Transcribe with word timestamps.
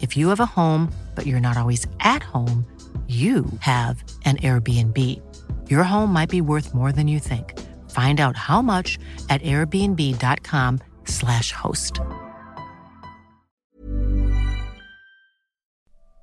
If 0.00 0.16
you 0.16 0.28
have 0.28 0.38
a 0.40 0.46
home, 0.46 0.92
but 1.14 1.26
you're 1.26 1.40
not 1.40 1.56
always 1.56 1.86
at 1.98 2.22
home, 2.22 2.64
you 3.08 3.44
have 3.60 4.04
an 4.24 4.36
Airbnb. 4.36 4.96
Your 5.70 5.84
home 5.84 6.12
might 6.12 6.30
be 6.30 6.40
worth 6.40 6.74
more 6.74 6.92
than 6.92 7.08
you 7.08 7.20
think. 7.20 7.54
Find 7.90 8.20
out 8.20 8.36
how 8.36 8.62
much 8.62 8.98
at 9.28 9.42
airbnb.com/slash 9.42 11.52
host. 11.52 12.00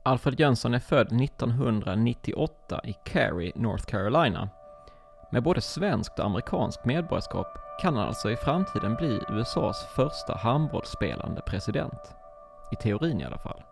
Alfred 0.06 0.40
Jönsson 0.40 0.74
är 0.74 0.80
född 0.80 1.22
1998 1.22 2.82
i 2.84 2.94
Cary, 3.06 3.52
North 3.56 3.86
Carolina. 3.86 4.50
Med 5.32 5.44
både 5.44 5.62
svenskt 5.62 6.20
och 6.20 6.26
amerikanskt 6.26 6.86
medborgarskap 6.86 7.48
kan 7.82 7.96
han 7.96 8.08
alltså 8.08 8.32
i 8.32 8.36
framtiden 8.36 8.96
bli 8.96 9.20
USAs 9.30 9.86
första 9.96 10.38
handbollsspelande 10.38 11.42
president. 11.42 12.16
I 12.72 12.76
teorin 12.76 13.22
i 13.22 13.26
alla 13.26 13.38
fall. 13.38 13.64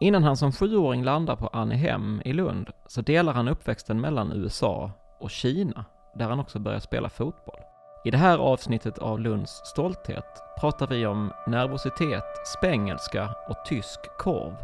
Innan 0.00 0.24
han 0.24 0.36
som 0.36 0.52
sjuåring 0.52 1.04
landar 1.04 1.36
på 1.36 1.46
Annehem 1.46 2.22
i 2.24 2.32
Lund 2.32 2.70
så 2.86 3.00
delar 3.00 3.32
han 3.32 3.48
uppväxten 3.48 4.00
mellan 4.00 4.32
USA 4.32 4.90
och 5.18 5.30
Kina, 5.30 5.84
där 6.14 6.28
han 6.28 6.40
också 6.40 6.58
börjar 6.58 6.80
spela 6.80 7.08
fotboll. 7.08 7.60
I 8.04 8.10
det 8.10 8.18
här 8.18 8.38
avsnittet 8.38 8.98
av 8.98 9.20
Lunds 9.20 9.60
stolthet 9.64 10.42
pratar 10.60 10.86
vi 10.86 11.06
om 11.06 11.32
nervositet, 11.46 12.46
spengelska 12.46 13.34
och 13.48 13.64
tysk 13.64 14.00
korv. 14.18 14.56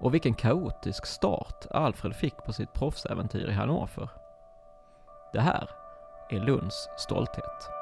Och 0.00 0.14
vilken 0.14 0.34
kaotisk 0.34 1.06
start 1.06 1.66
Alfred 1.70 2.16
fick 2.16 2.36
på 2.36 2.52
sitt 2.52 2.72
proffsäventyr 2.72 3.48
i 3.48 3.52
Hannover. 3.52 4.08
Det 5.32 5.40
här 5.40 5.70
är 6.30 6.40
Lunds 6.40 6.88
stolthet. 6.96 7.77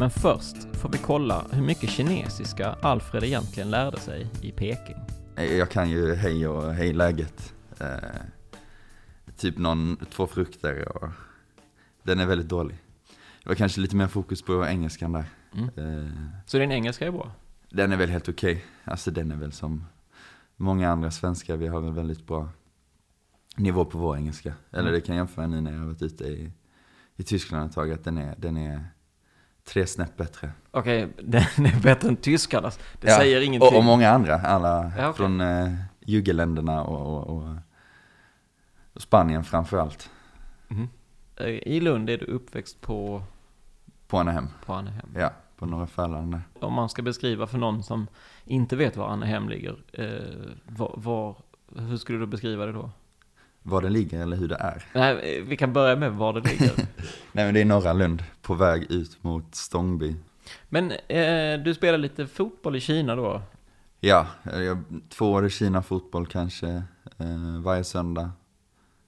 Men 0.00 0.10
först 0.10 0.76
får 0.76 0.88
vi 0.88 0.98
kolla 0.98 1.44
hur 1.52 1.62
mycket 1.62 1.90
kinesiska 1.90 2.76
Alfred 2.82 3.24
egentligen 3.24 3.70
lärde 3.70 4.00
sig 4.00 4.30
i 4.42 4.52
Peking. 4.52 4.96
Jag 5.36 5.70
kan 5.70 5.90
ju 5.90 6.14
hej 6.14 6.48
och 6.48 6.74
hej 6.74 6.92
läget. 6.92 7.54
Eh, 7.80 7.96
typ 9.36 9.58
någon, 9.58 9.96
två 9.96 10.26
frukter 10.26 10.96
och 10.96 11.08
den 12.02 12.20
är 12.20 12.26
väldigt 12.26 12.48
dålig. 12.48 12.76
Det 13.42 13.48
var 13.48 13.54
kanske 13.54 13.80
lite 13.80 13.96
mer 13.96 14.06
fokus 14.06 14.42
på 14.42 14.66
engelskan 14.66 15.12
där. 15.12 15.24
Mm. 15.54 16.04
Eh, 16.04 16.12
Så 16.46 16.58
din 16.58 16.72
engelska 16.72 17.06
är 17.06 17.10
bra? 17.10 17.32
den 17.70 17.92
är 17.92 17.96
väl 17.96 18.10
helt 18.10 18.28
okej. 18.28 18.64
Alltså 18.84 19.10
den 19.10 19.30
är 19.32 19.36
väl 19.36 19.52
som 19.52 19.84
många 20.56 20.90
andra 20.90 21.10
svenskar, 21.10 21.56
vi 21.56 21.66
har 21.66 21.80
väl 21.80 21.92
väldigt 21.92 22.26
bra 22.26 22.48
nivå 23.56 23.84
på 23.84 23.98
vår 23.98 24.16
engelska. 24.16 24.54
Eller 24.70 24.80
Mm. 24.82 24.92
det 24.94 25.00
kan 25.00 25.16
jag 25.16 25.20
jämföra 25.20 25.46
nu 25.46 25.60
när 25.60 25.72
jag 25.72 25.78
har 25.78 25.86
varit 25.86 26.02
ute 26.02 26.24
i, 26.24 26.52
i 27.16 27.22
Tyskland 27.22 27.66
ett 27.68 27.74
tag, 27.74 27.92
att 27.92 28.04
den 28.04 28.18
är, 28.18 28.34
den 28.38 28.56
är 28.56 28.84
tre 29.72 29.86
snäpp 29.86 30.16
bättre. 30.16 30.52
Okej, 30.70 31.08
den 31.22 31.42
är 31.66 31.82
bättre 31.82 32.08
än 32.08 32.16
tyskarnas. 32.16 32.78
Det 33.00 33.08
Ja, 33.08 33.16
säger 33.16 33.40
ingenting. 33.40 33.68
Och, 33.68 33.76
och 33.78 33.84
många 33.84 34.10
andra, 34.10 34.34
alla 34.34 34.92
Ja, 34.98 35.08
okej. 35.08 35.12
från 35.16 35.40
eh, 35.40 35.74
jugeländerna 36.00 36.82
och, 36.84 37.28
och, 37.30 37.36
och, 37.36 37.56
Spanien 39.02 39.44
framför 39.44 39.78
allt. 39.78 40.10
Mhm. 40.68 40.88
Eh, 41.36 41.46
I 41.46 41.80
Lund 41.80 42.10
är 42.10 42.18
du 42.18 42.24
uppväxt 42.24 42.80
på, 42.80 43.22
På 44.06 44.18
Anaheim, 44.18 44.48
på 44.66 44.74
Annehem. 44.74 45.08
ja, 45.16 45.30
på 45.56 45.66
Norra 45.66 45.86
Fälan 45.86 46.30
där. 46.30 46.42
Om 46.60 46.72
man 46.72 46.88
ska 46.88 47.02
beskriva 47.02 47.46
för 47.46 47.58
någon 47.58 47.82
som 47.82 48.06
inte 48.44 48.76
vet 48.76 48.96
var 48.96 49.08
Annehem 49.08 49.48
ligger, 49.48 49.76
eh, 49.92 50.52
var, 50.66 50.94
var, 50.96 51.36
hur 51.76 51.96
skulle 51.96 52.18
du 52.18 52.26
beskriva 52.26 52.66
det 52.66 52.72
då? 52.72 52.90
Var 53.62 53.82
det 53.82 53.90
ligger 53.90 54.22
eller 54.22 54.36
hur 54.36 54.48
det 54.48 54.56
är. 54.56 54.84
Nej, 54.94 55.38
eh, 55.38 55.44
vi 55.44 55.56
kan 55.56 55.72
börja 55.72 55.96
med 55.96 56.12
var 56.12 56.32
det 56.32 56.40
ligger. 56.40 56.72
Nej 57.32 57.44
men 57.44 57.54
det 57.54 57.60
är 57.60 57.64
norra 57.64 57.92
Lund, 57.92 58.22
på 58.42 58.54
väg 58.54 58.86
ut 58.90 59.22
mot 59.22 59.54
Stångby. 59.54 60.16
Men 60.68 60.92
eh, 60.92 61.62
du 61.64 61.74
spelar 61.74 61.98
lite 61.98 62.26
fotboll 62.26 62.76
i 62.76 62.80
Kina 62.80 63.16
då? 63.16 63.42
Ja, 64.00 64.26
jag, 64.42 64.84
två 65.08 65.32
år 65.32 65.46
i 65.46 65.50
Kina 65.50 65.82
fotboll 65.82 66.26
kanske, 66.26 66.68
eh, 67.18 67.60
varje 67.62 67.84
söndag. 67.84 68.30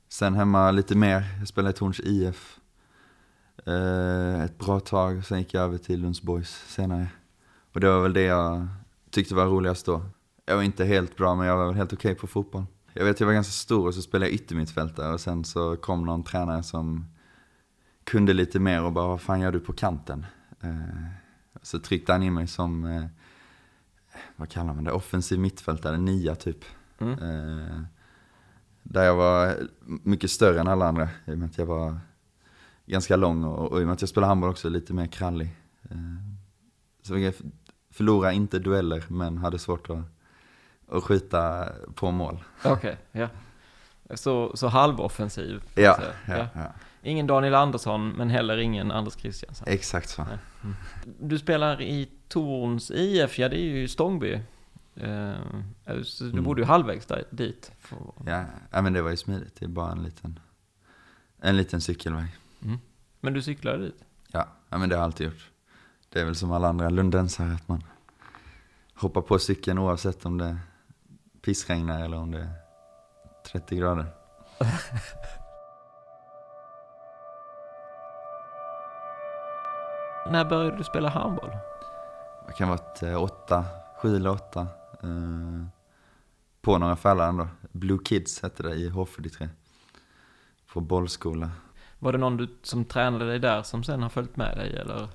Sen 0.08 0.34
hemma 0.34 0.70
lite 0.70 0.96
mer, 0.96 1.24
jag 1.38 1.48
spelade 1.48 1.70
i 1.70 1.76
Torns 1.76 2.00
IF 2.00 2.58
eh, 3.66 4.44
ett 4.44 4.58
bra 4.58 4.80
tag, 4.80 5.24
sen 5.24 5.38
gick 5.38 5.54
jag 5.54 5.62
över 5.62 5.78
till 5.78 6.00
Lunds 6.00 6.22
Boys 6.22 6.64
senare. 6.68 7.06
Och 7.72 7.80
det 7.80 7.88
var 7.88 8.02
väl 8.02 8.12
det 8.12 8.22
jag 8.22 8.68
tyckte 9.10 9.34
var 9.34 9.46
roligast 9.46 9.86
då. 9.86 10.02
Jag 10.46 10.56
var 10.56 10.62
inte 10.62 10.84
helt 10.84 11.16
bra, 11.16 11.34
men 11.34 11.46
jag 11.46 11.56
var 11.56 11.66
väl 11.66 11.74
helt 11.74 11.92
okej 11.92 12.14
på 12.14 12.26
fotboll. 12.26 12.64
Jag 12.92 13.04
vet, 13.04 13.20
jag 13.20 13.26
var 13.26 13.34
ganska 13.34 13.52
stor 13.52 13.86
och 13.86 13.94
så 13.94 14.02
spelade 14.02 14.30
jag 14.30 14.34
yttermittfältare 14.34 15.12
och 15.12 15.20
sen 15.20 15.44
så 15.44 15.76
kom 15.76 16.04
någon 16.04 16.24
tränare 16.24 16.62
som 16.62 17.06
kunde 18.04 18.32
lite 18.32 18.60
mer 18.60 18.84
och 18.84 18.92
bara, 18.92 19.06
vad 19.06 19.20
fan 19.20 19.40
gör 19.40 19.52
du 19.52 19.60
på 19.60 19.72
kanten? 19.72 20.26
Eh, 20.60 21.06
så 21.62 21.78
tryckte 21.78 22.12
han 22.12 22.22
in 22.22 22.34
mig 22.34 22.46
som 22.46 22.84
eh, 22.84 23.04
vad 24.36 24.48
kallar 24.48 24.74
man 24.74 24.84
det, 24.84 24.92
offensiv 24.92 25.38
mittfältare, 25.38 25.96
nia 25.96 26.34
typ. 26.34 26.64
Mm. 26.98 27.12
Eh, 27.12 27.82
där 28.82 29.04
jag 29.04 29.16
var 29.16 29.56
mycket 29.84 30.30
större 30.30 30.60
än 30.60 30.68
alla 30.68 30.86
andra, 30.86 31.08
i 31.26 31.32
och 31.32 31.38
med 31.38 31.46
att 31.46 31.58
jag 31.58 31.66
var 31.66 31.98
ganska 32.86 33.16
lång 33.16 33.44
och, 33.44 33.72
och 33.72 33.80
i 33.80 33.82
och 33.82 33.86
med 33.86 33.94
att 33.94 34.02
jag 34.02 34.08
spelade 34.08 34.28
handboll 34.28 34.50
också 34.50 34.68
lite 34.68 34.94
mer 34.94 35.06
krallig. 35.06 35.56
Eh, 35.82 35.96
så 37.02 37.18
jag 37.18 37.34
förlorade 37.90 38.34
inte 38.34 38.58
dueller, 38.58 39.04
men 39.08 39.38
hade 39.38 39.58
svårt 39.58 39.90
att, 39.90 40.04
att 40.92 41.04
skjuta 41.04 41.68
på 41.94 42.10
mål. 42.10 42.44
Okej, 42.64 42.96
ja. 43.12 43.28
Så, 44.14 44.56
så 44.56 44.68
halvoffensiv? 44.68 45.62
Ja, 45.74 45.96
säga. 45.96 46.12
ja, 46.38 46.60
ja, 46.62 46.72
Ingen 47.02 47.26
Daniel 47.26 47.54
Andersson, 47.54 48.08
men 48.08 48.30
heller 48.30 48.58
ingen 48.58 48.90
Anders 48.90 49.14
Christiansen. 49.14 49.66
exakt 49.68 50.08
så. 50.08 50.24
Nej. 50.24 50.38
Du 51.20 51.38
spelar 51.38 51.80
i 51.82 52.08
Torns 52.28 52.90
IF, 52.90 53.38
ja 53.38 53.48
det 53.48 53.56
är 53.60 53.64
ju 53.64 53.88
Stångby. 53.88 54.40
Eh, 54.96 55.32
så 56.04 56.24
du 56.24 56.30
Mm. 56.30 56.44
borde 56.44 56.60
ju 56.62 56.66
halvvägs 56.66 57.06
där, 57.06 57.24
dit. 57.30 57.72
Ja, 58.26 58.44
ja, 58.70 58.82
men 58.82 58.92
det 58.92 59.02
var 59.02 59.10
ju 59.10 59.16
smidigt, 59.16 59.56
det 59.58 59.64
är 59.64 59.68
bara 59.68 59.92
en 59.92 60.02
liten, 60.02 60.38
en 61.40 61.56
liten 61.56 61.80
cykelväg. 61.80 62.28
Men 63.20 63.32
du 63.32 63.42
cyklade 63.42 63.78
dit? 63.84 64.04
Ja, 64.32 64.48
ja 64.68 64.78
men 64.78 64.88
det 64.88 64.94
har 64.94 65.00
jag 65.00 65.04
alltid 65.04 65.26
gjort. 65.26 65.50
det 66.08 66.20
är 66.20 66.24
väl 66.24 66.34
som 66.36 66.52
alla 66.52 66.68
andra 66.68 66.88
lundensare 66.90 67.52
att 67.54 67.68
man 67.68 67.82
hoppar 68.94 69.20
på 69.22 69.38
cykeln 69.38 69.78
oavsett 69.78 70.26
om 70.26 70.38
det 70.38 70.56
pissregnar 71.44 72.04
eller 72.04 72.16
om 72.16 72.30
det 72.30 72.38
är 72.38 72.50
30 73.52 73.76
grader. 73.76 74.06
När 80.30 80.44
började 80.44 80.76
du 80.76 80.84
spela 80.84 81.08
handboll? 81.08 81.50
Det 82.46 82.52
kan 82.52 82.68
ha 82.68 82.76
varit 82.76 83.02
eh, 83.02 83.22
åtta, 83.22 83.64
sju 84.02 84.16
eller 84.16 84.30
åtta. 84.30 84.66
Eh, 85.02 85.64
på 86.60 86.78
några 86.78 86.96
fällar 86.96 87.28
ändå. 87.28 87.48
Blue 87.72 87.98
Kids 88.04 88.42
hette 88.42 88.62
det 88.62 88.74
i 88.74 88.90
H43. 88.90 89.48
På 90.72 90.80
bollskola. 90.80 91.50
Var 91.98 92.12
det 92.12 92.18
någon 92.18 92.36
du, 92.36 92.48
som 92.62 92.84
tränade 92.84 93.26
dig 93.26 93.38
där 93.38 93.62
som 93.62 93.84
sen 93.84 94.02
har 94.02 94.08
följt 94.08 94.36
med 94.36 94.56
dig 94.56 94.76
eller? 94.76 95.08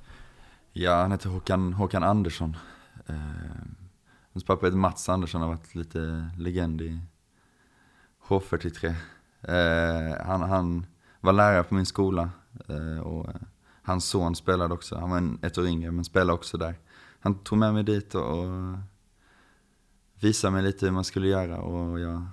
Ja, 0.74 1.02
han 1.02 1.12
heter 1.12 1.30
Håkan, 1.30 1.74
Håkan 1.74 2.04
Andersson. 2.04 2.58
Eh, 3.08 3.16
hans 4.38 4.46
pappa 4.46 4.66
heter 4.66 4.78
Mats 4.78 5.10
Andersson, 5.10 5.42
har 5.42 5.48
varit 5.48 5.76
lite 5.76 6.30
legend 6.38 6.82
i 6.82 7.00
H43. 8.28 8.94
Eh, 9.42 10.26
han, 10.26 10.42
han 10.42 10.86
var 11.22 11.34
lärare 11.34 11.64
på 11.64 11.76
min 11.76 11.86
skola 11.86 12.30
eh, 12.68 13.00
och 13.00 13.30
hans 13.82 14.06
son 14.06 14.36
spelade 14.36 14.74
också. 14.74 14.98
Han 14.98 15.10
var 15.10 15.18
en, 15.18 15.40
ett 15.42 15.58
år 15.58 15.68
yngre 15.68 15.92
men 15.92 16.06
spelade 16.06 16.34
också 16.34 16.58
där. 16.58 16.76
Han 17.20 17.36
tog 17.44 17.58
med 17.58 17.74
mig 17.74 17.84
dit 17.84 18.16
och, 18.16 18.40
och 18.40 18.78
visade 20.22 20.54
mig 20.54 20.64
lite 20.64 20.86
hur 20.86 20.94
man 20.94 21.04
skulle 21.04 21.28
göra 21.28 21.62
och 21.62 22.00
jag 22.00 22.28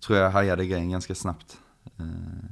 tror 0.00 0.18
jag 0.18 0.30
hajade 0.30 0.66
grejen 0.66 0.90
ganska 0.90 1.14
snabbt. 1.14 1.60
Eh, 1.98 2.50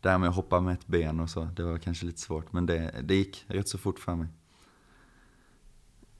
det 0.00 0.10
här 0.10 0.18
med 0.18 0.28
att 0.28 0.34
hoppa 0.34 0.60
med 0.60 0.74
ett 0.74 0.86
ben 0.86 1.20
och 1.20 1.30
så, 1.30 1.44
det 1.44 1.62
var 1.62 1.78
kanske 1.78 2.06
lite 2.06 2.20
svårt 2.20 2.52
men 2.52 2.66
det, 2.66 2.94
det 3.02 3.14
gick 3.14 3.44
rätt 3.48 3.68
så 3.68 3.78
fort 3.78 3.98
för 3.98 4.14
mig. 4.14 4.28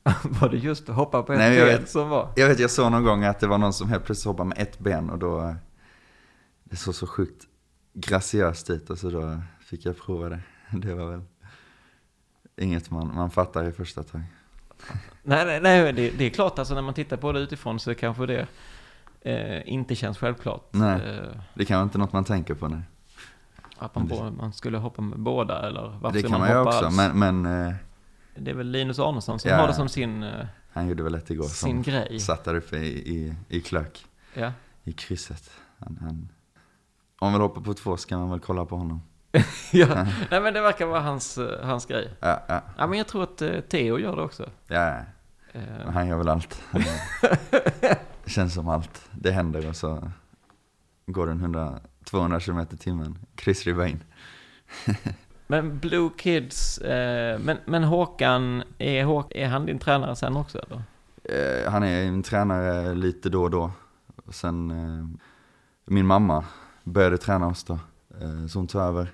var 0.40 0.48
det 0.48 0.56
just 0.56 0.88
att 0.88 0.96
hoppa 0.96 1.22
på 1.22 1.32
ett 1.32 1.38
Nej, 1.38 1.56
ben 1.56 1.66
vet. 1.66 1.90
som 1.90 2.08
var? 2.08 2.32
Jag 2.36 2.48
vet, 2.48 2.58
jag 2.58 2.70
såg 2.70 2.92
någon 2.92 3.04
gång 3.04 3.24
att 3.24 3.40
det 3.40 3.46
var 3.46 3.58
någon 3.58 3.72
som 3.72 3.88
helt 3.88 4.04
plötsligt 4.04 4.26
hoppade 4.26 4.48
med 4.48 4.58
ett 4.58 4.78
ben 4.78 5.10
och 5.10 5.18
då, 5.18 5.54
det 6.64 6.76
såg 6.76 6.94
så 6.94 7.06
sjukt 7.06 7.46
graciöst 7.92 8.70
ut 8.70 8.90
och 8.90 8.98
så 8.98 9.10
då 9.10 9.40
fick 9.60 9.84
jag 9.86 9.98
prova 9.98 10.28
det. 10.28 10.40
Det 10.72 10.94
var 10.94 11.10
väl 11.10 11.22
inget 12.60 12.90
man, 12.90 13.14
man 13.14 13.30
fattar 13.30 13.64
i 13.64 13.72
första 13.72 14.02
tag. 14.02 14.22
Nej, 15.22 15.46
nej, 15.46 15.60
nej 15.60 15.92
det, 15.92 16.10
det 16.10 16.24
är 16.24 16.30
klart 16.30 16.58
alltså 16.58 16.74
när 16.74 16.82
man 16.82 16.94
tittar 16.94 17.16
på 17.16 17.32
det 17.32 17.40
utifrån 17.40 17.80
så 17.80 17.94
kanske 17.94 18.26
det 18.26 18.46
eh, 19.20 19.72
inte 19.72 19.94
känns 19.94 20.18
självklart. 20.18 20.68
Nej. 20.70 21.00
Eh, 21.18 21.24
Det 21.54 21.64
kan 21.64 21.76
vara 21.76 21.84
inte 21.84 21.98
något 21.98 22.12
man 22.12 22.24
tänker 22.24 22.54
på 22.54 22.68
nu. 22.68 22.82
att 23.78 23.94
man, 23.94 24.08
på, 24.08 24.30
man 24.30 24.52
skulle 24.52 24.78
hoppa 24.78 25.02
med 25.02 25.18
båda 25.18 25.66
eller 25.68 25.98
varför 26.02 26.16
Det 26.22 26.28
kan 26.28 26.40
man 26.40 26.48
göra 26.48 26.58
hoppa 26.58 26.70
också, 26.70 26.86
alls? 26.86 26.96
men, 26.96 27.42
men 27.42 27.66
eh, 27.66 27.74
Det 28.34 28.50
är 28.50 28.54
väl 28.54 28.70
Linus 28.70 28.98
Arnesson 28.98 29.38
som 29.38 29.50
Ja. 29.50 29.56
har 29.56 29.66
det 29.68 29.74
som 29.74 29.88
sin, 29.88 30.22
eh, 30.22 30.46
han 30.72 30.88
gjorde 30.88 31.02
väl 31.02 31.14
ett 31.14 31.30
igår 31.30 31.44
sin 31.44 31.54
som 31.54 31.82
grej. 31.82 32.20
satt 32.20 32.44
där 32.44 32.54
uppe 32.54 32.76
i, 32.76 32.88
i, 33.16 33.34
i 33.48 33.60
klök, 33.60 34.06
Ja. 34.34 34.52
i 34.84 34.92
krysset. 34.92 35.50
Han, 35.78 35.98
han, 36.00 36.28
om 37.18 37.26
man 37.26 37.32
vill 37.32 37.40
hoppa 37.42 37.60
på 37.60 37.74
två 37.74 37.96
ska 37.96 38.18
man 38.18 38.30
väl 38.30 38.40
kolla 38.40 38.64
på 38.64 38.76
honom. 38.76 39.02
ja. 39.72 40.06
Nej 40.30 40.40
men 40.40 40.54
det 40.54 40.60
verkar 40.60 40.86
vara 40.86 41.00
hans, 41.00 41.38
eh, 41.38 41.66
hans 41.66 41.86
grej. 41.86 42.10
Ja, 42.20 42.42
ja, 42.48 42.62
Ja 42.78 42.86
men 42.86 42.98
jag 42.98 43.06
tror 43.06 43.22
att 43.22 43.42
eh, 43.42 43.60
Theo 43.60 43.98
gör 43.98 44.16
det 44.16 44.22
också. 44.22 44.50
ja. 44.66 44.98
Eh, 45.52 45.62
Han 45.92 46.06
gör 46.06 46.16
väl 46.16 46.28
allt. 46.28 46.62
Det 48.24 48.30
känns 48.30 48.54
som 48.54 48.68
allt. 48.68 49.08
Det 49.12 49.30
händer 49.32 49.68
och 49.68 49.76
så 49.76 50.10
går 51.06 51.26
den 51.26 51.40
100, 51.40 51.80
200 52.04 52.40
km 52.40 52.58
i 52.60 52.76
timmen. 52.76 53.18
Chris 53.40 53.64
Ribain. 53.66 54.02
Men 55.50 55.78
Blue 55.78 56.10
Kids, 56.16 56.78
eh, 56.78 57.38
men, 57.40 57.56
men 57.66 57.84
Håkan, 57.84 58.62
är, 58.78 59.04
Hå- 59.04 59.32
är 59.36 59.48
han 59.48 59.66
din 59.66 59.78
tränare 59.78 60.16
sen 60.16 60.36
också 60.36 60.58
eller? 60.58 60.82
Eh, 61.24 61.70
han 61.72 61.82
är 61.82 62.02
en 62.04 62.22
tränare 62.22 62.94
lite 62.94 63.28
då 63.28 63.42
och 63.42 63.50
då. 63.50 63.70
Och 64.26 64.34
sen 64.34 64.70
eh, 64.70 65.06
min 65.84 66.06
mamma 66.06 66.44
började 66.84 67.18
träna 67.18 67.46
oss 67.46 67.64
då. 67.64 67.78
Eh, 68.20 68.46
så 68.46 68.58
hon 68.58 68.66
tog 68.66 68.82
över 68.82 69.12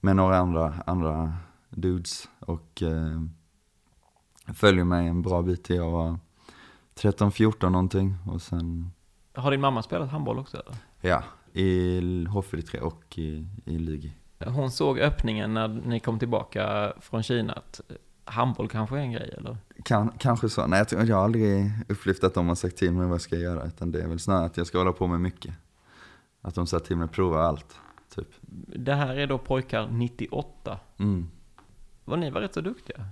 med 0.00 0.16
några 0.16 0.38
andra, 0.38 0.74
andra 0.86 1.32
dudes. 1.70 2.28
Och 2.40 2.82
eh, 2.82 3.22
följer 4.54 4.84
mig 4.84 5.06
en 5.08 5.22
bra 5.22 5.42
bit 5.42 5.64
till 5.64 5.76
jag 5.76 5.90
var 5.90 6.18
13-14 6.94 7.70
någonting. 7.70 8.14
Och 8.26 8.42
sen, 8.42 8.90
Har 9.34 9.50
din 9.50 9.60
mamma 9.60 9.82
spelat 9.82 10.10
handboll 10.10 10.38
också 10.38 10.56
eller? 10.56 10.76
ja, 11.00 11.22
i 11.52 12.00
H43 12.28 12.78
och 12.78 13.18
i, 13.18 13.46
i 13.64 13.78
Lugi. 13.78 14.12
Hon 14.46 14.70
såg 14.70 14.98
öppningen 14.98 15.54
när 15.54 15.68
ni 15.68 16.00
kom 16.00 16.18
tillbaka 16.18 16.92
från 17.00 17.22
Kina 17.22 17.52
att 17.52 17.80
handboll 18.24 18.68
kanske 18.68 18.96
är 18.96 19.00
en 19.00 19.12
grej 19.12 19.34
eller? 19.38 19.56
Kan, 19.84 20.12
kanske 20.18 20.48
så. 20.48 20.66
Nej, 20.66 20.78
jag, 20.78 20.88
tror- 20.88 21.04
jag 21.04 21.16
har 21.16 21.24
aldrig 21.24 21.70
upplevt 21.88 22.24
att 22.24 22.34
de 22.34 22.48
har 22.48 22.54
sagt 22.54 22.76
till 22.76 22.92
mig 22.92 23.06
vad 23.06 23.14
jag 23.14 23.20
ska 23.20 23.36
göra. 23.36 23.64
Utan 23.64 23.92
det 23.92 24.02
är 24.02 24.08
väl 24.08 24.18
snarare 24.18 24.46
att 24.46 24.56
jag 24.56 24.66
ska 24.66 24.78
hålla 24.78 24.92
på 24.92 25.06
med 25.06 25.20
mycket. 25.20 25.54
Att 26.40 26.54
de 26.54 26.66
sa 26.66 26.78
till 26.80 26.96
mig 26.96 27.04
att 27.04 27.12
prova 27.12 27.42
allt. 27.42 27.80
Typ. 28.14 28.28
Det 28.76 28.94
här 28.94 29.16
är 29.16 29.26
då 29.26 29.38
pojkar 29.38 29.88
98. 29.90 30.78
Mm. 30.98 31.28
Var 32.04 32.16
ni 32.16 32.30
var 32.30 32.40
rätt 32.40 32.54
så 32.54 32.60
duktiga? 32.60 33.04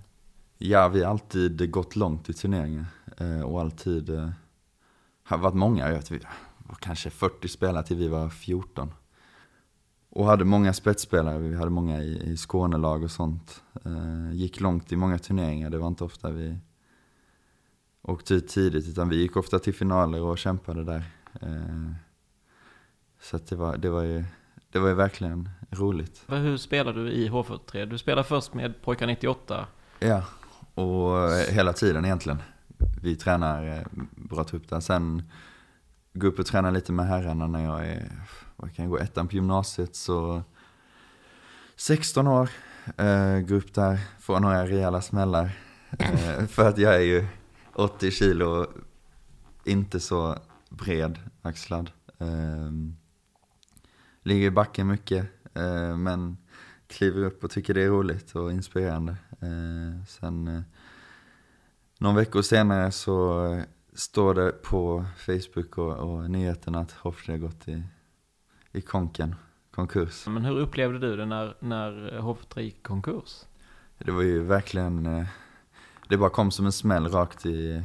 Ja, 0.58 0.88
vi 0.88 1.02
har 1.02 1.11
alltid 1.11 1.70
gått 1.70 1.96
långt 1.96 2.28
i 2.28 2.32
turneringar. 2.32 2.87
Eh, 3.17 3.40
och 3.40 3.61
alltid 3.61 4.11
eh, 4.11 4.31
har 5.25 5.38
varit 5.38 5.55
många. 5.55 5.87
Jag 5.88 5.94
vet, 5.94 6.11
vi 6.11 6.20
var 6.58 6.75
kanske 6.75 7.11
40 7.11 7.49
spelare 7.49 7.82
till 7.82 7.96
vi 7.96 8.08
var 8.08 8.28
14. 8.28 8.93
Och 10.11 10.26
hade 10.26 10.44
många 10.44 10.73
spetsspelare. 10.73 11.38
Vi 11.38 11.56
hade 11.56 11.70
många 11.70 12.03
i, 12.03 12.32
i 12.32 12.37
Skånelag 12.37 13.03
och 13.03 13.11
sånt. 13.11 13.62
Eh, 13.85 14.32
gick 14.32 14.61
långt 14.61 14.93
i 14.93 14.97
många 14.97 15.19
turneringar. 15.19 15.70
Det 15.70 15.79
var 15.79 15.88
inte 15.88 16.05
ofta 16.05 16.31
vi 16.31 16.58
åkte 18.03 18.35
ut 18.35 18.49
tidigt. 18.49 18.88
Utan 18.88 19.08
vi 19.08 19.17
gick 19.17 19.37
ofta 19.37 19.58
till 19.58 19.75
finaler 19.75 20.23
och 20.23 20.38
kämpade 20.38 20.85
där. 20.85 21.05
Eh, 21.41 21.93
så 23.20 23.38
det, 23.49 23.56
var, 23.56 23.76
det, 23.76 23.91
var 23.91 24.03
ju, 24.03 24.25
det 24.73 24.79
var 24.79 24.88
ju 24.88 24.94
verkligen 24.94 25.49
roligt. 25.70 26.25
Hur 26.29 26.56
spelar 26.56 26.93
du 26.93 27.11
i 27.11 27.29
H43? 27.29 27.87
Du 27.87 27.99
spelar 27.99 28.23
först 28.23 28.55
med 28.55 28.82
pojkar 28.82 29.06
98. 29.06 29.67
Ja, 29.99 30.25
och 30.75 31.32
eh, 31.32 31.55
hela 31.55 31.73
tiden 31.73 32.05
egentligen. 32.05 32.38
Vi 33.02 33.17
tränar 33.17 33.79
eh, 33.79 33.87
bra 34.11 34.44
trupp 34.44 34.69
där. 34.69 34.81
Sen 34.81 35.23
gå 36.12 36.26
upp 36.26 36.38
och 36.38 36.47
träna 36.47 36.70
lite 36.70 36.93
med 36.93 37.06
herrarna 37.06 37.47
när 37.47 37.64
jag 37.64 37.87
är, 37.88 38.12
vad 38.56 38.75
kan 38.75 38.85
jag 38.85 38.93
gå, 38.93 38.99
ettan 38.99 39.29
på 39.29 39.35
gymnasiet 39.35 39.97
så 39.97 40.43
16 41.76 42.26
år. 42.26 42.50
Eh, 42.97 43.38
gå 43.38 43.55
upp 43.55 43.75
där, 43.75 43.99
få 44.20 44.38
några 44.38 44.67
rejäla 44.67 45.03
smällar. 45.03 45.58
Eh, 45.99 46.47
för 46.49 46.69
att 46.69 46.79
jag 46.79 46.94
är 46.94 47.00
ju 47.00 47.26
80 47.73 48.11
kilo, 48.11 48.67
inte 49.64 50.00
så 50.00 50.38
bred 50.69 51.19
axlad. 51.42 51.90
Eh, 52.19 52.71
ligger 54.23 54.47
i 54.47 54.50
backen 54.50 54.87
mycket, 54.87 55.26
eh, 55.54 55.97
men 55.97 56.37
kliver 56.87 57.25
upp 57.25 57.45
och 57.45 57.50
tycker 57.50 57.75
det 57.75 57.83
är 57.83 57.88
roligt 57.88 58.35
och 58.35 58.52
inspirerande. 58.52 59.16
Eh, 59.40 60.04
sen 60.09 60.49
eh, 60.49 60.62
någon 61.99 62.14
veckor 62.14 62.42
senare 62.42 62.92
så 62.92 63.62
står 63.95 64.35
det 64.35 64.52
på 64.52 65.04
Facebook 65.16 65.78
och, 65.78 65.97
och 65.97 66.31
nyheterna 66.31 66.81
att 66.81 66.92
har 66.92 67.37
gått 67.37 67.69
i, 67.69 67.83
i 68.76 68.80
konken, 68.80 69.35
konkurs. 69.71 70.26
Men 70.26 70.45
hur 70.45 70.59
upplevde 70.59 70.99
du 70.99 71.16
det 71.16 71.26
när, 71.26 71.56
när 71.61 72.21
H43 72.21 72.61
gick 72.61 72.83
konkurs? 72.83 73.45
Det 73.99 74.12
var 74.12 74.23
ju 74.23 74.42
verkligen, 74.42 75.06
eh, 75.06 75.26
det 76.09 76.16
bara 76.16 76.30
kom 76.30 76.50
som 76.50 76.66
en 76.66 76.73
smäll 76.73 77.09
rakt 77.09 77.47
i, 77.47 77.85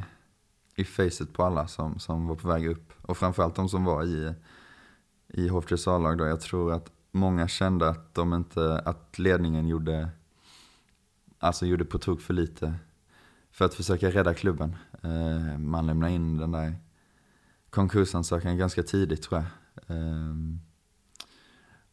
i 0.76 0.84
facet 0.84 1.32
på 1.32 1.44
alla 1.44 1.68
som, 1.68 1.98
som 1.98 2.26
var 2.28 2.36
på 2.36 2.48
väg 2.48 2.66
upp. 2.66 2.92
Och 3.02 3.16
framförallt 3.16 3.54
de 3.54 3.68
som 3.68 3.84
var 3.84 4.04
i, 4.04 4.34
i 5.28 5.48
Hoffsjös 5.48 5.88
A-lag 5.88 6.18
då. 6.18 6.26
Jag 6.26 6.40
tror 6.40 6.72
att 6.72 6.92
många 7.10 7.48
kände 7.48 7.88
att 7.88 8.14
de 8.14 8.34
inte, 8.34 8.78
att 8.78 9.18
ledningen 9.18 9.68
gjorde, 9.68 10.08
alltså 11.38 11.66
gjorde 11.66 11.84
på 11.84 11.98
tok 11.98 12.20
för 12.20 12.34
lite 12.34 12.74
för 13.50 13.64
att 13.64 13.74
försöka 13.74 14.10
rädda 14.10 14.34
klubben. 14.34 14.76
Eh, 15.02 15.58
man 15.58 15.86
lämnade 15.86 16.12
in 16.12 16.36
den 16.36 16.52
där 16.52 16.74
konkursansökan 17.70 18.56
ganska 18.56 18.82
tidigt 18.82 19.22
tror 19.22 19.40
jag. 19.40 19.48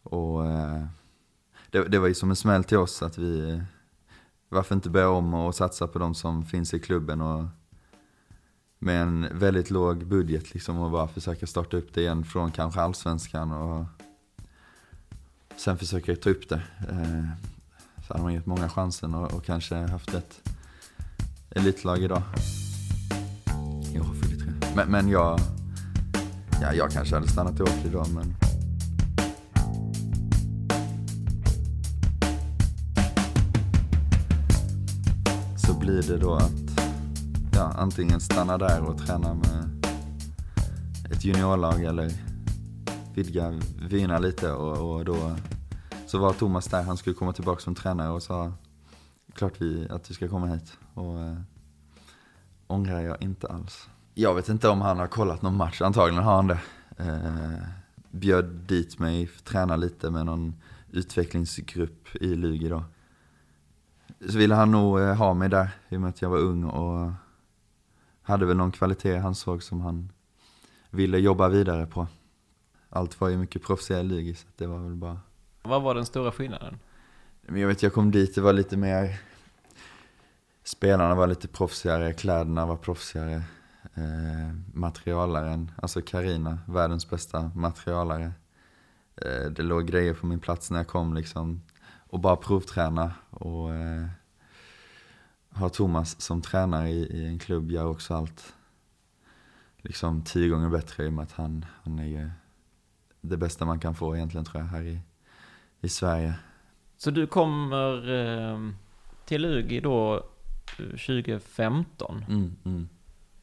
Och 0.03 0.45
eh, 0.45 0.85
det, 1.69 1.83
det 1.83 1.99
var 1.99 2.07
ju 2.07 2.13
som 2.13 2.29
en 2.29 2.35
smäll 2.35 2.63
till 2.63 2.77
oss 2.77 3.01
att 3.01 3.17
vi, 3.17 3.63
varför 4.49 4.75
inte 4.75 4.89
börja 4.89 5.09
om 5.09 5.33
och 5.33 5.55
satsa 5.55 5.87
på 5.87 5.99
de 5.99 6.15
som 6.15 6.45
finns 6.45 6.73
i 6.73 6.79
klubben 6.79 7.21
och 7.21 7.45
med 8.79 9.01
en 9.01 9.27
väldigt 9.39 9.69
låg 9.69 10.05
budget 10.05 10.53
liksom 10.53 10.79
och 10.79 10.91
bara 10.91 11.07
försöka 11.07 11.47
starta 11.47 11.77
upp 11.77 11.93
det 11.93 12.01
igen 12.01 12.23
från 12.23 12.51
kanske 12.51 12.81
allsvenskan 12.81 13.51
och 13.51 13.85
sen 15.55 15.77
försöka 15.77 16.15
ta 16.15 16.29
upp 16.29 16.49
det. 16.49 16.61
Eh, 16.89 17.25
så 18.07 18.13
hade 18.13 18.23
man 18.23 18.33
gett 18.33 18.45
många 18.45 18.69
chansen 18.69 19.15
och, 19.15 19.33
och 19.33 19.45
kanske 19.45 19.75
haft 19.75 20.13
ett 20.13 20.41
elitlag 21.49 21.99
idag. 21.99 22.21
Jag 23.93 24.03
har 24.03 24.13
43. 24.13 24.51
Men, 24.75 24.91
men 24.91 25.09
jag, 25.09 25.39
ja, 26.61 26.73
jag 26.73 26.91
kanske 26.91 27.15
hade 27.15 27.27
stannat 27.27 27.59
i 27.59 27.63
Åker 27.63 27.85
idag 27.85 28.07
men 28.13 28.48
så 35.69 35.79
blir 35.79 36.01
det 36.01 36.17
då 36.17 36.33
att 36.33 36.81
ja, 37.53 37.73
antingen 37.77 38.19
stanna 38.19 38.57
där 38.57 38.81
och 38.81 38.97
träna 38.97 39.33
med 39.33 39.85
ett 41.11 41.25
juniorlag 41.25 41.83
eller 41.83 42.11
vidga 43.13 43.59
vyerna 43.89 44.19
lite 44.19 44.51
och, 44.51 44.95
och 44.95 45.05
då 45.05 45.35
så 46.07 46.19
var 46.19 46.33
Thomas 46.33 46.67
där, 46.67 46.83
han 46.83 46.97
skulle 46.97 47.13
komma 47.13 47.33
tillbaka 47.33 47.61
som 47.61 47.75
tränare 47.75 48.09
och 48.09 48.23
sa 48.23 48.53
klart 49.33 49.61
vi, 49.61 49.87
att 49.89 50.09
vi 50.09 50.13
ska 50.13 50.27
komma 50.27 50.47
hit. 50.47 50.77
Och 50.93 51.19
eh, 51.19 51.37
ångrar 52.67 53.01
jag 53.01 53.21
inte 53.21 53.47
alls. 53.47 53.89
Jag 54.13 54.35
vet 54.35 54.49
inte 54.49 54.69
om 54.69 54.81
han 54.81 54.99
har 54.99 55.07
kollat 55.07 55.41
någon 55.41 55.57
match, 55.57 55.81
antagligen 55.81 56.23
har 56.23 56.35
han 56.35 56.47
det. 56.47 56.59
Eh, 56.97 57.63
bjöd 58.11 58.45
dit 58.45 58.99
mig, 58.99 59.29
träna 59.43 59.75
lite 59.75 60.09
med 60.09 60.25
någon 60.25 60.55
utvecklingsgrupp 60.91 62.15
i 62.15 62.35
Lugi 62.35 62.69
då. 62.69 62.83
Så 64.27 64.37
ville 64.37 64.55
han 64.55 64.71
nog 64.71 64.99
eh, 64.99 65.15
ha 65.15 65.33
mig 65.33 65.49
där 65.49 65.69
i 65.89 65.95
och 65.95 66.01
med 66.01 66.09
att 66.09 66.21
jag 66.21 66.29
var 66.29 66.37
ung 66.37 66.63
och 66.63 67.11
hade 68.21 68.45
väl 68.45 68.57
någon 68.57 68.71
kvalitet 68.71 69.17
han 69.17 69.35
såg 69.35 69.63
som 69.63 69.81
han 69.81 70.11
ville 70.89 71.17
jobba 71.17 71.49
vidare 71.49 71.85
på. 71.85 72.07
Allt 72.89 73.21
var 73.21 73.29
ju 73.29 73.37
mycket 73.37 73.63
proffsigare 73.63 74.01
i 74.01 74.05
Lugi 74.05 74.35
så 74.35 74.47
det 74.55 74.67
var 74.67 74.79
väl 74.79 74.95
bara... 74.95 75.19
Vad 75.61 75.81
var 75.81 75.95
den 75.95 76.05
stora 76.05 76.31
skillnaden? 76.31 76.79
Men 77.41 77.61
jag 77.61 77.67
vet, 77.67 77.83
jag 77.83 77.93
kom 77.93 78.11
dit, 78.11 78.35
det 78.35 78.41
var 78.41 78.53
lite 78.53 78.77
mer... 78.77 79.19
Spelarna 80.63 81.15
var 81.15 81.27
lite 81.27 81.47
proffsigare, 81.47 82.13
kläderna 82.13 82.65
var 82.65 82.77
proffsigare. 82.77 83.43
Eh, 83.93 84.55
materialaren, 84.73 85.71
alltså 85.81 86.01
Karina, 86.01 86.59
världens 86.67 87.09
bästa 87.09 87.51
materialare. 87.55 88.31
Eh, 89.15 89.51
det 89.51 89.63
låg 89.63 89.87
grejer 89.87 90.13
på 90.13 90.25
min 90.25 90.39
plats 90.39 90.71
när 90.71 90.77
jag 90.77 90.87
kom 90.87 91.13
liksom. 91.13 91.61
Och 92.09 92.19
bara 92.19 92.35
provträna 92.35 93.13
och 93.29 93.73
eh, 93.73 94.07
ha 95.49 95.69
Thomas 95.69 96.21
som 96.21 96.41
tränare 96.41 96.89
i, 96.89 97.03
i, 97.03 97.27
en 97.27 97.39
klubb 97.39 97.71
gör 97.71 97.85
också 97.85 98.13
allt 98.13 98.53
liksom 99.77 100.23
tio 100.23 100.49
gånger 100.49 100.69
bättre 100.69 101.05
i 101.05 101.07
och 101.07 101.13
med 101.13 101.23
att 101.23 101.31
han, 101.31 101.65
han 101.83 101.99
är 101.99 102.05
ju 102.05 102.29
det 103.21 103.37
bästa 103.37 103.65
man 103.65 103.79
kan 103.79 103.95
få 103.95 104.15
egentligen 104.15 104.45
tror 104.45 104.63
jag 104.63 104.69
här 104.69 104.81
i, 104.81 104.99
i 105.81 105.89
Sverige. 105.89 106.33
Så 106.97 107.11
du 107.11 107.27
kommer 107.27 108.11
eh, 108.11 108.69
till 109.25 109.41
Lugi 109.41 109.79
då 109.79 110.25
2015? 110.77 112.25
Mm, 112.29 112.55
mm. 112.65 112.89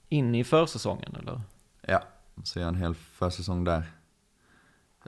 In 0.09 0.35
i 0.35 0.45
försäsongen 0.45 1.17
eller? 1.17 1.41
Ja, 1.81 2.03
så 2.43 2.59
jag 2.59 2.69
en 2.69 2.75
hel 2.75 2.95
försäsong 2.95 3.65
där. 3.65 3.85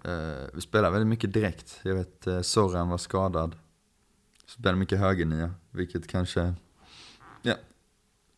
Uh, 0.07 0.47
vi 0.55 0.61
spelade 0.61 0.91
väldigt 0.91 1.09
mycket 1.09 1.33
direkt. 1.33 1.81
Jag 1.83 1.95
vet 1.95 2.27
uh, 2.27 2.41
Soran 2.41 2.89
var 2.89 2.99
skadad. 2.99 3.57
Spelade 4.47 4.79
mycket 4.79 4.99
högernia, 4.99 5.55
vilket 5.71 6.09
kanske, 6.09 6.55
ja, 7.43 7.55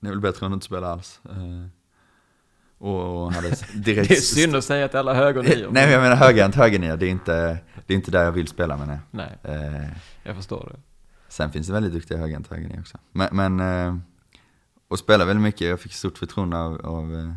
det 0.00 0.06
är 0.06 0.10
väl 0.10 0.20
bättre 0.20 0.46
än 0.46 0.52
att 0.52 0.56
inte 0.56 0.66
spela 0.66 0.86
alls. 0.86 1.20
Uh, 1.26 1.66
och 2.78 3.32
hade 3.32 3.48
direkt... 3.74 4.08
det 4.08 4.16
är 4.16 4.20
synd 4.20 4.56
att 4.56 4.64
säga 4.64 4.88
till 4.88 4.98
alla 4.98 5.14
högernior. 5.14 5.68
Nej 5.72 5.84
men 5.84 5.92
jag 5.92 6.02
menar 6.02 6.16
högerhänt 6.16 6.54
högernia, 6.54 6.96
det 6.96 7.06
är 7.06 7.10
inte, 7.10 7.58
det 7.86 7.94
är 7.94 7.96
inte 7.96 8.10
där 8.10 8.24
jag 8.24 8.32
vill 8.32 8.48
spela 8.48 8.76
menar 8.76 8.92
jag. 8.92 9.00
Nej, 9.10 9.90
jag 10.22 10.36
förstår 10.36 10.72
det. 10.72 10.80
Sen 11.28 11.52
finns 11.52 11.66
det 11.66 11.72
väldigt 11.72 11.92
duktiga 11.92 12.18
högerhänt 12.18 12.48
högernia 12.48 12.80
också. 12.80 12.98
Men, 13.12 13.28
men 13.32 14.02
och 14.90 14.98
spelade 14.98 15.24
väldigt 15.24 15.42
mycket, 15.42 15.68
jag 15.68 15.80
fick 15.80 15.92
stort 15.92 16.18
förtroende 16.18 16.56
av, 16.56 16.86
av, 16.86 17.34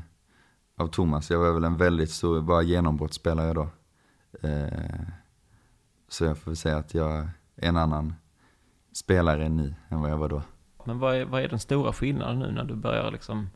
av 0.78 0.88
Thomas. 0.88 1.32
Jag 1.32 1.40
var 1.40 1.52
väl 1.52 1.64
en 1.64 1.78
väldigt 1.78 2.12
stor, 2.12 2.42
bara 2.42 2.62
genombrottsspelare 2.62 3.54
då. 3.54 3.70
Eh, 4.42 5.00
så 6.08 6.26
jag 6.26 6.38
får 6.38 6.52
väl 6.52 6.58
säga 6.58 6.78
att 6.78 6.94
jag 6.94 7.18
är 7.56 7.68
en 7.68 7.78
annan 7.78 8.14
spelare 8.92 9.50
ni, 9.50 9.76
än 9.90 10.02
vad 10.02 10.12
jag 10.12 10.18
var 10.18 10.30
då. 10.30 10.42
Men 10.86 11.00
vad 11.00 11.16
är, 11.16 11.26
vad 11.26 11.42
är 11.42 11.48
den 11.48 11.60
stora 11.60 11.94
skillnaden 11.94 12.40
nu 12.40 12.52
när 12.52 12.64
du 12.64 12.76
börjar 12.76 13.12
liksom, 13.12 13.50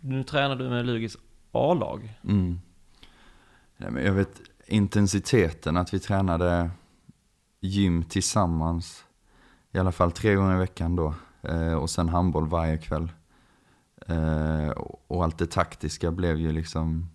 nu 0.00 0.24
tränar 0.24 0.56
du 0.56 0.68
med 0.68 0.86
Lugis 0.86 1.16
A-lag? 1.52 2.18
Mm. 2.24 2.60
Ja, 3.76 3.90
men 3.90 4.04
jag 4.04 4.12
vet 4.12 4.40
intensiteten, 4.66 5.76
att 5.76 5.94
vi 5.94 5.98
tränade 5.98 6.70
gym 7.60 8.04
tillsammans, 8.04 9.04
i 9.72 9.78
alla 9.78 9.92
fall 9.92 10.12
tre 10.12 10.34
gånger 10.34 10.54
i 10.54 10.58
veckan 10.58 10.96
då. 10.96 11.14
Eh, 11.42 11.74
och 11.74 11.90
sen 11.90 12.08
handboll 12.08 12.48
varje 12.48 12.78
kväll. 12.78 13.12
Eh, 14.06 14.68
och 15.06 15.24
allt 15.24 15.38
det 15.38 15.50
taktiska 15.50 16.10
blev 16.10 16.36
ju 16.36 16.52
liksom 16.52 17.10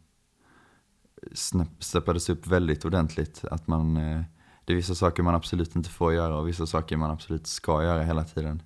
steppades 1.80 2.30
upp 2.30 2.48
väldigt 2.48 2.86
ordentligt. 2.86 3.46
Att 3.52 3.68
man, 3.68 3.98
eh, 3.98 4.22
det 4.66 4.74
är 4.74 4.76
vissa 4.76 4.96
saker 4.96 5.24
man 5.24 5.36
absolut 5.36 5.76
inte 5.76 5.90
får 5.90 6.14
göra 6.14 6.38
och 6.38 6.48
vissa 6.48 6.66
saker 6.66 6.98
man 6.98 7.12
absolut 7.12 7.48
ska 7.48 7.84
göra 7.84 8.04
hela 8.04 8.24
tiden. 8.24 8.62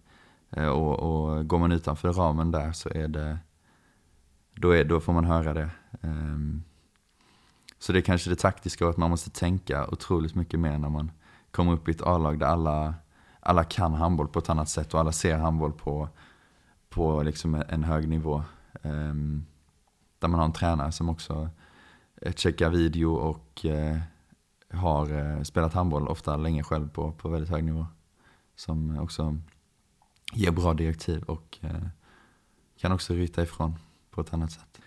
Eh, 0.52 0.68
och, 0.68 1.00
och 1.00 1.48
går 1.48 1.60
man 1.60 1.72
utanför 1.72 2.14
ramen 2.14 2.52
där 2.52 2.72
så 2.72 2.90
är 2.90 3.08
det, 3.08 3.38
då, 4.56 4.72
är, 4.72 4.84
då 4.84 5.00
får 5.00 5.14
man 5.14 5.26
höra 5.26 5.54
det. 5.54 5.70
Ehm, 6.02 6.64
så 7.80 7.94
det 7.94 8.00
är 8.00 8.02
kanske 8.02 8.30
det 8.30 8.36
taktiska 8.36 8.86
och 8.86 8.90
att 8.90 8.98
man 8.98 9.10
måste 9.10 9.30
tänka 9.30 9.88
otroligt 9.88 10.36
mycket 10.36 10.60
mer 10.60 10.78
när 10.78 10.90
man 10.90 11.12
kommer 11.52 11.74
upp 11.74 11.88
i 11.88 11.92
ett 11.92 12.02
A-lag 12.02 12.40
där 12.40 12.48
alla, 12.48 12.96
alla 13.40 13.64
kan 13.64 13.94
handboll 13.94 14.28
på 14.28 14.40
ett 14.40 14.50
annat 14.50 14.70
sätt 14.70 14.94
och 14.94 15.00
alla 15.00 15.12
ser 15.12 15.38
handboll 15.38 15.74
på, 15.74 16.10
på 16.90 17.24
liksom 17.24 17.64
en 17.70 17.84
hög 17.84 18.08
nivå. 18.08 18.44
Ehm, 18.82 19.46
där 20.20 20.28
man 20.28 20.40
har 20.40 20.46
en 20.46 20.54
tränare 20.54 20.92
som 20.92 21.10
också 21.10 21.50
Eh, 22.26 22.34
checkar 22.34 22.70
video 22.70 23.14
och 23.14 23.66
eh, 23.66 23.98
har 24.72 25.12
eh, 25.12 25.44
spelat 25.44 25.74
handboll 25.74 26.08
ofta 26.08 26.38
länge 26.38 26.64
själv 26.64 26.90
på, 26.90 27.12
på 27.12 27.30
väldigt 27.30 27.50
hög 27.50 27.64
nivå. 27.64 27.86
Som 28.56 29.00
också 29.00 29.38
ger 30.34 30.52
bra 30.52 30.74
direktiv 30.74 31.24
och 31.24 31.60
kan 32.78 32.92
också 32.92 33.14
ryta 33.14 33.44
ifrån 33.44 33.76
på 34.12 34.22
ett 34.22 34.34
annat 34.34 34.52
sätt. 34.52 34.82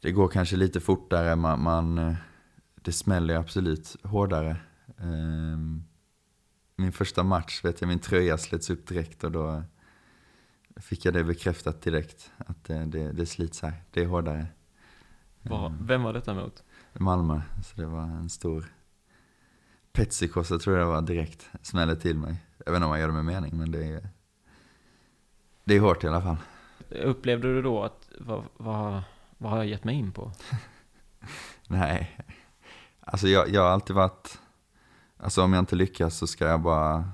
Det 0.00 0.12
går 0.12 0.28
kanske 0.28 0.56
lite 0.56 0.80
fortare, 0.80 1.36
man, 1.36 1.62
man 1.62 2.16
det 2.74 2.92
smäller 2.92 3.34
absolut 3.34 3.96
hårdare. 4.02 4.56
Ehm, 4.98 5.84
min 6.76 6.92
första 6.92 7.22
match 7.22 7.64
vet 7.64 7.80
jag, 7.80 7.88
min 7.88 7.98
tröja 7.98 8.38
slets 8.38 8.70
upp 8.70 8.86
direkt 8.86 9.24
och 9.24 9.32
då 9.32 9.62
fick 10.76 11.04
jag 11.04 11.14
det 11.14 11.24
bekräftat 11.24 11.82
direkt. 11.82 12.30
Att 12.36 12.64
det, 12.64 12.84
det, 12.84 13.12
det 13.12 13.26
slits 13.26 13.62
här, 13.62 13.82
det 13.90 14.02
är 14.02 14.06
hårdare. 14.06 14.46
Var, 15.44 15.66
mm. 15.66 15.86
vem 15.86 16.02
var 16.02 16.12
detta 16.12 16.34
mot? 16.34 16.64
Malmö, 16.92 17.40
så 17.62 17.80
det 17.80 17.86
var 17.86 18.02
en 18.02 18.28
stor 18.28 18.64
Petsikossa 19.92 20.58
tror 20.58 20.76
jag 20.76 20.86
det 20.86 20.92
var 20.92 21.02
direkt, 21.02 21.50
smäller 21.62 21.94
till 21.94 22.18
mig. 22.18 22.36
Jag 22.64 22.72
vet 22.72 22.76
inte 22.76 22.84
om 22.84 22.90
man 22.90 23.00
gör 23.00 23.06
det 23.06 23.12
med 23.12 23.24
mening, 23.24 23.56
men 23.58 23.70
det 23.70 23.84
är, 23.86 24.08
det 25.64 25.74
är 25.74 25.80
hårt 25.80 26.04
i 26.04 26.08
alla 26.08 26.22
fall. 26.22 26.36
Upplevde 26.90 27.54
du 27.54 27.62
då 27.62 27.82
att, 27.82 28.08
vad, 28.18 28.44
vad, 28.56 29.02
vad 29.38 29.50
har 29.50 29.58
jag 29.58 29.66
gett 29.66 29.84
mig 29.84 29.94
in 29.94 30.12
på? 30.12 30.32
Nej, 31.68 32.18
alltså 33.00 33.28
jag, 33.28 33.48
jag 33.48 33.62
har 33.62 33.68
alltid 33.68 33.96
varit, 33.96 34.38
alltså 35.16 35.42
om 35.42 35.52
jag 35.52 35.62
inte 35.62 35.76
lyckas 35.76 36.16
så 36.16 36.26
ska 36.26 36.46
jag 36.46 36.60
bara, 36.60 37.10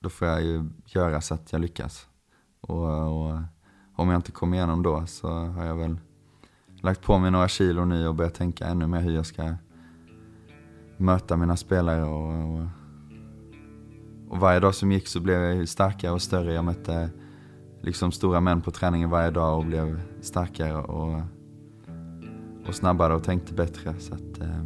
då 0.00 0.10
får 0.10 0.28
jag 0.28 0.42
ju 0.42 0.70
göra 0.86 1.20
så 1.20 1.34
att 1.34 1.52
jag 1.52 1.60
lyckas. 1.60 2.08
Och, 2.60 2.84
och 2.84 3.40
om 3.96 4.08
jag 4.08 4.18
inte 4.18 4.32
kommer 4.32 4.56
igenom 4.56 4.82
då 4.82 5.06
så 5.06 5.28
har 5.28 5.64
jag 5.64 5.76
väl 5.76 5.98
lagt 6.84 7.02
på 7.02 7.18
mig 7.18 7.30
några 7.30 7.48
kilo 7.48 7.84
nu 7.84 8.08
och 8.08 8.14
börjat 8.14 8.34
tänka 8.34 8.66
ännu 8.66 8.86
mer 8.86 9.00
hur 9.00 9.14
jag 9.14 9.26
ska 9.26 9.54
möta 10.96 11.36
mina 11.36 11.56
spelare. 11.56 12.02
Och, 12.04 12.54
och, 12.54 12.66
och 14.28 14.38
varje 14.38 14.60
dag 14.60 14.74
som 14.74 14.92
gick 14.92 15.06
så 15.06 15.20
blev 15.20 15.40
jag 15.40 15.68
starkare 15.68 16.12
och 16.12 16.22
större. 16.22 16.54
Jag 16.54 16.64
mötte 16.64 17.10
liksom 17.82 18.12
stora 18.12 18.40
män 18.40 18.60
på 18.60 18.70
träningen 18.70 19.10
varje 19.10 19.30
dag 19.30 19.58
och 19.58 19.66
blev 19.66 20.00
starkare 20.20 20.74
och, 20.74 21.20
och 22.66 22.74
snabbare 22.74 23.14
och 23.14 23.24
tänkte 23.24 23.54
bättre. 23.54 23.94
Så 23.98 24.14
att, 24.14 24.40
eh, 24.40 24.64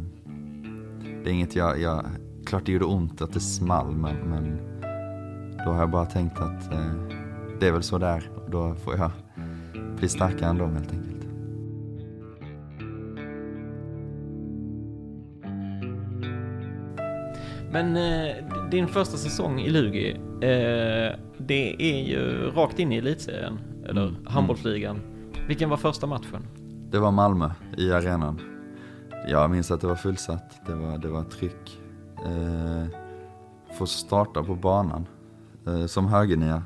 det 1.23 1.29
är 1.29 1.33
inget 1.33 1.55
jag, 1.55 1.81
jag, 1.81 2.05
klart 2.45 2.65
det 2.65 2.71
gjorde 2.71 2.85
ont 2.85 3.21
att 3.21 3.33
det 3.33 3.39
small 3.39 3.95
men, 3.95 4.15
men 4.15 4.57
då 5.65 5.71
har 5.71 5.79
jag 5.79 5.91
bara 5.91 6.05
tänkt 6.05 6.39
att 6.39 6.73
eh, 6.73 6.93
det 7.59 7.67
är 7.67 7.71
väl 7.71 7.83
så 7.83 7.97
där 7.97 8.31
och 8.35 8.51
då 8.51 8.75
får 8.75 8.97
jag 8.97 9.11
bli 9.97 10.09
starkare 10.09 10.49
än 10.49 10.57
dem 10.57 10.73
helt 10.75 10.91
enkelt. 10.91 11.08
Men 17.71 17.97
eh, 17.97 18.35
din 18.71 18.87
första 18.87 19.17
säsong 19.17 19.59
i 19.59 19.69
Lugi, 19.69 20.11
eh, 20.41 21.19
det 21.37 21.75
är 21.79 22.07
ju 22.07 22.51
rakt 22.51 22.79
in 22.79 22.91
i 22.91 22.97
elitserien, 22.97 23.59
eller 23.85 24.07
mm. 24.07 24.25
handbollsligan. 24.25 25.01
Vilken 25.47 25.69
var 25.69 25.77
första 25.77 26.07
matchen? 26.07 26.47
Det 26.91 26.99
var 26.99 27.11
Malmö, 27.11 27.51
i 27.77 27.91
arenan. 27.91 28.41
Jag 29.27 29.51
minns 29.51 29.71
att 29.71 29.81
det 29.81 29.87
var 29.87 29.95
fullsatt, 29.95 30.61
det 30.65 30.75
var, 30.75 30.97
det 30.97 31.07
var 31.07 31.23
tryck. 31.23 31.79
Eh, 32.25 32.85
få 33.77 33.85
starta 33.85 34.43
på 34.43 34.55
banan 34.55 35.07
eh, 35.67 35.85
som 35.85 36.07
högernia. 36.07 36.63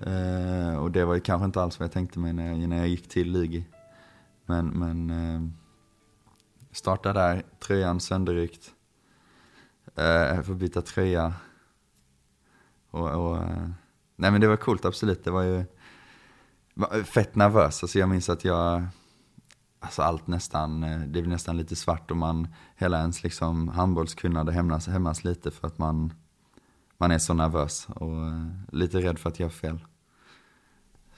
Eh, 0.00 0.76
och 0.76 0.90
det 0.90 1.04
var 1.04 1.14
ju 1.14 1.20
kanske 1.20 1.44
inte 1.44 1.62
alls 1.62 1.78
vad 1.78 1.84
jag 1.84 1.92
tänkte 1.92 2.18
mig 2.18 2.32
när 2.32 2.46
jag, 2.46 2.68
när 2.68 2.76
jag 2.76 2.88
gick 2.88 3.08
till 3.08 3.32
Lugi. 3.32 3.64
Men, 4.46 4.66
men 4.66 5.10
eh, 5.10 5.40
starta 6.72 7.12
där, 7.12 7.42
tröjan 7.66 8.00
sönderryckt. 8.00 8.70
Eh, 9.94 10.04
jag 10.04 10.46
får 10.46 10.54
byta 10.54 10.82
tröja. 10.82 11.34
Och, 12.90 13.10
och, 13.10 13.36
eh, 13.36 13.68
nej 14.16 14.30
men 14.30 14.40
det 14.40 14.48
var 14.48 14.56
coolt 14.56 14.84
absolut. 14.84 15.24
Det 15.24 15.30
var 15.30 15.42
ju 15.42 15.64
var 16.74 17.02
fett 17.02 17.34
nervös. 17.34 17.82
Alltså 17.82 17.98
jag 17.98 18.08
minns 18.08 18.28
att 18.28 18.44
jag, 18.44 18.86
alltså 19.80 20.02
allt 20.02 20.26
nästan, 20.26 20.84
eh, 20.84 21.00
det 21.00 21.06
blev 21.06 21.28
nästan 21.28 21.56
lite 21.56 21.76
svart 21.76 22.10
och 22.10 22.16
man, 22.16 22.48
hela 22.76 22.98
ens 22.98 23.22
liksom 23.22 23.68
handbollskunnande 23.68 24.52
hämnas 24.52 24.86
hämmas 24.86 25.24
lite 25.24 25.50
för 25.50 25.66
att 25.66 25.78
man, 25.78 26.12
man 26.98 27.10
är 27.10 27.18
så 27.18 27.34
nervös 27.34 27.86
och 27.88 28.26
eh, 28.26 28.48
lite 28.72 28.98
rädd 28.98 29.18
för 29.18 29.28
att 29.30 29.40
göra 29.40 29.50
fel. 29.50 29.78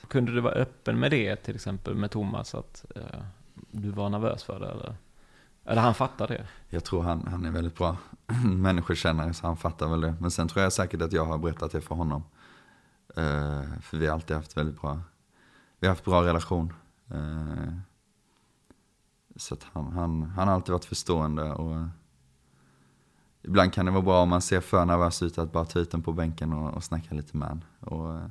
Kunde 0.09 0.33
du 0.33 0.40
vara 0.40 0.54
öppen 0.54 0.99
med 0.99 1.11
det 1.11 1.37
till 1.37 1.54
exempel 1.54 1.94
med 1.94 2.11
Thomas 2.11 2.54
att 2.54 2.85
eh, 2.97 3.23
du 3.71 3.90
var 3.90 4.09
nervös 4.09 4.42
för 4.44 4.61
det 4.61 4.71
eller? 4.71 4.97
Eller 5.64 5.83
han 5.83 5.94
fattar 5.94 6.28
det? 6.28 6.47
Jag 6.68 6.85
tror 6.85 7.02
han, 7.02 7.26
han 7.26 7.44
är 7.44 7.50
väldigt 7.50 7.76
bra 7.76 7.97
människokännare 8.44 9.35
så 9.35 9.47
han 9.47 9.56
fattar 9.56 9.88
väl 9.88 10.00
det. 10.00 10.14
Men 10.21 10.30
sen 10.30 10.49
tror 10.49 10.62
jag 10.62 10.73
säkert 10.73 11.02
att 11.02 11.12
jag 11.12 11.25
har 11.25 11.38
berättat 11.38 11.73
det 11.73 11.80
för 11.80 11.94
honom. 11.94 12.23
Uh, 13.18 13.80
för 13.80 13.97
vi 13.97 14.06
har 14.06 14.14
alltid 14.14 14.37
haft 14.37 14.56
väldigt 14.56 14.80
bra, 14.80 15.00
vi 15.80 15.87
har 15.87 15.94
haft 15.94 16.04
bra 16.04 16.25
relation. 16.25 16.73
Uh, 17.14 17.78
så 19.37 19.54
att 19.54 19.66
han, 19.73 19.92
han, 19.92 20.23
han 20.23 20.49
har 20.49 20.54
alltid 20.54 20.73
varit 20.73 20.85
förstående 20.85 21.52
och 21.52 21.87
ibland 23.42 23.73
kan 23.73 23.87
det 23.87 23.92
vara 23.92 24.02
bra 24.02 24.23
om 24.23 24.28
man 24.28 24.42
ser 24.42 24.61
för 24.61 24.85
nervös 24.85 25.23
ut 25.23 25.38
att 25.38 25.52
bara 25.52 25.64
ta 25.64 25.78
ut 25.78 25.90
den 25.90 26.02
på 26.02 26.12
bänken 26.12 26.52
och, 26.52 26.75
och 26.75 26.85
snacka 26.85 27.14
lite 27.14 27.37
med 27.37 27.49
honom. 27.49 27.64
Och 27.80 28.14
uh, 28.14 28.26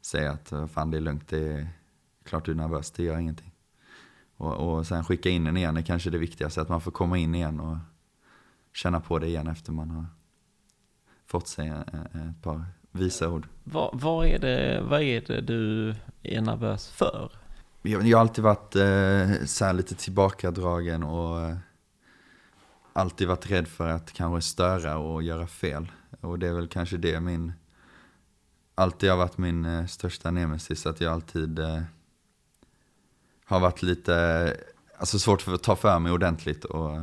säga 0.00 0.32
att 0.32 0.52
fan 0.72 0.90
det 0.90 0.96
är 0.96 1.00
lugnt, 1.00 1.28
det 1.28 1.52
är 1.52 1.68
klart 2.24 2.44
du 2.44 2.52
är 2.52 2.56
nervös, 2.56 2.90
det 2.90 3.02
gör 3.02 3.18
ingenting. 3.18 3.53
Och, 4.44 4.76
och 4.76 4.86
sen 4.86 5.04
skicka 5.04 5.28
in 5.28 5.44
den 5.44 5.56
igen 5.56 5.76
är 5.76 5.82
kanske 5.82 6.10
det 6.10 6.18
viktigaste, 6.18 6.60
att 6.60 6.68
man 6.68 6.80
får 6.80 6.90
komma 6.90 7.18
in 7.18 7.34
igen 7.34 7.60
och 7.60 7.76
känna 8.74 9.00
på 9.00 9.18
det 9.18 9.26
igen 9.26 9.46
efter 9.46 9.72
man 9.72 9.90
har 9.90 10.06
fått 11.26 11.48
sig 11.48 11.68
ett 11.68 12.42
par 12.42 12.64
visa 12.92 13.28
ord. 13.28 13.46
Vad, 13.64 14.00
vad, 14.00 14.26
är 14.26 14.38
det, 14.38 14.82
vad 14.88 15.02
är 15.02 15.20
det 15.20 15.40
du 15.40 15.94
är 16.22 16.40
nervös 16.40 16.90
för? 16.90 17.32
Jag, 17.82 18.06
jag 18.06 18.18
har 18.18 18.20
alltid 18.20 18.44
varit 18.44 18.76
eh, 18.76 19.46
så 19.46 19.72
lite 19.72 19.94
tillbakadragen 19.94 21.02
och 21.02 21.40
eh, 21.40 21.56
alltid 22.92 23.28
varit 23.28 23.50
rädd 23.50 23.68
för 23.68 23.88
att 23.88 24.12
kanske 24.12 24.48
störa 24.48 24.98
och 24.98 25.22
göra 25.22 25.46
fel. 25.46 25.92
Och 26.20 26.38
det 26.38 26.48
är 26.48 26.52
väl 26.52 26.68
kanske 26.68 26.96
det 26.96 27.20
min, 27.20 27.52
alltid 28.74 29.10
har 29.10 29.16
varit 29.16 29.38
min 29.38 29.64
eh, 29.64 29.86
största 29.86 30.30
nemesis, 30.30 30.86
att 30.86 31.00
jag 31.00 31.12
alltid 31.12 31.58
eh, 31.58 31.82
har 33.44 33.60
varit 33.60 33.82
lite, 33.82 34.56
alltså 34.98 35.18
svårt 35.18 35.42
för 35.42 35.54
att 35.54 35.62
ta 35.62 35.76
för 35.76 35.98
mig 35.98 36.12
ordentligt 36.12 36.64
och 36.64 36.98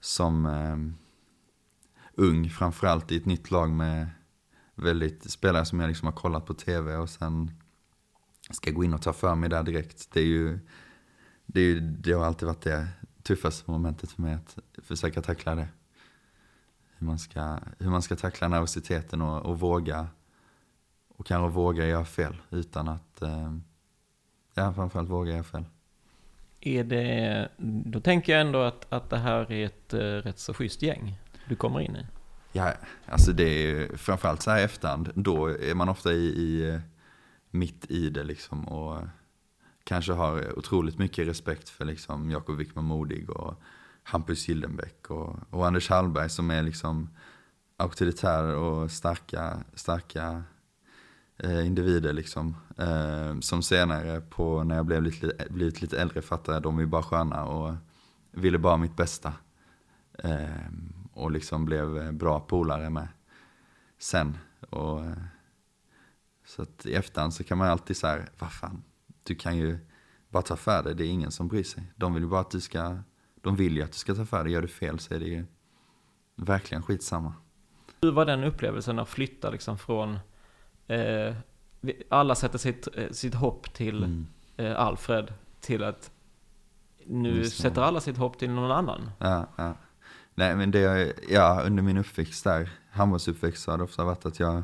som 0.00 0.46
eh, 0.46 0.76
ung 2.14 2.50
framförallt 2.50 3.12
i 3.12 3.16
ett 3.16 3.26
nytt 3.26 3.50
lag 3.50 3.70
med 3.70 4.08
väldigt 4.74 5.30
spelare 5.30 5.64
som 5.64 5.80
jag 5.80 5.88
liksom 5.88 6.06
har 6.06 6.12
kollat 6.12 6.46
på 6.46 6.54
tv 6.54 6.96
och 6.96 7.10
sen 7.10 7.50
ska 8.50 8.70
gå 8.70 8.84
in 8.84 8.94
och 8.94 9.02
ta 9.02 9.12
för 9.12 9.34
mig 9.34 9.48
där 9.48 9.62
direkt. 9.62 10.08
Det 10.12 10.20
är 10.20 10.24
ju, 10.24 10.58
det, 11.46 11.60
är 11.60 11.64
ju, 11.64 11.80
det 11.80 12.12
har 12.12 12.24
alltid 12.24 12.48
varit 12.48 12.62
det 12.62 12.88
tuffaste 13.22 13.70
momentet 13.70 14.12
för 14.12 14.22
mig 14.22 14.34
att 14.34 14.58
försöka 14.82 15.22
tackla 15.22 15.54
det. 15.54 15.68
Hur 16.98 17.06
man 17.06 17.18
ska, 17.18 17.58
hur 17.78 17.90
man 17.90 18.02
ska 18.02 18.16
tackla 18.16 18.48
nervositeten 18.48 19.22
och, 19.22 19.46
och 19.46 19.60
våga 19.60 20.08
och 21.08 21.26
kanske 21.26 21.54
våga 21.54 21.86
göra 21.86 22.04
fel 22.04 22.36
utan 22.50 22.88
att 22.88 23.22
eh, 23.22 23.56
Ja, 24.58 24.72
framförallt 24.72 25.10
våga 25.10 25.42
fel. 25.42 25.64
Är 26.60 26.84
det, 26.84 27.48
då 27.58 28.00
tänker 28.00 28.32
jag 28.32 28.40
ändå 28.40 28.62
att, 28.62 28.92
att 28.92 29.10
det 29.10 29.18
här 29.18 29.52
är 29.52 29.66
ett 29.66 29.94
uh, 29.94 30.00
rätt 30.00 30.38
så 30.38 30.54
schysst 30.54 30.82
gäng 30.82 31.18
du 31.48 31.56
kommer 31.56 31.80
in 31.80 31.96
i. 31.96 32.06
Ja, 32.52 32.72
alltså 33.06 33.32
det 33.32 33.44
är 33.44 33.96
framförallt 33.96 34.42
så 34.42 34.50
här 34.50 34.58
i 34.58 34.62
efterhand, 34.62 35.10
då 35.14 35.46
är 35.46 35.74
man 35.74 35.88
ofta 35.88 36.12
i, 36.12 36.26
i 36.26 36.70
eh, 36.70 36.80
mitt 37.50 37.90
i 37.90 38.10
det 38.10 38.24
liksom 38.24 38.68
och 38.68 39.02
kanske 39.84 40.12
har 40.12 40.58
otroligt 40.58 40.98
mycket 40.98 41.28
respekt 41.28 41.68
för 41.68 41.84
liksom 41.84 42.30
Jakob 42.30 42.56
Wickman 42.56 42.84
Modig 42.84 43.30
och 43.30 43.54
Hampus 44.02 44.48
Gildenbäck 44.48 45.10
och, 45.10 45.36
och 45.50 45.66
Anders 45.66 45.90
Hallberg 45.90 46.30
som 46.30 46.50
är 46.50 46.62
liksom 46.62 47.10
auktoritära 47.76 48.58
och 48.58 48.90
starka, 48.90 49.64
starka 49.74 50.22
eh, 50.22 50.40
Eh, 51.38 51.66
individer 51.66 52.12
liksom. 52.12 52.56
Eh, 52.78 53.40
som 53.40 53.62
senare 53.62 54.20
på, 54.20 54.64
när 54.64 54.76
jag 54.76 54.86
blev 54.86 55.02
lite, 55.02 55.46
blivit 55.50 55.82
lite 55.82 56.00
äldre 56.00 56.22
fattade 56.22 56.60
de 56.60 56.78
är 56.78 56.86
bara 56.86 57.02
sköna 57.02 57.44
och 57.44 57.74
ville 58.30 58.58
bara 58.58 58.76
mitt 58.76 58.96
bästa. 58.96 59.32
Eh, 60.18 60.46
och 61.12 61.30
liksom 61.30 61.64
blev 61.64 62.14
bra 62.14 62.40
polare 62.40 62.90
med 62.90 63.08
sen. 63.98 64.38
Och, 64.70 65.04
eh, 65.04 65.16
så 66.46 66.62
att 66.62 66.86
i 66.86 66.94
efterhand 66.94 67.34
så 67.34 67.44
kan 67.44 67.58
man 67.58 67.68
alltid 67.68 67.96
säga, 67.96 68.22
vad 68.38 68.52
fan, 68.52 68.82
du 69.22 69.34
kan 69.34 69.56
ju 69.56 69.78
bara 70.28 70.42
ta 70.42 70.56
för 70.56 70.82
dig, 70.82 70.94
det 70.94 71.04
är 71.04 71.08
ingen 71.08 71.30
som 71.30 71.48
bryr 71.48 71.64
sig. 71.64 71.92
De 71.96 72.14
vill 72.14 72.22
ju 72.22 72.28
bara 72.28 72.40
att 72.40 72.50
du 72.50 72.60
ska, 72.60 72.98
de 73.34 73.56
vill 73.56 73.76
ju 73.76 73.82
att 73.82 73.92
du 73.92 73.98
ska 73.98 74.14
ta 74.14 74.24
för 74.24 74.44
dig, 74.44 74.52
gör 74.52 74.62
du 74.62 74.68
fel 74.68 74.98
så 74.98 75.14
är 75.14 75.18
det 75.18 75.26
ju 75.26 75.46
verkligen 76.36 76.82
skitsamma. 76.82 77.34
Hur 78.00 78.12
var 78.12 78.24
den 78.24 78.44
upplevelsen 78.44 78.98
att 78.98 79.08
flytta 79.08 79.50
liksom 79.50 79.78
från 79.78 80.18
eh, 80.86 81.34
alla 82.08 82.34
sätter 82.34 82.58
sitt, 82.58 82.88
eh, 82.94 83.10
sitt 83.10 83.34
hopp 83.34 83.74
till 83.74 84.04
mm. 84.04 84.26
eh, 84.56 84.80
Alfred 84.80 85.32
till 85.60 85.84
att 85.84 86.10
nu 87.06 87.44
sätter 87.44 87.82
alla 87.82 88.00
sitt 88.00 88.16
hopp 88.16 88.38
till 88.38 88.50
någon 88.50 88.70
annan. 88.70 89.10
Ja, 89.18 89.46
ja. 89.56 89.74
Nej 90.34 90.56
men 90.56 90.70
det, 90.70 91.12
ja 91.28 91.62
under 91.66 91.82
min 91.82 91.98
uppväxt 91.98 92.44
där, 92.44 92.70
handbollsuppväxt 92.90 93.62
så 93.62 93.70
har 93.70 93.78
det 93.78 93.84
ofta 93.84 94.04
varit 94.04 94.26
att 94.26 94.40
jag 94.40 94.62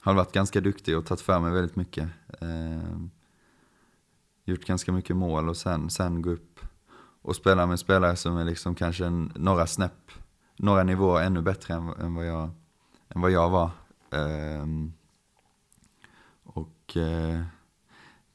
har 0.00 0.14
varit 0.14 0.32
ganska 0.32 0.60
duktig 0.60 0.98
och 0.98 1.06
tagit 1.06 1.20
för 1.20 1.40
mig 1.40 1.52
väldigt 1.52 1.76
mycket. 1.76 2.08
Eh, 2.40 2.98
gjort 4.44 4.64
ganska 4.64 4.92
mycket 4.92 5.16
mål 5.16 5.48
och 5.48 5.56
sen, 5.56 5.90
sen 5.90 6.22
gå 6.22 6.30
upp 6.30 6.60
och 7.22 7.36
spela 7.36 7.66
med 7.66 7.78
spelare 7.78 8.16
som 8.16 8.36
är 8.36 8.44
liksom 8.44 8.74
kanske 8.74 9.06
en, 9.06 9.32
några 9.34 9.66
snäpp, 9.66 10.10
några 10.56 10.82
nivåer 10.82 11.22
ännu 11.22 11.42
bättre 11.42 11.74
än, 11.74 11.88
än, 11.88 12.14
vad, 12.14 12.26
jag, 12.26 12.50
än 13.08 13.20
vad 13.20 13.30
jag 13.30 13.50
var. 13.50 13.70
Eh, 14.10 14.66
och 16.92 17.02
eh, 17.02 17.40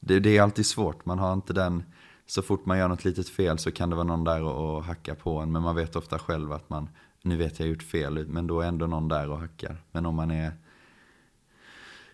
det, 0.00 0.20
det, 0.20 0.36
är 0.36 0.42
alltid 0.42 0.66
svårt, 0.66 1.04
man 1.04 1.18
har 1.18 1.32
inte 1.32 1.52
den, 1.52 1.84
så 2.26 2.42
fort 2.42 2.66
man 2.66 2.78
gör 2.78 2.88
något 2.88 3.04
litet 3.04 3.28
fel 3.28 3.58
så 3.58 3.72
kan 3.72 3.90
det 3.90 3.96
vara 3.96 4.06
någon 4.06 4.24
där 4.24 4.42
och, 4.42 4.76
och 4.76 4.84
hacka 4.84 5.14
på 5.14 5.38
en. 5.38 5.52
Men 5.52 5.62
man 5.62 5.76
vet 5.76 5.96
ofta 5.96 6.18
själv 6.18 6.52
att 6.52 6.70
man, 6.70 6.88
nu 7.22 7.36
vet 7.36 7.60
jag 7.60 7.68
gjort 7.68 7.82
fel, 7.82 8.26
men 8.28 8.46
då 8.46 8.60
är 8.60 8.68
ändå 8.68 8.86
någon 8.86 9.08
där 9.08 9.30
och 9.30 9.38
hackar. 9.38 9.82
Men 9.92 10.06
om 10.06 10.14
man 10.14 10.30
är, 10.30 10.52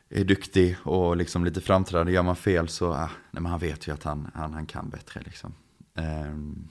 är 0.09 0.25
duktig 0.25 0.77
och 0.83 1.17
liksom 1.17 1.45
lite 1.45 1.61
framträdande, 1.61 2.13
gör 2.13 2.23
man 2.23 2.37
fel 2.37 2.69
så, 2.69 2.93
ah, 2.93 3.11
nej, 3.31 3.43
man 3.43 3.59
vet 3.59 3.89
ju 3.89 3.93
att 3.93 4.03
han, 4.03 4.31
han, 4.35 4.53
han 4.53 4.67
kan 4.67 4.91
bättre 4.91 5.21
liksom. 5.25 5.55
Um, 5.95 6.69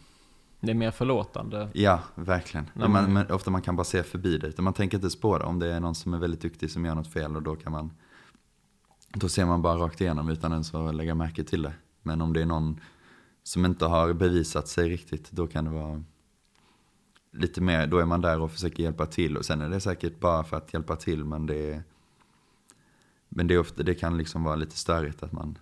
det 0.59 0.71
är 0.71 0.75
mer 0.75 0.91
förlåtande. 0.91 1.69
Ja, 1.73 1.99
verkligen. 2.15 2.69
Mm. 2.75 2.91
Man, 2.91 3.13
man, 3.13 3.31
ofta 3.31 3.51
man 3.51 3.61
kan 3.61 3.75
bara 3.75 3.83
se 3.83 4.03
förbi 4.03 4.37
det. 4.37 4.61
Man 4.61 4.73
tänker 4.73 4.97
inte 4.97 5.09
spåra 5.09 5.45
om 5.45 5.59
det 5.59 5.73
är 5.73 5.79
någon 5.79 5.95
som 5.95 6.13
är 6.13 6.17
väldigt 6.17 6.41
duktig 6.41 6.71
som 6.71 6.85
gör 6.85 6.95
något 6.95 7.13
fel 7.13 7.35
och 7.35 7.41
då 7.41 7.55
kan 7.55 7.71
man 7.71 7.91
då 9.13 9.29
ser 9.29 9.45
man 9.45 9.61
bara 9.61 9.77
rakt 9.77 10.01
igenom 10.01 10.29
utan 10.29 10.51
ens 10.51 10.73
att 10.73 10.95
lägga 10.95 11.15
märke 11.15 11.43
till 11.43 11.61
det. 11.61 11.73
Men 12.01 12.21
om 12.21 12.33
det 12.33 12.41
är 12.41 12.45
någon 12.45 12.79
som 13.43 13.65
inte 13.65 13.85
har 13.85 14.13
bevisat 14.13 14.67
sig 14.67 14.89
riktigt, 14.89 15.31
då 15.31 15.47
kan 15.47 15.65
det 15.65 15.71
vara 15.71 16.03
lite 17.31 17.61
mer, 17.61 17.87
då 17.87 17.97
är 17.97 18.05
man 18.05 18.21
där 18.21 18.39
och 18.39 18.51
försöker 18.51 18.83
hjälpa 18.83 19.05
till. 19.05 19.37
Och 19.37 19.45
sen 19.45 19.61
är 19.61 19.69
det 19.69 19.79
säkert 19.79 20.19
bara 20.19 20.43
för 20.43 20.57
att 20.57 20.73
hjälpa 20.73 20.95
till, 20.95 21.25
men 21.25 21.45
det 21.45 21.73
är, 21.73 21.83
men 23.29 23.47
det, 23.47 23.53
är 23.53 23.59
ofta, 23.59 23.83
det 23.83 23.95
kan 23.95 24.17
liksom 24.17 24.43
vara 24.43 24.55
lite 24.55 24.77
störigt 24.77 25.23
att 25.23 25.31
man 25.31 25.57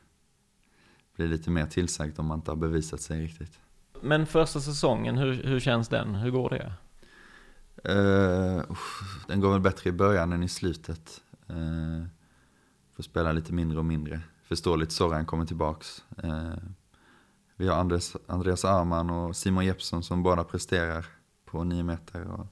blir 1.16 1.28
lite 1.28 1.50
mer 1.50 1.66
tillsagd 1.66 2.20
om 2.20 2.26
man 2.26 2.38
inte 2.38 2.52
har 2.52 2.56
bevisat 2.56 3.02
sig 3.02 3.24
riktigt. 3.24 3.60
Men 4.02 4.26
första 4.26 4.60
säsongen, 4.60 5.18
hur, 5.18 5.44
hur 5.44 5.60
känns 5.60 5.88
den? 5.88 6.16
Hur 6.16 6.32
går 6.32 6.50
det? 6.50 6.74
Uh, 7.90 8.64
den 9.28 9.40
går 9.40 9.52
väl 9.52 9.62
bättre 9.62 9.90
i 9.90 9.94
början 9.94 10.34
än 10.34 10.44
i 10.44 10.50
slutet. 10.50 11.22
Uh, 11.50 12.06
får 12.95 13.04
spela 13.04 13.32
lite 13.32 13.54
mindre 13.54 13.80
och 13.80 13.86
mindre. 13.86 14.21
Förståeligt 14.43 14.91
Soran 14.91 15.25
kommer 15.25 15.45
tillbaks. 15.45 16.04
Eh, 16.23 16.54
vi 17.56 17.67
har 17.67 17.75
Andres, 17.75 18.15
Andreas 18.27 18.65
Arman 18.65 19.10
och 19.10 19.36
Simon 19.36 19.65
Jeppsson 19.65 20.04
som 20.04 20.23
båda 20.23 20.43
presterar 20.43 21.06
på 21.45 21.63
nio 21.63 21.84
meter. 21.84 22.27
Och... 22.27 22.47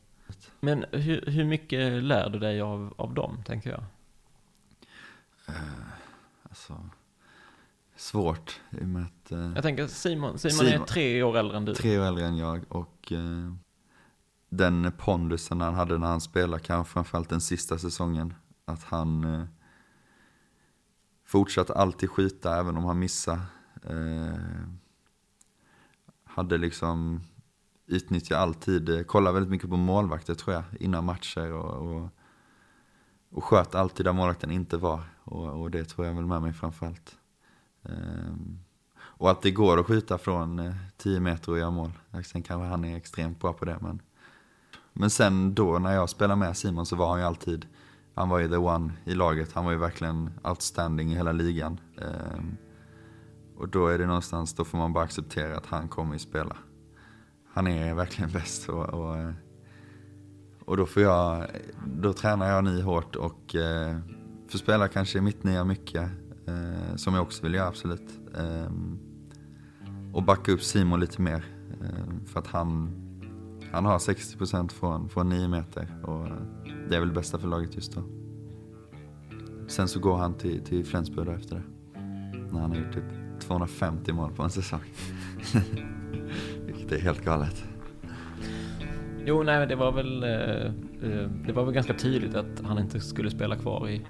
Men 0.59 0.85
hur, 0.91 1.25
hur 1.25 1.45
mycket 1.45 2.03
lär 2.03 2.29
du 2.29 2.39
dig 2.39 2.61
av, 2.61 2.93
av 2.97 3.13
dem, 3.13 3.43
tänker 3.45 3.69
jag? 3.69 3.83
Eh, 5.47 5.55
alltså, 6.49 6.89
svårt 7.95 8.59
i 8.69 8.83
och 8.83 8.87
med 8.87 9.05
att... 9.05 9.31
Eh, 9.31 9.51
jag 9.55 9.63
tänker 9.63 9.87
Simon, 9.87 10.39
Simon, 10.39 10.57
Simon, 10.57 10.81
är 10.81 10.85
tre 10.85 11.23
år 11.23 11.37
äldre 11.37 11.57
än 11.57 11.65
du. 11.65 11.75
Tre 11.75 11.99
år 11.99 12.03
äldre 12.05 12.25
än 12.25 12.37
jag 12.37 12.65
och 12.69 13.11
eh, 13.11 13.53
den 14.49 14.91
pondusen 14.97 15.61
han 15.61 15.73
hade 15.73 15.97
när 15.97 16.07
han 16.07 16.21
spelade, 16.21 16.63
kanske 16.63 16.93
framförallt 16.93 17.29
den 17.29 17.41
sista 17.41 17.77
säsongen, 17.77 18.33
att 18.65 18.83
han 18.83 19.23
eh, 19.23 19.45
Fortsatte 21.29 21.73
alltid 21.73 22.09
skjuta 22.09 22.59
även 22.59 22.77
om 22.77 22.85
han 22.85 22.99
missade. 22.99 23.41
Eh, 23.83 24.67
hade 26.23 26.57
liksom 26.57 27.21
utnyttjat 27.85 28.39
all 28.39 28.53
tid, 28.53 28.89
eh, 28.89 29.03
kollade 29.03 29.33
väldigt 29.33 29.51
mycket 29.51 29.69
på 29.69 29.77
målvakter 29.77 30.35
tror 30.35 30.55
jag 30.55 30.63
innan 30.79 31.05
matcher 31.05 31.53
och, 31.53 31.95
och 31.95 32.09
och 33.31 33.43
sköt 33.43 33.75
alltid 33.75 34.05
där 34.05 34.13
målvakten 34.13 34.51
inte 34.51 34.77
var. 34.77 35.01
Och, 35.23 35.61
och 35.61 35.71
det 35.71 35.85
tror 35.85 36.07
jag 36.07 36.13
väl 36.13 36.25
med 36.25 36.41
mig 36.41 36.53
framförallt. 36.53 37.15
Eh, 37.83 38.33
och 38.97 39.31
att 39.31 39.41
det 39.41 39.51
går 39.51 39.79
att 39.79 39.85
skjuta 39.85 40.17
från 40.17 40.73
10 40.97 41.15
eh, 41.15 41.21
meter 41.21 41.51
och 41.51 41.59
göra 41.59 41.71
mål. 41.71 41.91
Sen 42.25 42.43
kanske 42.43 42.67
han 42.67 42.85
är 42.85 42.97
extremt 42.97 43.39
bra 43.39 43.53
på 43.53 43.65
det. 43.65 43.77
Men, 43.81 44.01
men 44.93 45.09
sen 45.09 45.55
då 45.55 45.79
när 45.79 45.93
jag 45.93 46.09
spelade 46.09 46.39
med 46.39 46.57
Simon 46.57 46.85
så 46.85 46.95
var 46.95 47.09
han 47.09 47.19
ju 47.19 47.25
alltid, 47.25 47.65
han 48.19 48.29
var 48.29 48.39
ju 48.39 48.47
the 48.47 48.57
one 48.57 48.91
i 49.05 49.13
laget. 49.13 49.53
Han 49.53 49.65
var 49.65 49.71
ju 49.71 49.77
verkligen 49.77 50.29
outstanding 50.43 51.11
i 51.11 51.15
hela 51.15 51.31
ligan. 51.31 51.79
Ehm, 51.97 52.57
och 53.57 53.69
då 53.69 53.87
är 53.87 53.97
det 53.97 54.05
någonstans, 54.05 54.53
då 54.53 54.65
får 54.65 54.77
man 54.77 54.93
bara 54.93 55.03
acceptera 55.03 55.57
att 55.57 55.65
han 55.65 55.87
kommer 55.87 56.15
att 56.15 56.21
spela. 56.21 56.55
Han 57.53 57.67
är 57.67 57.93
verkligen 57.93 58.31
bäst. 58.33 58.69
Och, 58.69 58.85
och, 58.85 59.17
eh, 59.17 59.31
och 60.65 60.77
då 60.77 60.85
får 60.85 61.03
jag, 61.03 61.45
då 61.85 62.13
tränar 62.13 62.49
jag 62.49 62.63
ny 62.63 62.81
hårt 62.81 63.15
och 63.15 63.55
eh, 63.55 63.97
får 64.49 64.57
spela 64.59 64.87
kanske 64.87 65.21
mitt 65.21 65.43
nya 65.43 65.63
mycket. 65.63 66.09
Eh, 66.47 66.95
som 66.95 67.13
jag 67.13 67.23
också 67.23 67.43
vill 67.43 67.53
göra 67.53 67.67
absolut. 67.67 68.19
Ehm, 68.37 68.99
och 70.13 70.23
backa 70.23 70.51
upp 70.51 70.63
Simon 70.63 70.99
lite 70.99 71.21
mer. 71.21 71.45
Eh, 71.81 72.25
för 72.25 72.39
att 72.39 72.47
han, 72.47 72.91
han 73.71 73.85
har 73.85 73.99
60% 73.99 74.71
från, 74.71 75.09
från 75.09 75.29
9 75.29 75.47
meter. 75.47 76.03
Och 76.03 76.27
det 76.89 76.95
är 76.95 76.99
väl 76.99 77.11
bästa 77.11 77.39
för 77.39 77.47
laget 77.47 77.75
just 77.75 77.95
då. 77.95 78.03
Sen 79.67 79.87
så 79.87 79.99
går 79.99 80.17
han 80.17 80.33
till, 80.33 80.63
till 80.63 80.85
Flensburg 80.85 81.27
efter 81.27 81.55
det. 81.55 81.61
När 82.51 82.59
han 82.59 82.71
har 82.71 82.77
gjort 82.77 82.93
typ 82.93 83.03
250 83.39 84.13
mål 84.13 84.31
på 84.31 84.43
en 84.43 84.49
säsong. 84.49 84.79
Vilket 86.65 86.91
är 86.91 86.99
helt 86.99 87.25
galet. 87.25 87.63
Jo, 89.25 89.43
nej, 89.43 89.67
det 89.67 89.75
var 89.75 89.91
väl 89.91 90.23
eh, 90.23 90.29
eh, 90.29 91.29
det 91.45 91.53
var 91.53 91.65
väl 91.65 91.73
ganska 91.73 91.93
tydligt 91.93 92.35
att 92.35 92.61
han 92.63 92.79
inte 92.79 92.99
skulle 92.99 93.29
spela 93.29 93.55
kvar 93.55 93.89
i, 93.89 94.01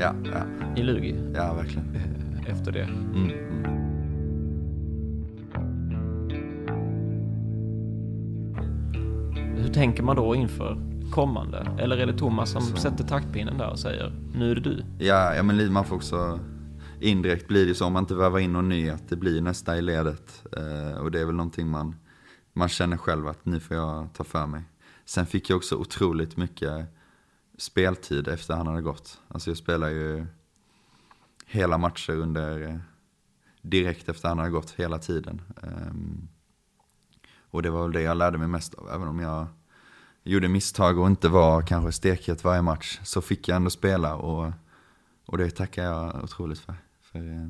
ja, 0.00 0.14
ja. 0.24 0.44
i 0.76 0.82
Lugi. 0.82 1.14
Ja, 1.34 1.54
verkligen. 1.54 1.94
Eh, 1.94 2.50
efter 2.52 2.72
det. 2.72 2.82
Mm, 2.82 3.14
mm. 3.14 3.54
Hur 9.56 9.68
tänker 9.68 10.02
man 10.02 10.16
då 10.16 10.34
inför 10.34 10.93
kommande? 11.12 11.68
Eller 11.78 11.96
är 11.96 12.06
det 12.06 12.18
Thomas 12.18 12.50
som 12.50 12.62
så. 12.62 12.76
sätter 12.76 13.04
taktpinnen 13.04 13.58
där 13.58 13.70
och 13.70 13.78
säger 13.78 14.12
nu 14.34 14.50
är 14.50 14.54
det 14.54 14.60
du? 14.60 14.84
Ja, 14.98 15.34
ja 15.34 15.42
men 15.42 15.72
man 15.72 15.84
får 15.84 15.96
också 15.96 16.40
indirekt 17.00 17.48
blir 17.48 17.66
det 17.66 17.74
så 17.74 17.86
om 17.86 17.92
man 17.92 18.02
inte 18.02 18.14
vävar 18.14 18.38
in 18.38 18.52
någon 18.52 18.68
ny 18.68 18.90
att 18.90 19.08
det 19.08 19.16
blir 19.16 19.40
nästa 19.40 19.76
i 19.76 19.82
ledet. 19.82 20.44
Eh, 20.56 20.98
och 20.98 21.10
det 21.10 21.20
är 21.20 21.24
väl 21.24 21.34
någonting 21.34 21.68
man, 21.68 21.96
man 22.52 22.68
känner 22.68 22.96
själv 22.96 23.28
att 23.28 23.44
nu 23.44 23.60
får 23.60 23.76
jag 23.76 24.08
ta 24.12 24.24
för 24.24 24.46
mig. 24.46 24.62
Sen 25.04 25.26
fick 25.26 25.50
jag 25.50 25.56
också 25.56 25.76
otroligt 25.76 26.36
mycket 26.36 26.86
speltid 27.58 28.28
efter 28.28 28.54
han 28.54 28.66
hade 28.66 28.82
gått. 28.82 29.20
Alltså 29.28 29.50
jag 29.50 29.56
spelar 29.56 29.88
ju 29.88 30.26
hela 31.46 31.78
matcher 31.78 32.12
under 32.12 32.68
eh, 32.68 32.76
direkt 33.62 34.08
efter 34.08 34.28
han 34.28 34.38
hade 34.38 34.50
gått 34.50 34.70
hela 34.70 34.98
tiden. 34.98 35.42
Um, 35.62 36.28
och 37.50 37.62
det 37.62 37.70
var 37.70 37.82
väl 37.82 37.92
det 37.92 38.02
jag 38.02 38.16
lärde 38.16 38.38
mig 38.38 38.48
mest 38.48 38.74
av. 38.74 38.88
Även 38.90 39.08
om 39.08 39.20
jag 39.20 39.46
gjorde 40.24 40.48
misstag 40.48 40.98
och 40.98 41.06
inte 41.06 41.28
var 41.28 41.62
kanske 41.62 41.92
stekhet 41.92 42.44
varje 42.44 42.62
match 42.62 43.00
så 43.02 43.20
fick 43.22 43.48
jag 43.48 43.56
ändå 43.56 43.70
spela 43.70 44.16
och, 44.16 44.52
och 45.26 45.38
det 45.38 45.50
tackar 45.50 45.84
jag 45.84 46.24
otroligt 46.24 46.58
för 46.58 46.74
för 47.14 47.18
eh, 47.18 47.48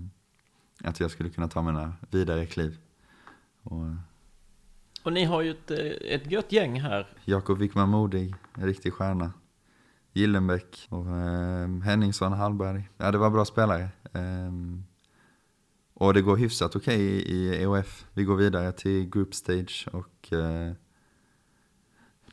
att 0.89 1.01
jag 1.01 1.11
skulle 1.11 1.31
kunna 1.31 1.49
ta 1.49 1.63
mina 1.63 1.93
vidare 2.11 2.47
kliv. 2.47 2.79
Och, 3.63 3.87
och 5.03 5.13
ni 5.13 5.25
har 5.25 5.43
ju 5.43 5.51
ett, 5.51 5.71
eh, 5.71 6.15
ett 6.15 6.31
gött 6.31 6.53
gäng 6.53 6.81
här. 6.81 7.09
Jakob 7.25 7.59
Wickman 7.59 7.89
Modig, 7.89 8.35
en 8.55 8.67
riktig 8.67 8.93
stjärna. 8.93 9.33
Gillenbäck 10.13 10.87
och 10.89 11.07
eh, 11.07 11.69
Henningsson 11.69 12.33
Hallberg. 12.33 12.89
Ja, 12.97 13.11
det 13.11 13.19
var 13.19 13.31
bra 13.31 13.45
spelare. 13.45 13.89
Eh, 14.13 14.53
och 15.95 16.15
det 16.15 16.23
går 16.23 16.37
hyfsat 16.37 16.77
okej 16.77 16.97
okay 16.97 17.37
i 17.37 17.63
EOF. 17.63 18.07
Vi 18.13 18.25
går 18.25 18.37
vidare 18.37 18.73
till 18.73 19.11
Group 19.11 19.35
Stage 19.35 19.89
och 19.93 20.33
eh, 20.33 20.73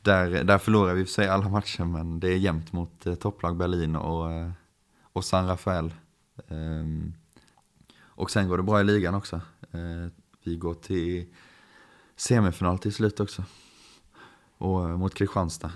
där, 0.02 0.44
där 0.44 0.58
förlorar 0.58 0.94
vi 0.94 1.04
för 1.04 1.12
sig 1.12 1.28
alla 1.28 1.48
matcher 1.48 1.84
men 1.84 2.20
det 2.20 2.28
är 2.28 2.36
jämnt 2.36 2.72
mot 2.72 3.06
eh, 3.06 3.14
topplag 3.14 3.56
Berlin 3.56 3.96
och, 3.96 4.32
eh, 4.32 4.50
och 5.12 5.24
San 5.24 5.46
Rafael. 5.46 5.94
Ehm, 6.48 7.14
och 8.02 8.30
sen 8.30 8.48
går 8.48 8.56
det 8.56 8.62
bra 8.62 8.80
i 8.80 8.84
ligan 8.84 9.14
också. 9.14 9.40
Ehm, 9.70 10.10
vi 10.44 10.56
går 10.56 10.74
till 10.74 11.34
semifinal 12.16 12.78
till 12.78 12.92
slut 12.92 13.20
också. 13.20 13.44
Och 14.58 14.88
eh, 14.88 14.96
mot 14.96 15.14
Kristianstad. 15.14 15.72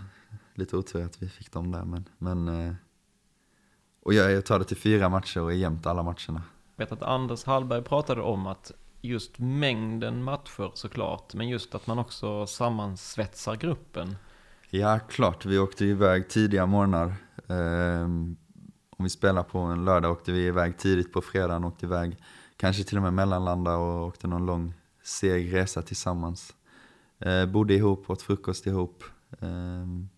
Lite 0.55 0.77
otur 0.77 1.05
att 1.05 1.23
vi 1.23 1.29
fick 1.29 1.53
dem 1.53 1.73
där 1.73 1.85
men, 1.85 2.09
men 2.19 2.49
eh, 2.49 2.75
och 4.01 4.07
och 4.07 4.15
jag, 4.15 4.45
tar 4.45 4.59
det 4.59 4.65
till 4.65 4.77
fyra 4.77 5.09
matcher 5.09 5.41
och 5.41 5.53
är 5.53 5.57
jämnt 5.57 5.87
alla 5.87 6.03
matcherna. 6.03 6.43
Jag 6.77 6.85
vet 6.85 6.93
att 6.93 7.03
Anders 7.03 7.45
Hallberg 7.45 7.83
pratade 7.83 8.23
om 8.23 8.47
att 8.47 8.73
just 9.07 9.39
mängden 9.39 10.23
matcher 10.23 10.71
såklart, 10.75 11.35
men 11.35 11.49
just 11.49 11.75
att 11.75 11.87
man 11.87 11.99
också 11.99 12.47
sammansvetsar 12.47 13.57
gruppen. 13.57 14.17
Ja, 14.71 14.99
klart. 14.99 15.47
Vi 15.47 15.59
åkte 15.59 15.85
iväg 15.85 16.29
tidiga 16.29 16.67
morgnar. 16.67 17.15
Ehm, 17.49 18.37
om 18.91 19.05
vi 19.05 19.11
spelar 19.11 19.43
på 19.43 19.59
en 19.59 19.85
lördag 19.85 20.13
åkte 20.13 20.33
vi 20.33 20.47
iväg 20.47 20.79
tidigt 20.79 21.13
på 21.13 21.23
fredagen, 21.23 21.65
åkte 21.65 21.87
iväg 21.87 22.17
kanske 22.57 22.85
till 22.85 22.97
och 22.97 23.03
med 23.03 23.15
mellanlanda 23.15 23.77
och 23.77 24.07
åkte 24.07 24.27
någon 24.27 24.47
lång 24.47 24.75
seg 25.03 25.55
resa 25.55 25.83
tillsammans. 25.83 26.55
Eh, 27.19 27.47
bodde 27.47 27.75
ihop, 27.75 28.11
åt 28.11 28.23
frukost 28.23 28.67
ihop. 28.67 29.05
Ehm, 29.41 30.09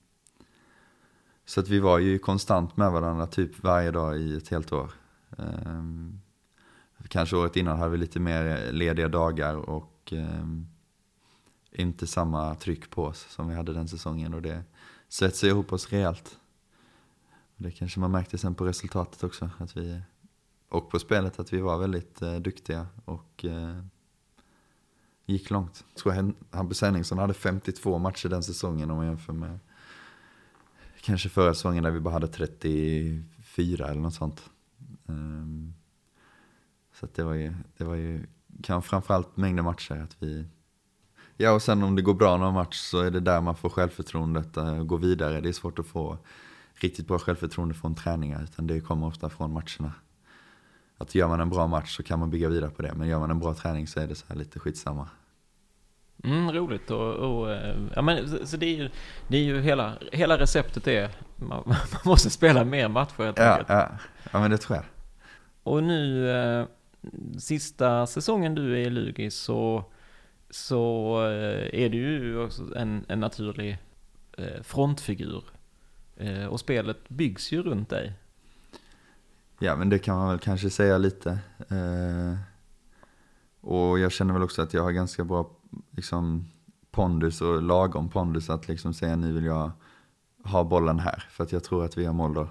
så 1.44 1.61
att 1.61 1.68
vi 1.68 1.79
var 1.79 1.98
ju 1.98 2.18
konstant 2.18 2.77
med 2.77 2.92
varandra 2.92 3.27
typ 3.27 3.62
varje 3.62 3.90
dag 3.90 4.18
i 4.18 4.37
ett 4.37 4.48
helt 4.48 4.72
år. 4.72 4.90
Ehm, 5.38 6.20
kanske 7.09 7.37
året 7.37 7.57
innan 7.57 7.79
hade 7.79 7.90
vi 7.90 7.99
lite 7.99 8.21
mer 8.21 8.47
eh, 8.47 8.73
lediga 8.73 9.09
dagar 9.09 9.55
och 9.55 10.12
eh, 10.12 10.47
inte 11.73 12.07
samma 12.07 12.55
tryck 12.55 12.90
på 12.90 13.05
oss 13.05 13.27
som 13.31 13.49
vi 13.49 13.55
hade 13.55 13.73
den 13.73 13.88
säsongen 13.88 14.35
och 14.35 14.42
det 14.42 14.62
svetsade 15.09 15.51
ihop 15.51 15.73
oss 15.73 15.88
rejält. 15.88 16.38
Det 17.57 17.71
kanske 17.71 18.01
man 18.01 18.11
märkte 18.11 18.38
sen 18.38 18.55
på 18.55 18.64
resultatet 18.64 19.25
också. 19.25 19.51
Att 19.59 19.77
vi, 19.77 20.01
och 20.68 20.90
på 20.90 20.99
spelet 20.99 21.38
att 21.38 21.53
vi 21.53 21.61
var 21.61 21.79
väldigt 21.79 22.23
eh, 22.23 22.37
duktiga 22.37 22.87
och 23.05 23.44
eh, 23.44 23.83
gick 25.27 25.51
långt. 25.51 25.85
Jag 25.94 26.03
tror 26.03 26.35
Hampus 26.51 26.83
Henningsson 26.83 27.18
hade 27.18 27.35
52 27.35 27.99
matcher 27.99 28.29
den 28.29 28.42
säsongen 28.42 28.90
om 28.90 28.97
man 28.97 29.07
jämför 29.07 29.33
med 29.33 29.59
kanske 31.01 31.29
förra 31.29 31.55
säsongen 31.55 31.85
där 31.85 31.90
vi 31.90 32.01
bara 32.01 32.14
hade 32.14 32.29
34 32.29 33.88
eller 33.88 34.01
något 34.01 34.14
sånt. 34.14 34.51
Um, 35.07 35.75
så 37.00 37.06
det 37.14 37.22
var 37.22 37.34
ju, 37.34 37.54
det 37.76 37.84
var 37.84 37.94
ju 37.94 38.26
kanske 38.62 38.90
framförallt 38.90 39.37
mängden 39.37 39.64
matcher 39.64 39.94
att 39.94 40.16
vi 40.18 40.46
Ja 41.40 41.52
och 41.52 41.62
sen 41.62 41.82
om 41.82 41.96
det 41.96 42.02
går 42.02 42.14
bra 42.14 42.37
någon 42.37 42.54
match 42.54 42.76
så 42.76 43.00
är 43.00 43.11
det 43.11 43.20
där 43.20 43.40
man 43.40 43.56
får 43.56 43.68
självförtroendet 43.68 44.56
att 44.56 44.87
gå 44.87 44.96
vidare. 44.96 45.40
Det 45.40 45.48
är 45.48 45.52
svårt 45.52 45.78
att 45.78 45.87
få 45.87 46.18
riktigt 46.74 47.06
bra 47.06 47.18
självförtroende 47.18 47.74
från 47.74 47.94
träningar, 47.94 48.42
utan 48.42 48.66
det 48.66 48.80
kommer 48.80 49.06
ofta 49.06 49.28
från 49.28 49.52
matcherna. 49.52 49.92
Att 50.98 51.14
gör 51.14 51.28
man 51.28 51.40
en 51.40 51.50
bra 51.50 51.66
match 51.66 51.96
så 51.96 52.02
kan 52.02 52.18
man 52.18 52.30
bygga 52.30 52.48
vidare 52.48 52.70
på 52.70 52.82
det, 52.82 52.94
men 52.94 53.08
gör 53.08 53.18
man 53.18 53.30
en 53.30 53.38
bra 53.38 53.54
träning 53.54 53.87
så 53.87 54.00
är 54.00 54.06
det 54.06 54.14
så 54.14 54.24
här 54.28 54.37
lite 54.37 54.58
skitsamma. 54.58 55.08
Mm, 56.24 56.52
roligt 56.52 56.90
och, 56.90 57.14
och, 57.14 57.50
eh, 57.50 57.76
ja 57.94 58.02
men 58.02 58.46
så 58.46 58.56
det 58.56 58.66
är 58.66 58.76
ju, 58.76 58.90
det 59.28 59.37
är 59.37 59.42
ju 59.42 59.61
hela, 59.61 59.92
hela 60.12 60.38
receptet 60.38 60.87
är, 60.87 61.11
man, 61.37 61.62
man 61.66 61.76
måste 62.04 62.30
spela 62.30 62.64
mer 62.64 62.88
matcher 62.88 63.24
helt 63.24 63.38
ja, 63.38 63.61
ja, 63.68 63.88
ja, 64.32 64.40
men 64.40 64.50
det 64.50 64.58
tror 64.58 64.76
jag. 64.76 64.84
Och 65.62 65.82
nu, 65.82 66.30
eh, 66.30 66.66
sista 67.38 68.07
säsongen 68.07 68.55
du 68.55 68.73
är 68.73 68.87
i 68.87 68.90
Lugi 68.90 69.31
så, 69.31 69.85
så 70.51 71.14
eh, 71.25 71.83
är 71.83 71.88
du 71.88 71.99
ju 71.99 72.44
också 72.44 72.77
en, 72.77 73.05
en 73.09 73.21
naturlig 73.21 73.79
eh, 74.33 74.62
frontfigur 74.62 75.44
eh, 76.16 76.47
och 76.47 76.61
spelet 76.61 77.09
byggs 77.09 77.53
ju 77.53 77.62
runt 77.62 77.88
dig. 77.88 78.12
Ja, 79.59 79.77
men 79.77 79.88
det 79.88 79.99
kan 79.99 80.16
man 80.16 80.29
väl 80.29 80.38
kanske 80.38 80.71
säga 80.71 80.99
lite. 80.99 81.38
Och 83.61 83.99
jag 83.99 84.12
känner 84.12 84.33
väl 84.35 84.42
också 84.42 84.62
att 84.62 84.75
jag 84.75 84.83
har 84.83 84.92
ganska 84.92 85.25
bra 85.25 85.51
liksom, 85.90 86.49
pondus 86.90 87.40
och 87.40 87.62
lagom 87.62 88.09
pondus 88.09 88.51
att 88.51 88.68
liksom 88.68 88.94
säga 88.94 89.16
nu 89.16 89.33
vill 89.33 89.44
jag 89.44 89.71
ha 90.44 90.64
bollen 90.64 90.99
här. 90.99 91.25
För 91.31 91.44
att 91.44 91.53
jag 91.53 91.64
tror 91.64 91.85
att 91.85 91.99
vi 91.99 92.05
har 92.05 92.12
mål 92.12 92.35
då. 92.35 92.49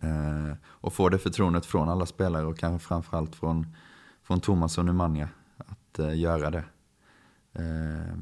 Eh, 0.00 0.56
och 0.64 0.92
få 0.92 1.08
det 1.08 1.18
förtroendet 1.18 1.66
från 1.66 1.88
alla 1.88 2.06
spelare 2.06 2.46
och 2.46 2.58
kanske 2.58 2.88
framförallt 2.88 3.34
från, 3.34 3.66
från 4.22 4.40
Thomas 4.40 4.78
och 4.78 4.84
Numania 4.84 5.28
att 5.56 5.98
eh, 5.98 6.18
göra 6.18 6.50
det. 6.50 6.64
Eh, 7.52 8.16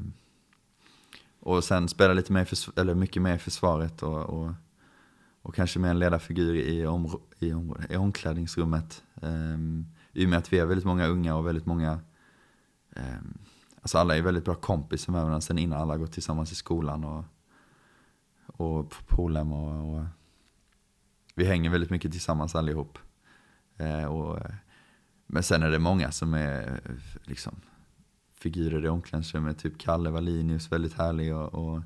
och 1.39 1.63
sen 1.63 1.87
spela 1.87 2.13
lite 2.13 2.33
mer, 2.33 2.49
eller 2.79 2.95
mycket 2.95 3.21
mer 3.21 3.35
i 3.35 3.39
försvaret 3.39 4.03
och, 4.03 4.21
och, 4.21 4.51
och 5.41 5.55
kanske 5.55 5.79
mer 5.79 5.89
en 5.89 5.99
ledarfigur 5.99 6.55
i, 6.55 6.87
om, 6.87 7.19
i, 7.39 7.53
om, 7.53 7.77
i 7.89 7.95
omklädningsrummet. 7.95 9.03
Um, 9.15 9.87
I 10.11 10.25
och 10.25 10.29
med 10.29 10.39
att 10.39 10.53
vi 10.53 10.59
är 10.59 10.65
väldigt 10.65 10.85
många 10.85 11.07
unga 11.07 11.35
och 11.35 11.47
väldigt 11.47 11.65
många, 11.65 11.99
um, 12.95 13.37
alltså 13.81 13.97
alla 13.97 14.17
är 14.17 14.21
väldigt 14.21 14.45
bra 14.45 14.55
kompisar 14.55 15.11
med 15.11 15.21
varandra 15.21 15.41
sen 15.41 15.57
innan 15.57 15.81
alla 15.81 15.97
gått 15.97 16.11
tillsammans 16.11 16.51
i 16.51 16.55
skolan 16.55 17.03
och, 17.03 17.23
och 18.47 18.89
på 18.89 19.03
Polhem 19.07 19.51
och, 19.51 19.97
och 19.97 20.05
vi 21.35 21.45
hänger 21.45 21.69
väldigt 21.69 21.89
mycket 21.89 22.11
tillsammans 22.11 22.55
allihop. 22.55 22.97
Eh, 23.77 24.05
och, 24.05 24.39
men 25.27 25.43
sen 25.43 25.63
är 25.63 25.71
det 25.71 25.79
många 25.79 26.11
som 26.11 26.33
är 26.33 26.81
liksom 27.23 27.61
figurer 28.33 28.85
i 28.85 28.89
omklädningsrummet, 28.89 29.59
typ 29.59 29.77
Kalle 29.77 30.09
Wallinius, 30.09 30.71
väldigt 30.71 30.93
härlig 30.93 31.35
och, 31.35 31.53
och, 31.53 31.81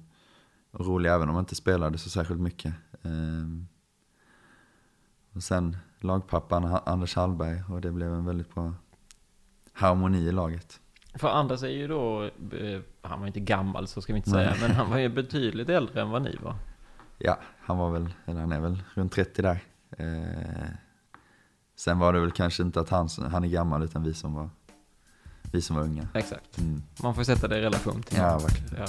och, 0.71 0.85
rolig 0.85 1.09
även 1.09 1.29
om 1.29 1.35
han 1.35 1.41
inte 1.41 1.55
spelade 1.55 1.97
så 1.97 2.09
särskilt 2.09 2.41
mycket. 2.41 2.73
Eh, 3.01 3.47
och 5.33 5.43
sen 5.43 5.77
lagpappan 5.99 6.79
Anders 6.85 7.15
Hallberg 7.15 7.63
och 7.69 7.81
det 7.81 7.91
blev 7.91 8.13
en 8.13 8.25
väldigt 8.25 8.53
bra 8.53 8.73
harmoni 9.73 10.17
i 10.17 10.31
laget. 10.31 10.79
För 11.13 11.27
Anders 11.27 11.63
är 11.63 11.67
ju 11.67 11.87
då, 11.87 12.23
eh, 12.23 12.81
han 13.01 13.19
var 13.19 13.27
inte 13.27 13.39
gammal 13.39 13.87
så 13.87 14.01
ska 14.01 14.13
vi 14.13 14.17
inte 14.17 14.29
säga, 14.29 14.55
men 14.61 14.71
han 14.71 14.89
var 14.89 14.97
ju 14.97 15.09
betydligt 15.09 15.69
äldre 15.69 16.01
än 16.01 16.09
vad 16.09 16.21
ni 16.21 16.37
var. 16.43 16.55
Ja, 17.17 17.39
han 17.59 17.77
var 17.77 17.91
väl, 17.91 18.13
eller 18.25 18.39
han 18.39 18.51
är 18.51 18.59
väl 18.59 18.83
runt 18.93 19.11
30 19.11 19.41
där. 19.41 19.63
Eh, 19.97 20.67
sen 21.75 21.99
var 21.99 22.13
det 22.13 22.19
väl 22.19 22.31
kanske 22.31 22.63
inte 22.63 22.79
att 22.79 22.89
han, 22.89 23.09
han 23.31 23.43
är 23.43 23.47
gammal 23.47 23.83
utan 23.83 24.03
vi 24.03 24.13
som 24.13 24.33
var, 24.33 24.49
vi 25.51 25.61
som 25.61 25.75
var 25.75 25.83
unga. 25.83 26.07
Exakt. 26.13 26.57
Mm. 26.57 26.83
Man 27.03 27.15
får 27.15 27.23
sätta 27.23 27.47
det 27.47 27.57
i 27.57 27.61
relation 27.61 28.03
till 28.03 28.17
Ja, 28.17 28.39
verkligen. 28.39 28.75
Ja. 28.77 28.87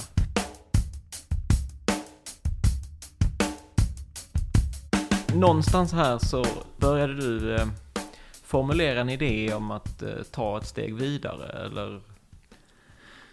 Någonstans 5.35 5.93
här 5.93 6.17
så 6.17 6.45
började 6.77 7.13
du 7.13 7.55
eh, 7.55 7.67
formulera 8.43 9.01
en 9.01 9.09
idé 9.09 9.53
om 9.53 9.71
att 9.71 10.01
eh, 10.01 10.09
ta 10.31 10.57
ett 10.57 10.67
steg 10.67 10.95
vidare 10.95 11.65
eller 11.65 12.01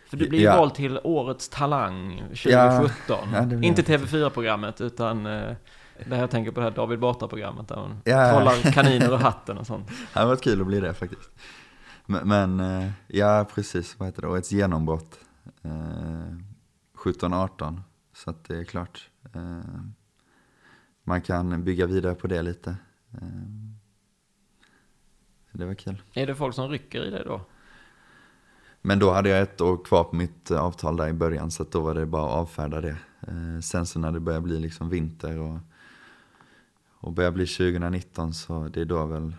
för 0.06 0.16
du 0.16 0.28
blir 0.28 0.40
ja. 0.40 0.56
vald 0.56 0.74
till 0.74 1.00
Årets 1.04 1.48
Talang 1.48 2.18
2017. 2.28 3.18
Ja, 3.32 3.62
Inte 3.62 3.82
TV4-programmet 3.82 4.80
utan 4.80 5.26
eh, 5.26 5.52
där 6.06 6.18
jag 6.18 6.30
tänker 6.30 6.50
på 6.50 6.60
det 6.60 6.66
här 6.66 6.70
David 6.70 6.98
Batra-programmet 6.98 7.68
där 7.68 7.76
man 7.76 8.00
ja. 8.04 8.32
trollar 8.32 8.72
kaniner 8.72 9.12
ur 9.12 9.16
hatten 9.16 9.58
och 9.58 9.66
sånt. 9.66 9.88
Det 9.88 10.18
har 10.18 10.26
varit 10.26 10.42
kul 10.42 10.60
att 10.60 10.66
bli 10.66 10.80
det 10.80 10.94
faktiskt. 10.94 11.30
Men, 12.06 12.28
men 12.28 12.60
eh, 12.60 12.90
ja, 13.06 13.46
precis, 13.54 13.98
vad 13.98 14.08
heter 14.08 14.22
det, 14.22 14.28
årets 14.28 14.52
genombrott. 14.52 15.18
Eh, 15.62 15.70
17-18, 16.94 17.80
så 18.12 18.30
att 18.30 18.44
det 18.44 18.56
är 18.58 18.64
klart. 18.64 19.10
Eh, 19.34 19.80
man 21.02 21.22
kan 21.22 21.64
bygga 21.64 21.86
vidare 21.86 22.14
på 22.14 22.26
det 22.26 22.42
lite. 22.42 22.76
Eh, 23.12 23.18
det 25.52 25.64
var 25.64 25.74
kul. 25.74 26.02
Är 26.12 26.26
det 26.26 26.34
folk 26.34 26.54
som 26.54 26.68
rycker 26.68 27.04
i 27.04 27.10
det 27.10 27.24
då? 27.24 27.40
Men 28.86 28.98
då 28.98 29.12
hade 29.12 29.28
jag 29.28 29.42
ett 29.42 29.60
år 29.60 29.84
kvar 29.84 30.04
på 30.04 30.16
mitt 30.16 30.50
eh, 30.50 30.64
avtal 30.64 30.96
där 30.96 31.08
i 31.08 31.12
början 31.12 31.50
så 31.50 31.64
då 31.64 31.80
var 31.80 31.94
det 31.94 32.06
bara 32.06 32.24
att 32.24 32.36
avfärda 32.36 32.80
det. 32.80 32.96
Eh, 33.20 33.60
sen 33.62 33.86
så 33.86 33.98
när 33.98 34.12
det 34.12 34.20
började 34.20 34.42
bli 34.42 34.60
liksom 34.60 34.88
vinter 34.88 35.38
och, 35.38 35.58
och 36.90 37.12
började 37.12 37.34
bli 37.34 37.46
2019 37.46 38.34
så 38.34 38.68
det 38.68 38.80
är 38.80 38.84
då 38.84 39.06
väl 39.06 39.36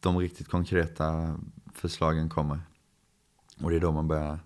de 0.00 0.18
riktigt 0.18 0.48
konkreta 0.48 1.38
förslagen 1.74 2.28
kommer. 2.28 2.60
Och 3.62 3.70
det 3.70 3.76
är 3.76 3.80
då 3.80 3.92
man 3.92 4.08
börjar, 4.08 4.38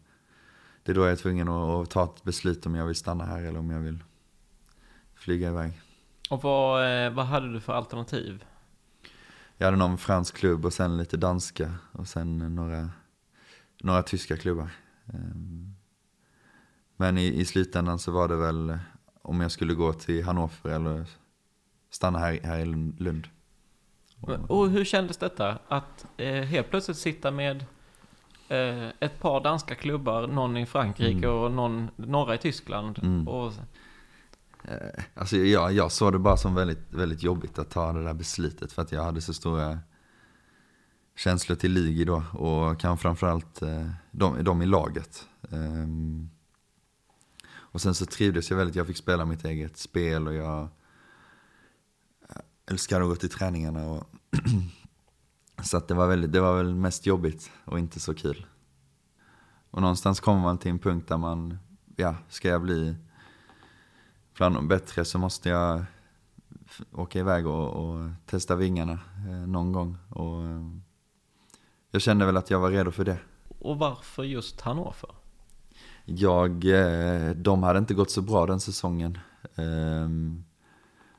det 0.83 0.93
är 0.93 0.95
då 0.95 1.01
jag 1.01 1.13
är 1.13 1.17
tvungen 1.17 1.49
att, 1.49 1.91
ta 1.91 2.05
ett 2.05 2.23
beslut 2.23 2.67
om 2.67 2.75
jag 2.75 2.87
vill 2.87 2.97
stanna 2.97 3.25
här 3.25 3.43
eller 3.43 3.59
om 3.59 3.71
jag 3.71 3.81
vill 3.81 4.05
flyga 5.15 5.49
iväg. 5.49 5.81
Och 6.31 6.43
vad, 6.43 7.07
eh, 7.07 7.13
vad 7.13 7.27
hade 7.27 7.53
du 7.53 7.61
för 7.61 7.73
alternativ? 7.73 8.45
Jag 9.57 9.67
hade 9.67 9.77
någon 9.77 9.99
fransk 9.99 10.37
klubb 10.37 10.67
och 10.67 10.73
sen 10.73 10.97
lite 10.97 11.17
danska 11.17 11.75
och 11.93 12.09
sen 12.09 12.55
några 12.55 12.91
några 13.81 14.03
tyska 14.03 14.37
klubbar. 14.37 14.71
Ehm, 15.07 15.75
men 16.97 17.19
i, 17.19 17.27
i 17.27 17.45
slutändan 17.45 17.99
så 17.99 18.13
var 18.13 18.29
det 18.29 18.37
väl 18.37 18.79
om 19.23 19.41
jag 19.41 19.51
skulle 19.51 19.75
gå 19.75 19.93
till 19.93 20.25
Hannover 20.25 20.71
eller 20.71 21.07
stanna 21.91 22.19
här, 22.19 22.41
här 22.43 22.59
i 22.59 22.65
Lund. 22.99 23.29
Och 24.49 24.71
hur 24.71 24.85
kändes 24.85 25.17
detta? 25.17 25.59
Att 25.69 26.07
eh, 26.17 26.43
helt 26.43 26.71
plötsligt 26.71 26.97
sitta 26.97 27.31
med 27.31 27.65
eh, 28.49 28.89
ett 29.01 29.21
par 29.21 29.41
danska 29.41 29.75
klubbar, 29.75 30.27
någon 30.27 30.57
i 30.57 30.67
Frankrike 30.67 31.27
mm. 31.27 31.31
och 31.31 31.53
någon, 31.53 31.91
några 31.97 32.35
i 32.35 32.39
Tyskland. 32.39 32.99
Mm. 33.03 33.29
Och... 33.29 33.53
Eh, 34.65 35.05
alltså 35.15 35.37
jag, 35.37 35.73
jag 35.73 35.93
såg 35.93 36.13
det 36.13 36.19
bara 36.19 36.37
som 36.37 36.55
väldigt, 36.55 36.93
väldigt 36.95 37.23
jobbigt 37.23 37.59
att 37.59 37.71
ta 37.71 37.93
det 37.93 38.05
där 38.05 38.15
beslutet 38.15 38.73
för 38.73 38.83
att 38.83 38.93
jag 38.93 39.03
hade 39.03 39.21
så 39.21 39.35
stora 39.35 39.79
känslor 41.19 41.57
till 41.57 41.73
Ligi 41.73 42.05
då 42.05 42.23
och 42.33 42.81
kan 42.81 42.99
framförallt 42.99 43.63
eh, 43.63 43.91
de, 44.11 44.45
de 44.45 44.63
i 44.63 44.67
laget. 44.67 45.29
Um, 45.41 46.31
och 47.51 47.81
sen 47.81 47.95
så 47.95 48.07
trivdes 48.07 48.51
jag 48.51 48.57
väldigt, 48.57 48.77
jag 48.77 48.87
fick 48.87 48.97
spela 48.97 49.25
mitt 49.25 49.45
eget 49.45 49.77
spel 49.77 50.29
och 50.29 50.35
jag 50.35 50.63
eh, 52.29 52.41
älskar 52.71 53.01
att 53.01 53.09
gå 53.09 53.17
till 53.17 53.31
träningarna. 53.31 53.87
Och 53.87 54.11
så 55.63 55.77
att 55.77 55.89
det 55.89 55.95
var, 55.95 56.09
väldigt, 56.09 56.33
det 56.33 56.41
var 56.41 56.57
väl 56.57 56.75
mest 56.75 57.07
jobbigt 57.07 57.51
och 57.65 57.79
inte 57.79 58.01
så 58.01 58.15
kul. 58.15 58.47
Och 59.71 59.81
någonstans 59.83 60.21
kommer 60.21 60.41
man 60.41 60.59
till 60.59 60.71
en 60.71 60.79
punkt 60.79 61.09
där 61.09 61.19
man, 61.19 61.59
ja, 61.97 62.17
ska 62.29 62.49
jag 62.49 62.63
bli 62.63 62.97
bland 64.35 64.69
bättre 64.69 65.05
så 65.05 65.19
måste 65.19 65.49
jag 65.49 65.85
åka 66.93 67.19
iväg 67.19 67.47
och, 67.47 67.69
och 67.69 68.11
testa 68.27 68.57
vingarna 68.57 68.99
eh, 69.29 69.49
någon 69.49 69.73
gång. 69.73 69.97
Och, 70.09 70.43
ehm, 70.43 70.83
jag 71.91 72.03
kände 72.03 72.27
väl 72.27 72.37
att 72.37 72.51
jag 72.51 72.61
var 72.61 72.71
redo 72.71 72.91
för 72.91 73.05
det. 73.05 73.19
Och 73.59 73.79
varför 73.79 74.25
just 74.25 74.61
Hannover? 74.61 75.11
Jag, 76.05 76.65
eh, 76.65 77.31
de 77.31 77.63
hade 77.63 77.79
inte 77.79 77.95
gått 77.95 78.11
så 78.11 78.23
bra 78.23 78.47
den 78.47 78.61
säsongen. 78.61 79.19
Um, 79.55 80.45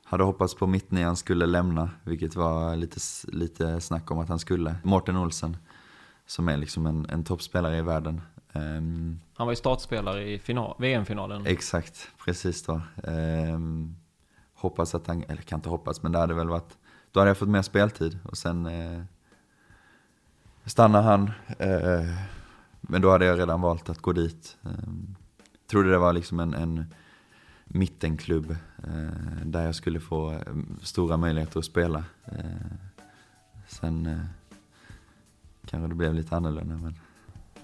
hade 0.04 0.24
hoppats 0.24 0.56
på 0.56 0.68
mittnian 0.68 1.16
skulle 1.16 1.46
lämna, 1.46 1.90
vilket 2.04 2.36
var 2.36 2.76
lite, 2.76 3.00
lite 3.28 3.82
snack 3.82 4.12
om 4.12 4.20
att 4.20 4.30
han 4.30 4.40
skulle. 4.40 4.76
Mårten 4.84 5.18
Olsen, 5.18 5.58
som 6.26 6.50
är 6.50 6.58
liksom 6.58 6.86
en, 6.86 7.06
en 7.10 7.24
toppspelare 7.24 7.78
i 7.78 7.82
världen. 7.82 8.22
Um, 8.54 9.20
han 9.36 9.48
var 9.48 9.52
ju 9.52 9.56
startspelare 9.56 10.30
i 10.30 10.42
VM-finalen. 10.78 11.46
Exakt, 11.46 12.08
precis 12.26 12.64
då. 12.64 12.82
Um, 13.04 13.96
hoppas 14.54 14.96
att 14.96 15.08
han, 15.08 15.24
eller 15.24 15.42
kan 15.42 15.58
inte 15.58 15.70
hoppas, 15.70 16.04
men 16.04 16.12
det 16.12 16.20
hade 16.20 16.34
väl 16.34 16.50
varit, 16.50 16.78
då 17.12 17.20
hade 17.20 17.30
jag 17.30 17.38
fått 17.38 17.50
mer 17.50 17.62
speltid 17.62 18.20
och 18.24 18.38
sen 18.38 18.66
uh, 18.66 19.04
stannade 20.70 21.04
han. 21.04 21.32
Eh, 21.60 22.16
men 22.82 23.02
då 23.02 23.12
hade 23.12 23.26
jag 23.26 23.40
redan 23.40 23.62
valt 23.62 23.90
att 23.90 24.02
gå 24.02 24.14
dit. 24.14 24.58
Eh, 24.66 24.72
trodde 25.68 25.92
det 25.92 25.98
var 25.98 26.14
liksom 26.14 26.40
en, 26.40 26.54
en 26.54 26.94
mittenklubb 27.66 28.52
eh, 28.84 29.46
där 29.46 29.66
jag 29.66 29.76
skulle 29.76 30.00
få 30.00 30.32
eh, 30.32 30.40
stora 30.82 31.18
möjligheter 31.18 31.60
att 31.60 31.66
spela. 31.66 32.04
Eh, 32.26 32.72
sen 33.68 34.06
eh, 34.06 34.20
kanske 35.66 35.88
det 35.88 35.96
blev 35.96 36.14
lite 36.14 36.36
annorlunda. 36.36 36.76
Men... 36.76 37.00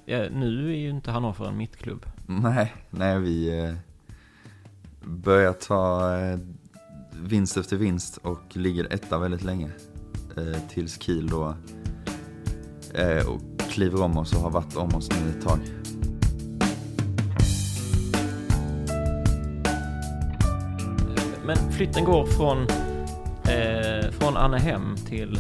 Ja, 0.06 0.30
nu 0.32 0.70
är 0.70 0.78
ju 0.78 0.90
inte 0.90 1.12
Hannover 1.12 1.48
en 1.48 1.58
mittklubb. 1.58 2.06
Nej, 2.26 2.74
nej 2.90 3.20
vi 3.20 3.60
eh, 3.60 3.76
börjar 5.04 5.54
ta 5.54 6.12
vinst 7.22 7.58
efter 7.58 7.78
vinst 7.78 8.18
och 8.18 8.58
ligger 8.58 8.94
etta 8.94 9.20
väldigt 9.20 9.44
länge. 9.44 9.72
Tills 10.70 11.02
Kiel 11.02 11.28
då 11.28 11.56
eh, 12.98 13.28
och 13.28 13.42
kliver 13.70 14.02
om 14.02 14.18
oss 14.18 14.34
och 14.34 14.42
har 14.42 14.50
varit 14.50 14.76
om 14.76 14.96
oss 14.96 15.10
nu 15.12 15.30
ett 15.30 15.46
tag. 15.46 15.60
Men 21.46 21.72
flytten 21.72 22.04
går 22.04 22.26
från, 22.26 22.58
eh, 23.56 24.12
från 24.12 24.38
Annehem 24.38 24.96
till 24.96 25.40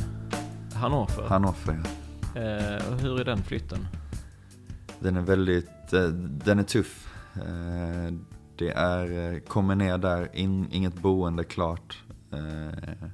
Hannover. 0.73 1.23
Hannover, 1.27 1.83
ja. 2.33 2.41
Eh, 2.41 2.91
och 2.93 2.99
hur 2.99 3.19
är 3.19 3.25
den 3.25 3.43
flytten? 3.43 3.87
Den 4.99 5.17
är 5.17 5.21
väldigt, 5.21 5.93
eh, 5.93 6.07
den 6.45 6.59
är 6.59 6.63
tuff. 6.63 7.07
Eh, 7.35 8.13
det 8.57 8.69
är, 8.69 9.33
eh, 9.33 9.39
kommer 9.39 9.75
ner 9.75 9.97
där, 9.97 10.29
in, 10.33 10.67
inget 10.71 10.95
boende 10.95 11.43
klart. 11.43 12.03
Eh, 12.31 13.09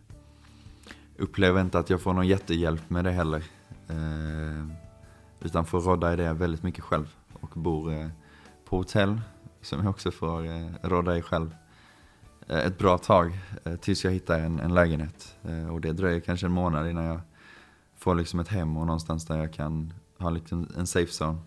upplever 1.18 1.62
inte 1.62 1.80
att 1.80 1.90
jag 1.90 2.02
får 2.02 2.14
någon 2.14 2.28
jättehjälp 2.28 2.90
med 2.90 3.06
det 3.06 3.12
heller. 3.12 3.44
Eh, 3.92 4.66
utan 5.40 5.66
får 5.66 5.82
rodda 5.82 6.14
i 6.14 6.16
det 6.16 6.34
väldigt 6.34 6.64
mycket 6.64 6.84
själv 6.84 7.16
och 7.34 7.50
bor 7.50 7.94
eh, 7.94 8.08
på 8.66 8.78
hotell 8.78 9.22
som 9.62 9.80
jag 9.80 9.90
också 9.90 10.12
får 10.12 10.46
eh, 10.46 10.68
rodda 10.82 11.18
i 11.18 11.22
själv. 11.22 11.56
Ett 12.48 12.78
bra 12.78 12.98
tag 12.98 13.40
tills 13.82 14.04
jag 14.04 14.12
hittar 14.12 14.40
en, 14.40 14.60
en 14.60 14.74
lägenhet. 14.74 15.38
Och 15.72 15.82
det 15.82 15.92
dröjer 15.92 16.20
kanske 16.20 16.46
en 16.46 16.52
månad 16.52 16.90
innan 16.90 17.04
jag 17.04 17.22
får 17.98 18.16
liksom 18.16 18.40
ett 18.40 18.48
hem 18.48 18.78
och 18.78 18.86
någonstans 18.86 19.26
där 19.26 19.38
jag 19.38 19.54
kan 19.54 19.94
ha 20.18 20.30
liksom 20.30 20.68
en 20.78 20.88
safe 20.88 21.24
zone. 21.24 21.40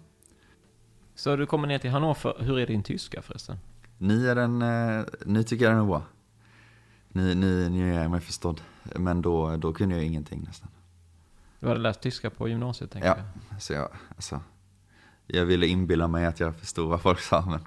Så 1.14 1.37
du 1.37 1.46
kommer 1.46 1.68
ner 1.68 1.78
till 1.78 1.90
Hannover, 1.90 2.35
hur 2.38 2.59
är 2.59 2.66
din 2.66 2.83
tyska 2.83 3.22
förresten? 3.22 3.57
Nu, 3.98 4.30
är 4.30 4.35
den, 4.35 4.59
nu 5.26 5.42
tycker 5.42 5.64
jag 5.64 5.74
den 5.74 5.83
är 5.83 5.87
bra. 5.87 6.02
Nu, 7.09 7.35
nu, 7.35 7.68
nu 7.68 7.94
är 7.94 8.09
mig 8.09 8.20
förstådd. 8.20 8.61
Men 8.96 9.22
då, 9.22 9.57
då 9.57 9.72
kunde 9.72 9.94
jag 9.94 10.04
ingenting 10.04 10.44
nästan. 10.46 10.70
Du 11.64 11.68
hade 11.68 11.81
läst 11.81 12.00
tyska 12.00 12.31
på 12.31 12.48
gymnasiet 12.48 12.90
tänker 12.90 13.09
ja, 13.09 13.16
jag. 13.50 13.62
Så 13.62 13.72
jag, 13.72 13.88
alltså, 14.16 14.40
jag 15.27 15.44
ville 15.44 15.66
inbilla 15.66 16.09
mig 16.09 16.27
att 16.27 16.40
jag 16.40 16.57
förstod 16.57 16.88
vad 16.88 17.00
folk 17.00 17.20
sa 17.20 17.46
men 17.46 17.61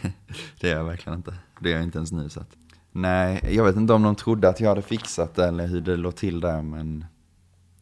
det 0.60 0.70
är 0.70 0.76
jag 0.76 0.84
verkligen 0.84 1.18
inte. 1.18 1.34
Det 1.60 1.70
är 1.72 1.74
jag 1.74 1.82
inte 1.82 1.98
ens 1.98 2.12
nu. 2.12 2.28
Så 2.28 2.40
att, 2.40 2.56
Nej, 2.92 3.54
jag 3.56 3.64
vet 3.64 3.76
inte 3.76 3.92
om 3.92 4.02
de 4.02 4.16
trodde 4.16 4.48
att 4.48 4.60
jag 4.60 4.68
hade 4.68 4.82
fixat 4.82 5.34
det 5.34 5.46
eller 5.46 5.66
hur 5.66 5.80
det 5.80 5.96
låg 5.96 6.16
till 6.16 6.40
där, 6.40 6.62
men 6.62 7.04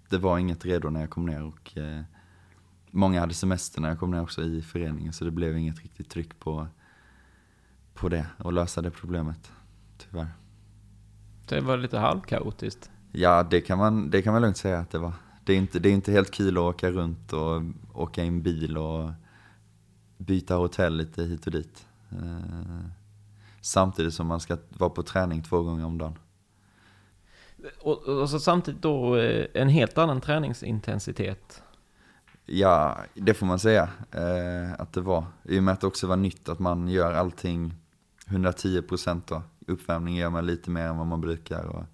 det 0.08 0.18
var 0.18 0.38
inget 0.38 0.64
redo 0.64 0.90
när 0.90 1.00
jag 1.00 1.10
kom 1.10 1.26
ner 1.26 1.42
och 1.42 1.78
eh, 1.78 2.02
många 2.90 3.20
hade 3.20 3.34
semester 3.34 3.80
när 3.80 3.88
jag 3.88 3.98
kom 3.98 4.10
ner 4.10 4.22
också 4.22 4.42
i 4.42 4.62
föreningen, 4.62 5.12
så 5.12 5.24
det 5.24 5.30
blev 5.30 5.56
inget 5.56 5.78
riktigt 5.78 6.10
tryck 6.10 6.40
på, 6.40 6.66
på 7.94 8.08
det 8.08 8.26
och 8.38 8.52
lösa 8.52 8.82
det 8.82 8.90
problemet, 8.90 9.52
tyvärr. 9.98 10.28
Det 11.48 11.60
var 11.60 11.76
lite 11.76 11.98
halvkaotiskt. 11.98 12.90
Ja, 13.12 13.42
det 13.42 13.60
kan 13.60 13.78
man, 13.78 14.10
det 14.10 14.22
kan 14.22 14.32
man 14.32 14.42
lugnt 14.42 14.56
säga 14.56 14.78
att 14.78 14.90
det 14.90 14.98
var. 14.98 15.12
Det 15.44 15.52
är 15.52 15.56
inte, 15.56 15.78
det 15.78 15.88
är 15.88 15.92
inte 15.92 16.12
helt 16.12 16.30
kul 16.30 16.58
att 16.58 16.62
åka 16.62 16.90
runt 16.90 17.32
och 17.32 17.62
åka 17.94 18.24
i 18.24 18.26
en 18.26 18.42
bil 18.42 18.78
och 18.78 19.10
byta 20.18 20.54
hotell 20.54 20.96
lite 20.96 21.22
hit 21.22 21.46
och 21.46 21.52
dit. 21.52 21.86
Eh, 22.10 22.86
samtidigt 23.60 24.14
som 24.14 24.26
man 24.26 24.40
ska 24.40 24.56
vara 24.68 24.90
på 24.90 25.02
träning 25.02 25.42
två 25.42 25.62
gånger 25.62 25.84
om 25.84 25.98
dagen. 25.98 26.18
Och, 27.80 28.08
och 28.08 28.30
så 28.30 28.40
samtidigt 28.40 28.82
då 28.82 29.16
eh, 29.16 29.46
en 29.54 29.68
helt 29.68 29.98
annan 29.98 30.20
träningsintensitet. 30.20 31.62
Ja, 32.46 32.98
det 33.14 33.34
får 33.34 33.46
man 33.46 33.58
säga 33.58 33.88
eh, 34.10 34.72
att 34.78 34.92
det 34.92 35.00
var. 35.00 35.24
I 35.44 35.58
och 35.58 35.62
med 35.62 35.74
att 35.74 35.80
det 35.80 35.86
också 35.86 36.06
var 36.06 36.16
nytt 36.16 36.48
att 36.48 36.58
man 36.58 36.88
gör 36.88 37.12
allting 37.12 37.74
110% 38.26 39.22
då. 39.26 39.42
Uppvärmning 39.66 40.16
gör 40.16 40.30
man 40.30 40.46
lite 40.46 40.70
mer 40.70 40.86
än 40.86 40.98
vad 40.98 41.06
man 41.06 41.20
brukar. 41.20 41.64
Och, 41.64 41.84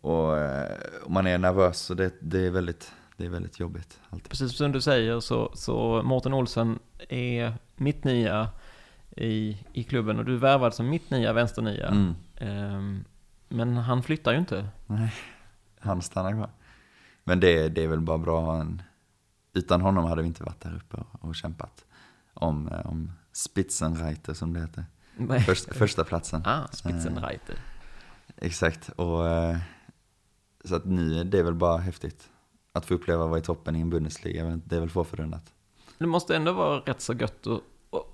och, 0.00 0.38
eh, 0.38 0.76
och 1.04 1.10
man 1.10 1.26
är 1.26 1.38
nervös 1.38 1.78
så 1.78 1.94
det, 1.94 2.12
det, 2.20 2.46
är 2.46 2.50
väldigt, 2.50 2.92
det 3.16 3.24
är 3.24 3.28
väldigt 3.28 3.60
jobbigt. 3.60 4.00
Alltid. 4.10 4.28
Precis 4.28 4.56
som 4.56 4.72
du 4.72 4.80
säger 4.80 5.20
så, 5.20 5.52
så 5.54 6.02
Mårten 6.02 6.34
Olsen 6.34 6.78
är 7.08 7.54
mittnia 7.76 8.48
i, 9.16 9.58
i 9.72 9.84
klubben 9.84 10.18
och 10.18 10.24
du 10.24 10.34
är 10.34 10.38
värvad 10.38 10.74
som 10.74 10.88
mittnia, 10.88 11.32
vänsternia. 11.32 11.88
Mm. 11.88 12.14
Ehm, 12.36 13.04
men 13.48 13.76
han 13.76 14.02
flyttar 14.02 14.32
ju 14.32 14.38
inte. 14.38 14.68
Nej, 14.86 15.14
han 15.80 16.02
stannar 16.02 16.32
kvar. 16.32 16.50
Men 17.24 17.40
det, 17.40 17.68
det 17.68 17.84
är 17.84 17.88
väl 17.88 18.00
bara 18.00 18.18
bra 18.18 18.40
att 18.40 18.46
ha 18.46 18.60
en... 18.60 18.82
Utan 19.52 19.80
honom 19.80 20.04
hade 20.04 20.22
vi 20.22 20.28
inte 20.28 20.44
varit 20.44 20.60
där 20.60 20.76
uppe 20.76 20.96
och, 20.96 21.28
och 21.28 21.34
kämpat 21.34 21.84
om, 22.34 22.68
eh, 22.68 22.86
om 22.86 23.12
Spitzenreiter 23.32 24.34
som 24.34 24.52
det 24.52 24.60
heter. 24.60 24.84
Nej. 25.16 25.40
Först, 25.40 25.74
första 25.74 26.04
platsen. 26.04 26.42
Ah, 26.44 26.66
Spitzenreiter. 26.72 27.56
Exakt, 28.36 28.88
och 28.88 29.28
eh, 29.28 29.56
så 30.64 30.74
att 30.74 30.84
nu, 30.84 31.24
det 31.24 31.38
är 31.38 31.42
väl 31.42 31.54
bara 31.54 31.78
häftigt. 31.78 32.28
Att 32.72 32.86
få 32.86 32.94
uppleva 32.94 33.24
att 33.24 33.30
vara 33.30 33.38
i 33.38 33.42
toppen 33.42 33.76
i 33.76 33.80
en 33.80 33.90
Bundesliga, 33.90 34.60
det 34.64 34.76
är 34.76 34.80
väl 34.80 34.90
få 34.90 35.04
förunnat. 35.04 35.52
Det 35.98 36.06
måste 36.06 36.36
ändå 36.36 36.52
vara 36.52 36.78
rätt 36.80 37.00
så 37.00 37.14
gött 37.14 37.46
att, 37.46 37.60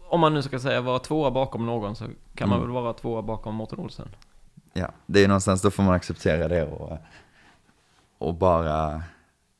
om 0.09 0.21
man 0.21 0.35
nu 0.35 0.43
ska 0.43 0.59
säga 0.59 0.81
vara 0.81 0.99
tvåa 0.99 1.31
bakom 1.31 1.67
någon 1.67 1.97
så 1.97 2.05
kan 2.35 2.49
man 2.49 2.59
Mm. 2.59 2.73
väl 2.73 2.83
vara 2.83 2.93
tvåa 2.93 3.23
bakom 3.23 3.55
Mårten 3.55 3.79
Olsen. 3.79 4.09
Ja, 4.73 4.91
det 5.07 5.25
är 5.25 5.29
någonstans, 5.29 5.63
då 5.63 5.71
får 5.71 5.83
man 5.83 5.95
acceptera 5.95 6.49
det 6.49 6.67
och, 6.67 6.99
och 8.19 8.35
bara 8.35 9.03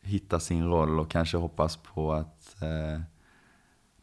hitta 0.03 0.41
sin 0.41 0.67
roll 0.67 1.01
och 1.01 1.11
kanske 1.11 1.37
hoppas 1.37 1.77
på 1.77 2.13
att 2.13 2.63
eh, 2.63 3.01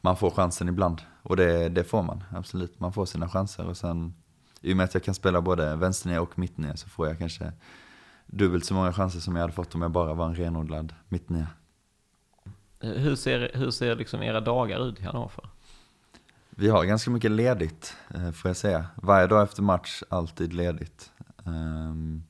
man 0.02 0.18
får 0.18 0.30
chansen 0.30 0.68
ibland. 0.70 1.02
Och 1.24 1.36
det, 1.38 1.70
det 1.70 1.84
får 1.84 2.04
man, 2.04 2.24
absolut. 2.36 2.80
Man 2.80 2.94
får 2.94 3.06
sina 3.06 3.30
chanser 3.30 3.66
och 3.68 3.78
sen, 3.78 4.14
i 4.62 4.74
och 4.74 4.78
med 4.78 4.84
att 4.84 4.94
jag 4.94 5.04
kan 5.04 5.14
spela 5.14 5.42
både 5.42 5.76
vänsternia 5.76 6.22
och 6.22 6.40
mittnia 6.40 6.76
så 6.78 6.90
får 6.90 7.08
jag 7.08 7.18
kanske 7.18 7.52
dubbelt 8.38 8.66
så 8.66 8.74
många 8.74 8.94
chanser 8.94 9.20
som 9.20 9.36
jag 9.36 9.42
hade 9.44 9.54
fått 9.54 9.76
om 9.76 9.82
jag 9.82 9.92
bara 9.92 10.14
var 10.14 10.26
en 10.26 10.36
renodlad 10.36 10.94
mittnia. 11.10 11.48
Hur 12.80 13.16
ser, 13.16 13.52
hur 13.54 13.72
ser 13.72 13.96
liksom 13.96 14.24
era 14.24 14.42
dagar 14.42 14.88
ut 14.88 15.00
i 15.00 15.04
Hannover? 15.04 15.50
Vi 16.50 16.70
har 16.70 16.84
ganska 16.86 17.12
mycket 17.12 17.32
ledigt, 17.32 17.98
eh, 18.14 18.32
får 18.32 18.50
jag 18.50 18.58
säga. 18.58 18.86
Varje 18.96 19.28
dag 19.28 19.44
efter 19.44 19.62
match, 19.62 20.04
alltid 20.10 20.54
ledigt. 20.54 21.12
Ehm, 21.46 22.24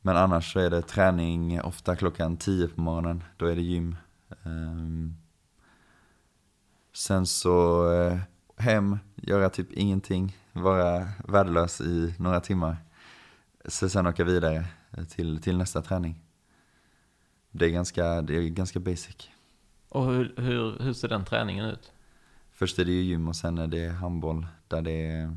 Men 0.00 0.16
annars 0.16 0.52
så 0.52 0.60
är 0.60 0.70
det 0.70 0.82
träning 0.82 1.60
ofta 1.62 1.96
klockan 1.96 2.36
10 2.36 2.68
på 2.68 2.80
morgonen, 2.80 3.24
då 3.36 3.46
är 3.46 3.56
det 3.56 3.62
gym. 3.62 3.96
Ehm, 4.44 5.16
Sen 6.94 7.26
så 7.26 7.86
eh, 7.92 8.18
hem, 8.56 8.98
göra 9.16 9.50
typ 9.50 9.72
ingenting, 9.72 10.36
vara 10.52 11.08
värdelös 11.28 11.80
i 11.80 12.14
några 12.18 12.40
timmar. 12.40 12.76
Så 13.64 13.88
sen 13.88 14.06
åka 14.06 14.24
vidare 14.24 14.66
eh, 14.90 15.04
till, 15.04 15.42
till 15.42 15.58
nästa 15.58 15.82
träning. 15.82 16.24
Det 17.50 17.66
är 17.66 17.70
ganska, 17.70 18.22
det 18.22 18.36
är 18.36 18.48
ganska 18.48 18.80
basic. 18.80 19.28
Och 19.88 20.06
hur, 20.06 20.34
hur, 20.36 20.78
hur 20.78 20.92
ser 20.92 21.08
den 21.08 21.24
träningen 21.24 21.64
ut? 21.64 21.92
Först 22.50 22.78
är 22.78 22.84
det 22.84 22.92
ju 22.92 23.02
gym 23.02 23.28
och 23.28 23.36
sen 23.36 23.58
är 23.58 23.66
det 23.66 23.88
handboll 23.88 24.46
där 24.68 24.82
det 24.82 25.06
är 25.06 25.36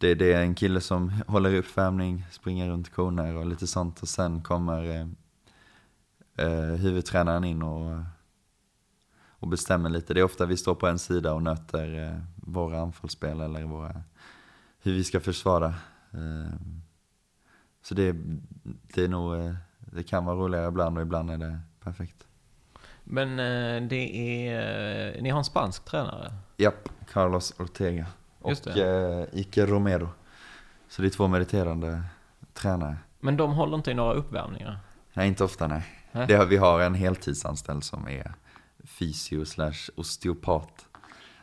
det, 0.00 0.14
det 0.14 0.32
är 0.32 0.42
en 0.42 0.54
kille 0.54 0.80
som 0.80 1.08
håller 1.26 1.54
uppvärmning, 1.54 2.26
springer 2.30 2.68
runt 2.68 2.94
koner 2.94 3.36
och 3.36 3.46
lite 3.46 3.66
sånt 3.66 4.02
och 4.02 4.08
sen 4.08 4.42
kommer 4.42 4.84
eh, 4.84 5.06
eh, 6.46 6.74
huvudtränaren 6.74 7.44
in 7.44 7.62
och, 7.62 8.00
och 9.28 9.48
bestämmer 9.48 9.90
lite. 9.90 10.14
Det 10.14 10.20
är 10.20 10.24
ofta 10.24 10.46
vi 10.46 10.56
står 10.56 10.74
på 10.74 10.86
en 10.86 10.98
sida 10.98 11.32
och 11.32 11.42
nöter 11.42 12.04
eh, 12.04 12.20
våra 12.36 12.80
anfallsspel 12.80 13.40
eller 13.40 13.64
våra, 13.64 14.02
hur 14.82 14.92
vi 14.92 15.04
ska 15.04 15.20
försvara. 15.20 15.74
Eh, 16.12 16.54
så 17.82 17.94
det, 17.94 18.16
det 18.94 19.04
är 19.04 19.08
nog, 19.08 19.34
eh, 19.34 19.54
det 19.80 20.02
kan 20.02 20.24
vara 20.24 20.36
roligare 20.36 20.68
ibland 20.68 20.98
och 20.98 21.02
ibland 21.02 21.30
är 21.30 21.38
det 21.38 21.60
perfekt. 21.80 22.26
Men 23.04 23.30
eh, 23.30 23.88
det 23.88 24.16
är, 24.48 25.16
eh, 25.16 25.22
ni 25.22 25.30
har 25.30 25.38
en 25.38 25.44
spansk 25.44 25.84
tränare? 25.84 26.32
Japp, 26.56 26.88
Carlos 27.12 27.60
Ortega 27.60 28.06
och 28.38 28.52
Ike 29.32 29.66
Romero. 29.66 30.08
Så 30.88 31.02
det 31.02 31.08
är 31.08 31.10
två 31.10 31.28
meriterande 31.28 32.02
tränare. 32.52 32.96
Men 33.20 33.36
de 33.36 33.52
håller 33.52 33.76
inte 33.76 33.90
i 33.90 33.94
några 33.94 34.12
uppvärmningar? 34.12 34.78
Nej, 35.12 35.28
inte 35.28 35.44
ofta 35.44 35.66
nej. 35.66 35.84
Nej. 36.12 36.26
Det 36.26 36.44
vi 36.44 36.56
har 36.56 36.80
en 36.80 36.94
heltidsanställd 36.94 37.84
som 37.84 38.08
är 38.08 38.34
fysio 38.84 39.44
slash 39.44 39.90
osteopat. 39.96 40.86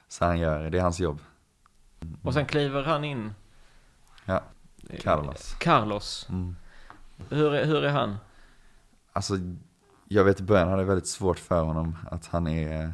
Så 0.08 0.25
han 0.25 0.39
gör, 0.39 0.69
det 0.69 0.77
är 0.77 0.82
hans 0.82 0.99
jobb. 0.99 1.19
Och 2.21 2.34
sen 2.34 2.45
kliver 2.45 2.84
han 2.84 3.03
in? 3.03 3.34
Ja, 4.25 4.43
Carlos. 5.02 5.56
Carlos. 5.60 6.28
Mm. 6.30 6.56
Hur, 7.30 7.54
är, 7.54 7.65
hur 7.65 7.84
är 7.84 7.91
han? 7.91 8.17
Alltså, 9.13 9.34
jag 10.08 10.23
vet 10.23 10.39
i 10.39 10.43
början 10.43 10.67
hade 10.67 10.82
jag 10.82 10.88
väldigt 10.88 11.08
svårt 11.08 11.39
för 11.39 11.63
honom. 11.63 11.97
Att 12.12 12.26
han 12.26 12.47
är 12.47 12.93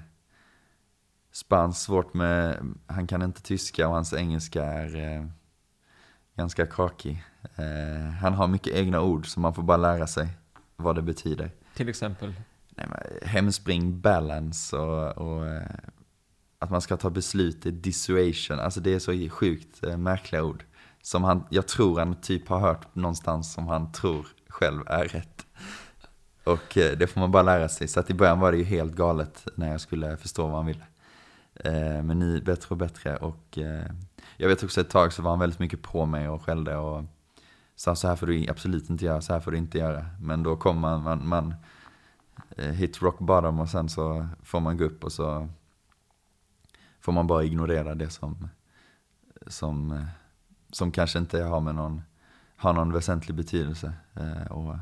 spansk, 1.32 1.82
svårt 1.82 2.14
med, 2.14 2.60
han 2.88 3.08
kan 3.08 3.22
inte 3.22 3.42
tyska 3.42 3.88
och 3.88 3.94
hans 3.94 4.14
engelska 4.14 4.64
är 4.64 4.96
eh, 4.96 5.26
ganska 6.36 6.66
kakig. 6.66 7.24
Eh, 7.56 8.12
han 8.22 8.34
har 8.34 8.48
mycket 8.48 8.74
egna 8.74 9.02
ord 9.02 9.28
så 9.28 9.40
man 9.40 9.54
får 9.54 9.64
bara 9.64 9.78
lära 9.78 10.08
sig 10.08 10.28
vad 10.76 10.96
det 10.96 11.02
betyder. 11.02 11.52
Till 11.74 11.90
exempel? 11.90 12.34
Nej, 12.70 12.88
men, 12.90 13.30
hemspring, 13.30 14.02
balance 14.02 14.78
och, 14.78 15.18
och 15.18 15.48
eh, 15.48 15.68
att 16.60 16.70
man 16.70 16.82
ska 16.82 16.98
ta 16.98 17.10
beslut, 17.10 17.66
är 17.66 17.72
dissuasion. 17.72 18.60
Alltså 18.60 18.80
det 18.80 18.94
är 18.94 19.00
så 19.00 19.30
sjukt 19.30 19.84
eh, 19.84 19.98
märkliga 19.98 20.44
ord. 20.44 20.64
Som 21.06 21.24
han, 21.24 21.44
jag 21.50 21.68
tror 21.68 22.00
han 22.00 22.16
typ 22.16 22.48
har 22.48 22.60
hört 22.60 22.96
någonstans 22.96 23.54
som 23.54 23.68
han 23.68 23.92
tror 23.92 24.28
själv 24.48 24.82
är 24.88 25.06
rätt. 25.06 25.46
Och 26.44 26.78
eh, 26.78 26.98
det 26.98 27.08
får 27.08 27.20
man 27.20 27.32
bara 27.32 27.44
lära 27.44 27.70
sig. 27.70 27.88
Så 27.88 28.00
att 28.00 28.10
i 28.10 28.14
början 28.14 28.40
var 28.40 28.52
det 28.52 28.58
ju 28.58 28.64
helt 28.64 28.96
galet 28.96 29.48
när 29.56 29.72
jag 29.72 29.82
skulle 29.82 30.18
förstå 30.18 30.48
vad 30.48 30.56
han 30.56 30.66
ville. 30.66 30.86
Eh, 31.56 32.04
men 32.04 32.20
nu 32.20 32.42
bättre 32.42 32.68
och 32.70 32.78
bättre 32.78 33.18
och 33.18 33.58
eh, 33.58 33.86
jag 34.38 34.50
vet 34.50 34.64
också 34.64 34.82
ett 34.82 34.90
tag 34.90 35.14
så 35.14 35.22
var 35.22 35.30
han 35.30 35.40
väldigt 35.40 35.60
mycket 35.60 35.82
på 35.82 36.06
mig 36.06 36.30
och 36.30 36.42
skällde 36.42 36.76
och 36.78 37.04
sa 37.76 37.96
så 37.96 38.08
här 38.08 38.16
får 38.16 38.28
du 38.28 38.50
absolut 38.50 38.90
inte 38.90 39.06
göra, 39.06 39.22
så 39.22 39.34
här 39.34 39.40
får 39.40 39.52
du 39.52 39.58
inte 39.58 39.78
göra. 39.78 40.06
Men 40.22 40.44
då 40.44 40.56
kommer 40.56 40.82
man, 40.82 41.04
man, 41.04 41.28
man 41.28 41.54
hit 42.58 43.02
rock 43.02 43.20
bottom 43.20 43.60
och 43.60 43.70
sen 43.70 43.90
så 43.90 44.28
får 44.44 44.60
man 44.60 44.78
gå 44.78 44.84
upp 44.84 45.04
och 45.04 45.12
så 45.12 45.50
får 47.00 47.12
man 47.12 47.28
bara 47.28 47.44
ignorera 47.44 47.96
det 47.96 48.10
som, 48.10 48.50
som, 49.48 50.06
som 50.74 50.92
kanske 50.92 51.20
inte 51.20 51.44
har 51.44 51.60
med 51.62 51.76
någon, 51.76 52.02
har 52.56 52.74
någon 52.74 52.94
väsentlig 52.94 53.36
betydelse. 53.36 53.94
eh, 54.16 54.52
Och, 54.52 54.76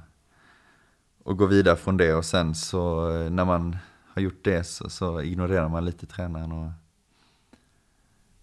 och 1.23 1.37
gå 1.37 1.45
vidare 1.45 1.75
från 1.75 1.97
det 1.97 2.13
och 2.13 2.25
sen 2.25 2.55
så 2.55 3.11
eh, 3.15 3.29
när 3.29 3.45
man 3.45 3.77
har 4.13 4.21
gjort 4.21 4.43
det 4.43 4.63
så, 4.63 4.89
så 4.89 5.21
ignorerar 5.21 5.69
man 5.69 5.85
lite 5.85 6.05
tränaren 6.05 6.51
och, 6.51 6.71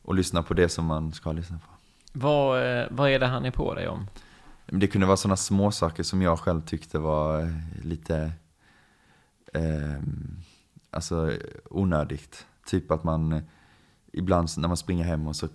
och 0.03 0.15
lyssnar 0.15 0.43
på 0.43 0.55
det 0.55 0.69
som 0.69 0.85
man 0.85 1.13
ska 1.13 1.33
lyssna 1.33 1.59
på. 1.59 1.71
Vad, 2.13 2.79
eh, 2.79 2.87
vad 2.91 3.11
är 3.11 3.19
det 3.19 3.27
han 3.27 3.45
är 3.45 3.51
på 3.51 3.75
dig 3.75 3.89
om? 3.89 4.07
Det 4.67 4.87
kunde 4.87 5.07
vara 5.07 5.17
sådana 5.17 5.37
små 5.37 5.71
saker 5.71 6.03
som 6.03 6.23
jag 6.23 6.39
själv 6.39 6.61
tyckte 6.61 6.99
var 6.99 7.53
lite 7.83 8.33
eh, 9.55 10.03
alltså 10.91 11.33
onödigt. 11.71 12.47
Typ 12.67 12.91
att 12.91 13.05
man 13.05 13.43
ibland 14.13 14.49
när 14.57 14.69
man 14.69 14.77
springer 14.77 15.05
hem 15.05 15.27
och 15.27 15.37
så, 15.37 15.49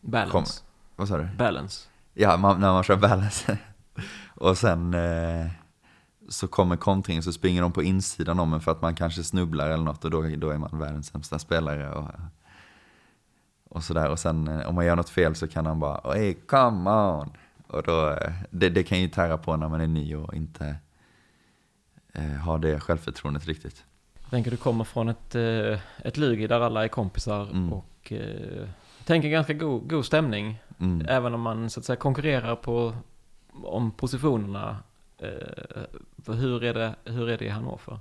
Balance. 0.00 0.62
Vad 0.96 1.08
sa 1.08 1.16
du? 1.18 1.28
Balance. 1.38 1.88
Ja, 2.14 2.36
man, 2.36 2.60
när 2.60 2.72
man 2.72 2.82
kör 2.82 2.96
balance. 2.96 3.58
och 4.34 4.58
sen 4.58 4.94
eh, 4.94 5.46
så 6.28 6.48
kommer 6.48 6.76
kontringen 6.76 7.22
så 7.22 7.32
springer 7.32 7.62
de 7.62 7.72
på 7.72 7.82
insidan 7.82 8.40
om 8.40 8.54
en 8.54 8.60
för 8.60 8.70
att 8.70 8.82
man 8.82 8.94
kanske 8.94 9.22
snubblar 9.22 9.70
eller 9.70 9.84
något 9.84 10.04
och 10.04 10.10
då, 10.10 10.22
då 10.36 10.50
är 10.50 10.58
man 10.58 10.78
världens 10.78 11.06
sämsta 11.06 11.38
spelare. 11.38 11.90
Och, 11.90 12.10
och 13.68 13.84
sådär. 13.84 14.10
Och 14.10 14.18
sen 14.18 14.48
eh, 14.48 14.68
om 14.68 14.74
man 14.74 14.86
gör 14.86 14.96
något 14.96 15.10
fel 15.10 15.34
så 15.34 15.48
kan 15.48 15.66
han 15.66 15.80
bara 15.80 16.14
hey 16.14 16.34
come 16.34 16.90
on. 16.90 17.30
Och 17.66 17.82
då, 17.82 18.10
eh, 18.10 18.32
det, 18.50 18.68
det 18.68 18.82
kan 18.82 19.00
ju 19.00 19.08
tära 19.08 19.38
på 19.38 19.56
när 19.56 19.68
man 19.68 19.80
är 19.80 19.86
ny 19.86 20.16
och 20.16 20.34
inte 20.34 20.76
eh, 22.12 22.24
har 22.24 22.58
det 22.58 22.80
självförtroendet 22.80 23.46
riktigt. 23.46 23.84
Jag 24.20 24.30
tänker 24.30 24.50
du 24.50 24.56
kommer 24.56 24.84
från 24.84 25.08
ett, 25.08 25.34
eh, 25.34 25.78
ett 25.98 26.16
Lugi 26.16 26.46
där 26.46 26.60
alla 26.60 26.84
är 26.84 26.88
kompisar 26.88 27.42
Mm. 27.42 27.72
och 27.72 28.12
eh, 28.12 28.68
tänker 29.04 29.28
ganska 29.28 29.52
god, 29.52 29.88
god 29.90 30.04
stämning. 30.06 30.62
Mm. 30.78 31.06
Även 31.08 31.34
om 31.34 31.40
man 31.40 31.70
så 31.70 31.80
att 31.80 31.86
säga 31.86 31.96
konkurrerar 31.96 32.56
på 32.56 32.94
om 33.52 33.90
positionerna. 33.90 34.76
Eh, 35.18 35.82
för 36.24 36.32
hur, 36.32 36.64
är 36.64 36.74
det, 36.74 36.94
hur 37.04 37.28
är 37.28 37.38
det 37.38 37.44
i 37.44 37.48
Hannover? 37.48 37.98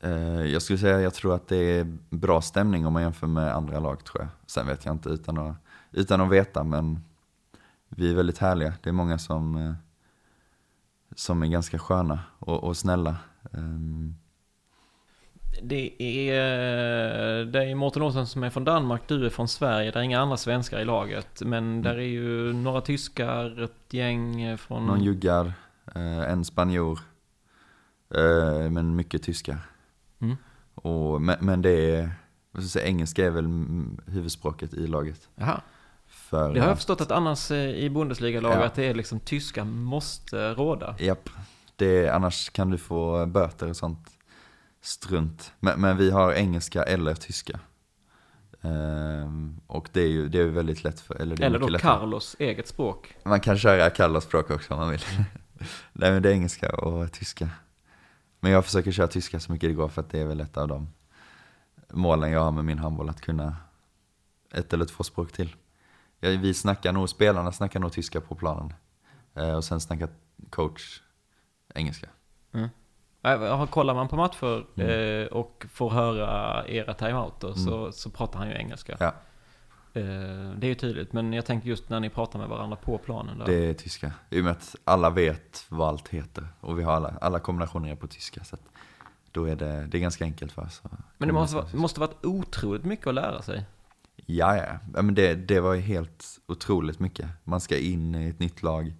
Eh, 0.00 0.12
Jag 0.46 0.62
skulle 0.62 0.78
säga 0.78 1.00
jag 1.00 1.14
tror 1.14 1.34
att 1.34 1.48
det 1.48 1.56
är 1.56 1.96
bra 2.10 2.40
stämning 2.40 2.86
om 2.86 2.92
man 2.92 3.02
jämför 3.02 3.26
med 3.26 3.54
andra 3.54 3.80
lag 3.80 4.04
tror 4.04 4.22
jag. 4.22 4.28
Sen 4.46 4.66
vet 4.66 4.84
jag 4.84 4.94
inte 4.94 5.08
utan 5.08 5.38
att, 5.38 5.56
utan 5.92 6.20
att 6.20 6.30
veta 6.30 6.64
men 6.64 7.04
vi 7.88 8.10
är 8.10 8.14
väldigt 8.14 8.38
härliga. 8.38 8.72
Det 8.82 8.88
är 8.88 8.92
många 8.92 9.18
som, 9.18 9.56
eh, 9.56 9.74
som 11.16 11.42
är 11.42 11.46
ganska 11.46 11.78
sköna 11.78 12.20
och, 12.38 12.64
och 12.64 12.76
snälla. 12.76 13.16
Ehm, 13.52 14.14
Det 15.62 16.02
är, 16.02 17.44
det 17.44 17.64
är 17.64 17.74
Mårten 17.74 18.02
Olsson 18.02 18.26
som 18.26 18.42
är 18.42 18.50
från 18.50 18.64
Danmark, 18.64 19.02
du 19.06 19.26
är 19.26 19.30
från 19.30 19.48
Sverige, 19.48 19.90
det 19.90 19.98
är 19.98 20.02
inga 20.02 20.20
andra 20.20 20.36
svenskar 20.36 20.80
i 20.80 20.84
laget. 20.84 21.42
Men 21.44 21.82
där 21.82 21.94
är 21.94 22.00
ju 22.00 22.52
några 22.52 22.80
tyskar, 22.80 23.62
ett 23.62 23.92
gäng 23.92 24.58
från... 24.58 24.86
Någon 24.86 25.00
juggar, 25.00 25.52
eh, 25.94 26.30
en 26.30 26.44
spanjor, 26.44 26.98
eh, 28.14 28.70
men 28.70 28.96
mycket 28.96 29.22
tyskar. 29.22 29.58
Mm. 30.20 30.36
Och, 30.74 31.22
men, 31.22 31.36
men 31.40 31.62
det 31.62 31.70
är, 31.70 32.10
säga, 32.70 32.86
engelska 32.86 33.26
är 33.26 33.30
väl 33.30 33.44
mm, 33.44 34.00
huvudspråket 34.06 34.74
i 34.74 34.86
laget. 34.86 35.28
Jaha. 35.34 35.60
För, 36.06 36.54
Det 36.54 36.60
har 36.60 36.68
jag 36.68 36.76
förstått 36.76 37.00
att 37.00 37.10
annars 37.10 37.50
eh, 37.50 37.58
i 37.58 37.90
Bundesliga-lag 37.90 38.52
Ja. 38.52 38.64
att 38.64 38.74
det 38.74 38.84
är 38.84 38.94
liksom 38.94 39.20
tyska 39.20 39.64
måste 39.64 40.54
råda. 40.54 40.96
Japp, 40.98 41.30
det, 41.76 42.08
annars 42.08 42.50
kan 42.50 42.70
du 42.70 42.78
få 42.78 43.26
böter 43.26 43.68
och 43.68 43.76
sånt 43.76 44.13
strunt. 44.84 45.52
Men, 45.60 45.80
men 45.80 45.96
vi 45.96 46.10
har 46.10 46.32
engelska 46.32 46.82
eller 46.82 47.14
tyska. 47.14 47.60
Ehm, 48.60 49.60
och 49.66 49.88
det 49.92 50.00
är 50.00 50.08
ju 50.08 50.28
det 50.28 50.38
är 50.38 50.46
väldigt 50.46 50.84
lätt 50.84 51.00
för, 51.00 51.14
eller 51.14 51.36
det 51.36 51.42
är 51.42 51.46
Eller 51.46 51.58
då 51.58 51.68
lättare. 51.68 51.98
Carlos 51.98 52.36
eget 52.38 52.68
språk. 52.68 53.16
Man 53.24 53.40
kan 53.40 53.58
köra 53.58 53.90
Kallas 53.90 54.24
språk 54.24 54.50
också 54.50 54.74
om 54.74 54.80
man 54.80 54.90
vill. 54.90 55.04
Nej 55.92 56.12
men 56.12 56.22
det 56.22 56.28
är 56.28 56.32
engelska 56.32 56.76
och 56.76 57.12
tyska. 57.12 57.50
Men 58.40 58.52
jag 58.52 58.64
försöker 58.64 58.92
köra 58.92 59.08
tyska 59.08 59.40
så 59.40 59.52
mycket 59.52 59.70
det 59.70 59.74
går 59.74 59.88
för 59.88 60.00
att 60.00 60.10
det 60.10 60.20
är 60.20 60.24
väl 60.24 60.40
ett 60.40 60.56
av 60.56 60.68
de 60.68 60.88
målen 61.92 62.30
jag 62.30 62.40
har 62.40 62.52
med 62.52 62.64
min 62.64 62.78
handboll, 62.78 63.08
att 63.08 63.20
kunna 63.20 63.56
ett 64.54 64.72
eller 64.72 64.84
två 64.84 65.04
språk 65.04 65.32
till. 65.32 65.56
Vi 66.20 66.54
snackar 66.54 66.92
nog, 66.92 67.08
spelarna 67.08 67.52
snackar 67.52 67.80
nog 67.80 67.92
tyska 67.92 68.20
på 68.20 68.34
planen. 68.34 68.74
Eh, 69.34 69.54
och 69.54 69.64
sen 69.64 69.80
snackar 69.80 70.08
coach 70.50 71.00
engelska. 71.74 72.06
Äh, 72.52 72.66
Kollar 73.70 73.94
man 73.94 74.08
på 74.08 74.16
matcher 74.16 74.64
Mm. 74.76 75.22
eh, 75.22 75.26
och 75.26 75.66
får 75.72 75.90
höra 75.90 76.68
era 76.68 76.94
timeouter 76.94 77.52
så, 77.52 77.92
så 77.92 78.10
pratar 78.10 78.38
han 78.38 78.48
ju 78.48 78.54
engelska. 78.54 78.96
Ja. 79.00 79.14
Eh, 80.00 80.50
det 80.56 80.66
är 80.66 80.68
ju 80.68 80.74
tydligt, 80.74 81.12
men 81.12 81.32
jag 81.32 81.46
tänker 81.46 81.68
just 81.68 81.88
när 81.88 82.00
ni 82.00 82.10
pratar 82.10 82.38
med 82.38 82.48
varandra 82.48 82.76
på 82.76 82.98
planen. 82.98 83.38
Där. 83.38 83.46
Det 83.46 83.54
är 83.70 83.74
tyska. 83.74 84.12
I 84.30 84.40
och 84.40 84.44
med 84.44 84.52
att 84.52 84.76
alla 84.84 85.10
vet 85.10 85.66
vad 85.68 85.88
allt 85.88 86.08
heter. 86.08 86.48
Och 86.60 86.78
vi 86.78 86.82
har 86.82 86.92
alla, 86.92 87.14
alla 87.20 87.38
kombinationer 87.38 87.94
på 87.96 88.06
tyska. 88.06 88.44
Så 88.44 88.56
då 89.30 89.44
är 89.44 89.56
det, 89.56 89.86
det 89.86 89.98
är 89.98 90.00
ganska 90.00 90.24
enkelt 90.24 90.52
för 90.52 90.62
oss. 90.62 90.82
Men 91.18 91.28
det 91.28 91.34
måste, 91.34 91.76
måste 91.76 92.00
varit 92.00 92.24
otroligt 92.24 92.84
mycket 92.84 93.06
att 93.06 93.14
lära 93.14 93.42
sig. 93.42 93.64
Ja, 94.26 94.56
ja. 94.56 94.64
ja 94.94 95.02
men 95.02 95.14
det, 95.14 95.34
det 95.34 95.60
var 95.60 95.74
ju 95.74 95.80
helt 95.80 96.24
otroligt 96.46 97.00
mycket. 97.00 97.28
Man 97.44 97.60
ska 97.60 97.78
in 97.78 98.14
i 98.14 98.28
ett 98.28 98.38
nytt 98.38 98.62
lag 98.62 98.94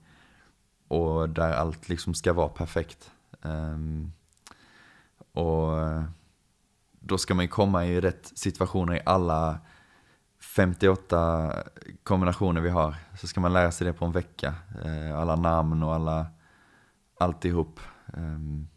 och 0.88 1.28
där 1.28 1.52
allt 1.52 1.88
liksom 1.88 2.14
ska 2.14 2.32
vara 2.32 2.48
perfekt. 2.48 3.10
Ehm, 3.44 4.12
och 5.32 5.80
eh, 5.80 6.04
då 7.00 7.18
ska 7.18 7.34
man 7.34 7.44
ju 7.44 7.48
komma 7.48 7.86
i 7.86 8.00
rätt 8.00 8.32
situationer 8.34 8.96
i 8.96 9.00
alla 9.06 9.58
58 10.40 11.52
kombinationer 12.02 12.60
vi 12.60 12.70
har. 12.70 12.94
Så 13.20 13.26
ska 13.26 13.40
man 13.40 13.52
lära 13.52 13.72
sig 13.72 13.86
det 13.86 13.92
på 13.92 14.04
en 14.04 14.12
vecka. 14.12 14.54
Eh, 14.84 15.18
alla 15.18 15.36
namn 15.36 15.82
och 15.82 15.94
alla, 15.94 16.26
alltihop. 17.20 17.80
Ehm, 18.16 18.68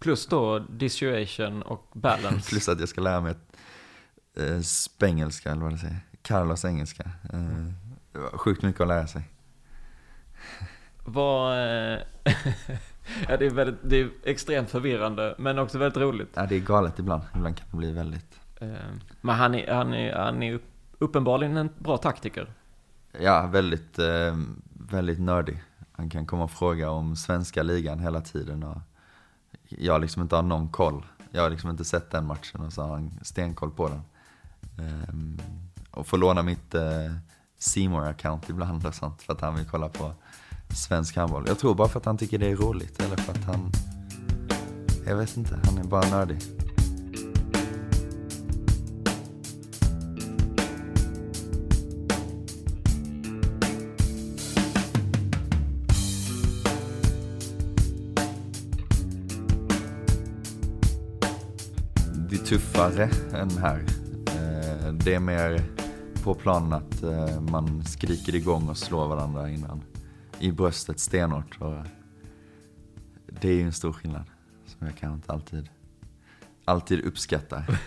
Plus 0.00 0.26
då 0.26 0.58
dissuation 0.58 1.62
och 1.62 1.90
balance. 1.94 2.48
Plus 2.50 2.68
att 2.68 2.80
jag 2.80 2.88
ska 2.88 3.00
lära 3.00 3.20
mig 3.20 3.34
eh, 4.36 4.60
spengelska, 4.60 5.50
eller 5.50 5.62
vad 5.62 5.72
det 5.72 5.78
säger. 5.78 6.00
Carlos 6.22 6.64
engelska. 6.64 7.10
Eh, 7.32 7.72
sjukt 8.32 8.62
mycket 8.62 8.80
att 8.80 8.88
lära 8.88 9.06
sig. 9.06 9.22
Vad... 11.04 11.56
ja, 13.28 13.36
det 13.36 13.46
är, 13.46 13.50
väldigt, 13.50 13.78
det 13.82 13.96
är 14.00 14.10
extremt 14.24 14.70
förvirrande, 14.70 15.34
men 15.38 15.58
också 15.58 15.78
väldigt 15.78 15.96
roligt. 16.02 16.30
Ja, 16.34 16.46
det 16.46 16.56
är 16.56 16.60
galet 16.60 16.98
ibland. 16.98 17.22
Ibland 17.34 17.56
kan 17.56 17.66
det 17.70 17.76
bli 17.76 17.92
väldigt... 17.92 18.40
Eh, 18.60 18.68
Men 19.20 19.34
han 19.34 19.54
är, 19.54 19.74
han 19.74 19.94
är, 19.94 20.14
han 20.16 20.42
är 20.42 20.54
upp- 20.54 20.72
uppenbarligen 20.98 21.56
en 21.56 21.68
bra 21.78 21.96
taktiker. 21.96 22.50
Ja, 23.20 23.46
väldigt, 23.46 23.98
eh, 23.98 24.36
väldigt 24.90 25.20
nördig. 25.20 25.62
Han 25.92 26.10
kan 26.10 26.26
komma 26.26 26.44
och 26.44 26.50
fråga 26.50 26.90
om 26.90 27.16
svenska 27.16 27.62
ligan 27.62 27.98
hela 27.98 28.20
tiden. 28.20 28.62
Och 28.62 28.78
jag 29.68 30.00
liksom 30.00 30.22
inte 30.22 30.36
har 30.36 30.42
någon 30.42 30.68
koll. 30.68 31.06
Jag 31.30 31.42
har 31.42 31.50
liksom 31.50 31.70
inte 31.70 31.84
sett 31.84 32.10
den 32.10 32.26
matchen 32.26 32.60
och 32.60 32.72
så 32.72 32.82
har 32.82 32.88
han 32.90 33.10
stenkoll 33.22 33.70
på 33.70 33.88
den. 33.88 34.00
Ehm, 34.86 35.38
och 35.90 36.06
får 36.06 36.18
låna 36.18 36.42
mitt 36.42 36.74
eh, 36.74 36.82
C 37.58 37.88
account 37.94 38.48
ibland 38.48 38.86
och 38.86 38.94
sånt 38.94 39.22
för 39.22 39.32
att 39.32 39.40
han 39.40 39.54
vill 39.56 39.66
kolla 39.68 39.88
på 39.88 40.12
svensk 40.76 41.16
handboll. 41.16 41.44
Jag 41.46 41.58
tror 41.58 41.74
bara 41.74 41.88
för 41.88 42.00
att 42.00 42.06
han 42.06 42.18
tycker 42.18 42.38
det 42.38 42.50
är 42.50 42.56
roligt 42.56 43.02
eller 43.02 43.16
för 43.16 43.32
att 43.32 43.44
han... 43.44 43.72
Jag 45.06 45.16
vet 45.16 45.36
inte, 45.36 45.60
han 45.64 45.78
är 45.78 45.84
bara 45.84 46.08
nördig. 46.10 46.38
Det 62.30 62.36
är 62.36 62.44
tuffare 62.46 63.10
än 63.34 63.50
här. 63.50 63.84
Eh, 64.26 64.92
det 64.92 65.14
är 65.14 65.20
mer 65.20 65.62
på 66.24 66.34
planen 66.34 66.72
att 66.72 67.02
eh, 67.02 67.40
man 67.40 67.84
skriker 67.84 68.34
igång 68.34 68.68
och 68.68 68.76
slår 68.76 69.08
varandra 69.08 69.50
innan. 69.50 69.82
I 70.38 70.52
bröstet 70.52 71.00
stenhårt. 71.00 71.60
Och 71.60 71.74
det 73.40 73.48
är 73.48 73.54
ju 73.54 73.62
en 73.62 73.72
stor 73.72 73.92
skillnad 73.92 74.24
som 74.66 74.86
jag 74.86 74.96
kanske 74.96 75.14
inte 75.14 75.32
alltid, 75.32 75.68
alltid 76.64 77.04
uppskattar. 77.04 77.80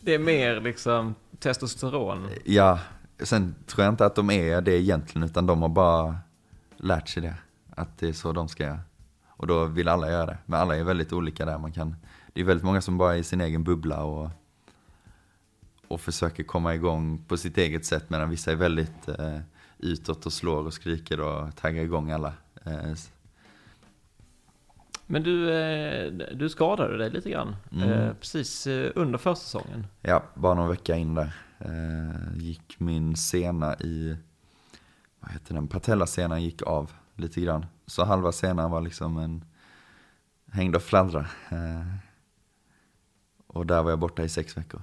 Det 0.00 0.14
är 0.14 0.18
mer 0.18 0.60
liksom 0.60 1.14
testosteron. 1.38 2.28
Ja, 2.44 2.78
sen 3.18 3.54
tror 3.66 3.84
jag 3.84 3.92
inte 3.92 4.06
att 4.06 4.14
de 4.14 4.30
är 4.30 4.60
det 4.60 4.80
egentligen 4.80 5.28
utan 5.28 5.46
de 5.46 5.62
har 5.62 5.68
bara 5.68 6.18
lärt 6.76 7.08
sig 7.08 7.22
det. 7.22 7.34
Att 7.70 7.98
det 7.98 8.08
är 8.08 8.12
så 8.12 8.32
de 8.32 8.48
ska 8.48 8.64
göra. 8.64 8.80
Och 9.28 9.46
då 9.46 9.64
vill 9.64 9.88
alla 9.88 10.10
göra 10.10 10.26
det. 10.26 10.38
Men 10.46 10.60
alla 10.60 10.76
är 10.76 10.84
väldigt 10.84 11.12
olika 11.12 11.44
där. 11.44 11.58
Man 11.58 11.72
kan, 11.72 11.96
det 12.32 12.40
är 12.40 12.44
väldigt 12.44 12.64
många 12.64 12.80
som 12.80 12.98
bara 12.98 13.14
är 13.14 13.18
i 13.18 13.22
sin 13.22 13.40
egen 13.40 13.64
bubbla 13.64 14.04
och, 14.04 14.30
och 15.88 16.00
försöker 16.00 16.42
komma 16.42 16.74
igång 16.74 17.24
på 17.28 17.36
sitt 17.36 17.58
eget 17.58 17.84
sätt. 17.84 18.10
Medan 18.10 18.30
vissa 18.30 18.52
är 18.52 18.56
väldigt 18.56 19.08
eh, 19.08 19.38
utåt 19.84 20.26
och 20.26 20.32
slår 20.32 20.66
och 20.66 20.74
skriker 20.74 21.20
och 21.20 21.56
taggar 21.56 21.82
igång 21.82 22.10
alla. 22.10 22.32
Eh, 22.64 22.94
Men 25.06 25.22
du, 25.22 25.52
eh, 25.52 26.12
du 26.12 26.48
skadade 26.48 26.96
dig 26.98 27.10
lite 27.10 27.30
grann. 27.30 27.56
Mm. 27.72 27.90
Eh, 27.90 28.12
Precis 28.14 28.66
under 28.94 29.18
försäsongen. 29.18 29.86
Ja, 30.00 30.22
bara 30.34 30.54
någon 30.54 30.68
vecka 30.68 30.96
in 30.96 31.14
där. 31.14 31.32
Gick 32.36 32.80
min 32.80 33.16
sena 33.16 33.74
i, 33.74 34.16
vad 35.20 35.30
heter 35.32 35.54
den, 35.54 35.68
patellasenan 35.68 36.42
gick 36.42 36.62
av 36.62 36.92
lite 37.16 37.40
grann. 37.40 37.66
Så 37.86 38.04
halva 38.04 38.32
senan 38.32 38.70
var 38.70 38.80
liksom 38.80 39.18
en, 39.18 39.44
hängde 40.52 40.76
och 40.76 40.82
fladdrade. 40.82 41.26
Och 43.46 43.66
där 43.66 43.82
var 43.82 43.90
jag 43.90 43.98
borta 43.98 44.22
i 44.22 44.28
sex 44.28 44.56
veckor. 44.56 44.82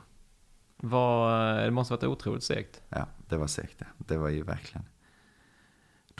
Var, 0.77 1.55
det 1.61 1.71
måste 1.71 1.93
varit 1.93 2.03
otroligt 2.03 2.43
segt. 2.43 2.81
Ja, 2.89 3.07
det 3.27 3.37
var 3.37 3.47
säkert 3.47 3.79
det. 3.79 3.87
Det 3.97 4.17
var 4.17 4.29
ju 4.29 4.43
verkligen. 4.43 4.85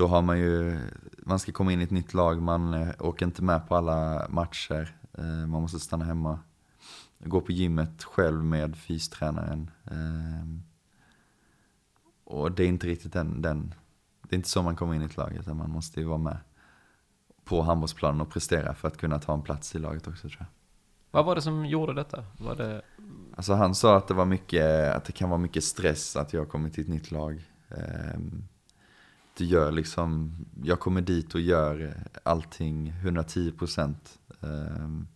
Då 0.02 0.08
har 0.08 0.22
man 0.22 0.39
ju, 0.39 0.80
man 1.18 1.39
ska 1.39 1.52
komma 1.52 1.74
in 1.74 1.82
i 1.82 1.84
ett 1.84 1.91
nytt 1.91 2.14
lag, 2.14 2.41
man 2.41 2.74
eh, 2.74 2.89
åker 2.99 3.26
inte 3.26 3.43
med 3.43 3.68
på 3.68 3.76
alla 3.76 4.28
matcher. 4.30 4.95
Eh, 5.18 5.24
man 5.24 5.62
måste 5.62 5.80
stanna 5.80 6.06
hemma. 6.06 6.39
Gå 7.20 7.41
på 7.41 7.52
gymmet 7.52 8.04
själv 8.04 8.43
med 8.43 8.78
fystränaren. 8.78 9.72
Eh, 9.86 10.47
och 12.24 12.52
det 12.52 12.64
är 12.64 12.68
inte 12.68 12.88
riktigt 12.88 13.14
den, 13.14 13.41
den, 13.41 13.74
det 14.22 14.36
är 14.36 14.38
inte 14.38 14.49
så 14.49 14.62
man 14.62 14.76
kommer 14.76 14.95
in 14.95 15.02
i 15.02 15.06
ett 15.06 15.18
lag, 15.18 15.36
utan 15.36 15.58
man 15.58 15.70
måste 15.70 15.99
ju 15.99 16.06
vara 16.06 16.18
med 16.18 16.38
på 17.43 17.62
handbollsplanen 17.62 18.22
och 18.22 18.30
prestera 18.30 18.74
för 18.74 18.88
att 18.88 18.97
kunna 18.97 19.20
ta 19.20 19.34
en 19.34 19.41
plats 19.41 19.76
i 19.76 19.80
laget 19.80 20.08
också 20.08 20.30
tror 20.30 20.38
jag. 20.39 20.47
Vad 21.12 21.26
var 21.26 21.36
det 21.36 21.41
som 21.41 21.66
gjorde 21.66 21.93
detta? 21.93 22.26
Var 22.39 22.56
det... 22.56 22.82
Alltså 23.36 23.54
han 23.54 23.76
sa 23.76 23.97
att 23.97 24.08
det 24.08 24.14
var 24.14 24.26
mycket, 24.26 24.95
att 24.95 25.06
det 25.06 25.12
kan 25.12 25.30
vara 25.30 25.39
mycket 25.39 25.64
stress 25.64 26.16
att 26.16 26.34
jag 26.34 26.49
kommer 26.49 26.70
till 26.70 26.84
ett 26.84 26.89
nytt 26.89 27.12
lag. 27.12 27.43
Ehm, 27.70 28.47
Du 29.38 29.45
gör 29.45 29.71
liksom, 29.71 30.36
jag 30.63 30.79
kommer 30.79 31.01
dit 31.01 31.36
och 31.36 31.41
gör 31.41 31.93
allting 32.23 32.88
110 32.89 33.51
procent. 33.51 34.19
Ehm, 34.41 35.07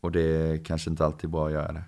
Och 0.00 0.12
det 0.12 0.20
är 0.22 0.64
kanske 0.64 0.90
inte 0.90 1.04
alltid 1.04 1.30
bra 1.30 1.46
att 1.46 1.52
göra 1.52 1.72
det. 1.72 1.84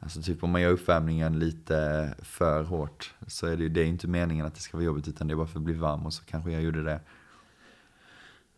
Alltså 0.00 0.22
typ 0.22 0.42
om 0.44 0.50
man 0.50 0.60
gör 0.62 0.70
uppvärmningen 0.70 1.38
lite 1.38 2.14
för 2.22 2.62
hårt 2.64 3.14
så 3.26 3.46
är 3.46 3.56
det 3.56 3.62
ju 3.62 3.68
det 3.68 3.80
är 3.80 3.84
inte 3.86 4.06
meningen 4.08 4.46
att 4.46 4.54
det 4.54 4.60
ska 4.60 4.76
vara 4.76 4.84
jobbigt 4.84 5.08
utan 5.08 5.26
det 5.26 5.34
är 5.34 5.36
bara 5.36 5.46
för 5.46 5.58
att 5.58 5.64
bli 5.64 5.74
varm 5.74 6.06
och 6.06 6.12
så 6.14 6.24
kanske 6.24 6.50
jag 6.52 6.62
gjorde 6.62 6.82
det. 6.84 7.00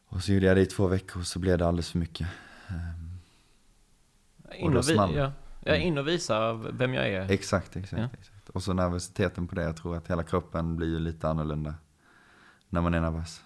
Och 0.08 0.22
så 0.22 0.32
gjorde 0.32 0.46
jag 0.46 0.56
det 0.56 0.60
i 0.60 0.66
två 0.66 0.86
veckor 0.86 1.20
och 1.20 1.26
så 1.26 1.38
blev 1.38 1.58
det 1.58 1.66
alldeles 1.66 1.90
för 1.90 1.98
mycket. 1.98 2.28
Ehm, 2.68 3.10
In 4.54 4.72
då 4.72 4.78
och, 4.78 4.88
vi, 4.88 4.94
ja, 4.94 5.32
ja, 5.64 5.76
in 5.76 5.98
och 5.98 6.08
visa 6.08 6.52
vem 6.52 6.94
jag 6.94 7.08
är. 7.08 7.30
Exakt, 7.30 7.76
exakt, 7.76 8.00
Ja. 8.02 8.08
exakt. 8.20 8.29
Och 8.52 8.62
så 8.62 8.72
nervositeten 8.72 9.46
på 9.48 9.54
det, 9.54 9.62
jag 9.62 9.76
tror 9.76 9.96
att 9.96 10.10
hela 10.10 10.22
kroppen 10.22 10.76
blir 10.76 10.88
ju 10.88 10.98
lite 10.98 11.28
annorlunda 11.28 11.74
när 12.68 12.80
man 12.80 12.94
är 12.94 13.00
nervös. 13.00 13.40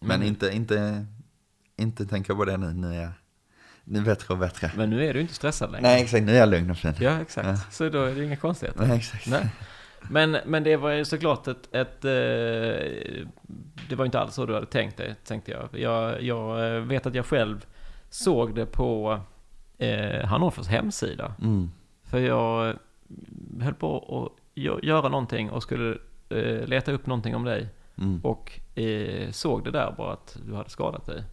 Men 0.00 0.16
Mm. 0.16 0.28
inte, 0.28 0.50
inte, 0.50 1.06
inte 1.76 2.06
tänka 2.06 2.34
på 2.34 2.44
det 2.44 2.56
nu, 2.56 2.72
nu 2.72 2.94
är 2.94 3.02
jag 3.02 3.10
nu 3.84 4.00
bättre 4.02 4.34
och 4.34 4.40
bättre. 4.40 4.70
Men 4.76 4.90
nu 4.90 5.04
är 5.06 5.14
du 5.14 5.20
inte 5.20 5.34
stressad 5.34 5.72
längre. 5.72 5.82
Nej 5.88 6.02
exakt, 6.02 6.24
nu 6.24 6.32
är 6.32 6.38
jag 6.38 6.48
lugn 6.48 6.70
och 6.70 6.76
fin. 6.76 6.94
Ja, 7.00 7.20
exakt. 7.20 7.48
Ja. 7.48 7.56
Så 7.70 7.88
då 7.88 8.04
är 8.04 8.14
det 8.14 8.24
inga 8.24 8.36
konstigheter. 8.36 8.86
Nej, 8.86 8.98
exakt. 8.98 9.26
Nej. 9.26 9.50
Men, 10.10 10.36
men 10.46 10.62
det 10.62 10.76
var 10.76 10.90
ju 10.90 11.04
såklart 11.04 11.48
ett, 11.48 11.74
ett 11.74 12.04
eh, 12.04 12.10
det 13.88 13.96
var 13.96 14.04
inte 14.04 14.20
alls 14.20 14.34
så 14.34 14.46
du 14.46 14.54
hade 14.54 14.66
tänkt 14.66 14.96
dig, 14.96 15.14
tänkte 15.24 15.50
jag. 15.50 15.68
Jag, 15.72 16.22
jag 16.22 16.74
eh, 16.76 16.82
vet 16.82 17.06
att 17.06 17.14
jag 17.14 17.26
själv 17.26 17.66
såg 18.10 18.54
det 18.54 18.66
på 18.66 19.20
eh, 19.78 20.26
Hannovers 20.26 20.66
hemsida. 20.66 21.34
Mm. 21.42 21.70
För 22.04 22.18
jag 22.18 22.76
höll 23.60 23.74
på 23.74 23.96
att 23.98 24.58
gö- 24.58 24.84
göra 24.84 25.08
någonting 25.08 25.50
och 25.50 25.62
skulle 25.62 25.98
eh, 26.28 26.66
leta 26.66 26.92
upp 26.92 27.06
någonting 27.06 27.36
om 27.36 27.44
dig. 27.44 27.68
Mm. 27.98 28.20
Och 28.24 28.60
eh, 28.78 29.30
såg 29.30 29.64
det 29.64 29.70
där 29.70 29.94
bara 29.96 30.12
att 30.12 30.36
du 30.46 30.54
hade 30.54 30.70
skadat 30.70 31.06
dig. 31.06 31.24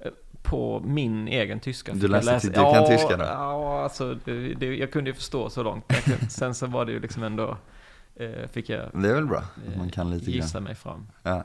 Eh, 0.00 0.10
På 0.42 0.80
min 0.84 1.28
egen 1.28 1.60
tyska. 1.60 1.92
Du 1.94 2.08
läste 2.08 2.32
läsa- 2.32 2.48
du 2.48 2.52
kan 2.54 2.62
ja, 2.64 2.86
tyska 2.86 3.16
då? 3.16 3.24
Ja, 3.24 3.82
alltså 3.82 4.14
det, 4.24 4.54
det, 4.54 4.76
jag 4.76 4.92
kunde 4.92 5.10
ju 5.10 5.14
förstå 5.14 5.50
så 5.50 5.62
långt. 5.62 5.88
Kunde, 6.04 6.20
sen 6.30 6.54
så 6.54 6.66
var 6.66 6.84
det 6.84 6.92
ju 6.92 7.00
liksom 7.00 7.22
ändå, 7.22 7.56
fick 8.50 8.68
jag 8.68 8.90
Det 8.92 9.08
är 9.10 9.14
väl 9.14 9.26
bra, 9.26 9.42
man 9.76 9.90
kan 9.90 10.10
lite 10.10 10.30
gissa 10.30 10.58
grann. 10.58 10.64
mig 10.64 10.74
fram. 10.74 11.06
Ja. 11.22 11.44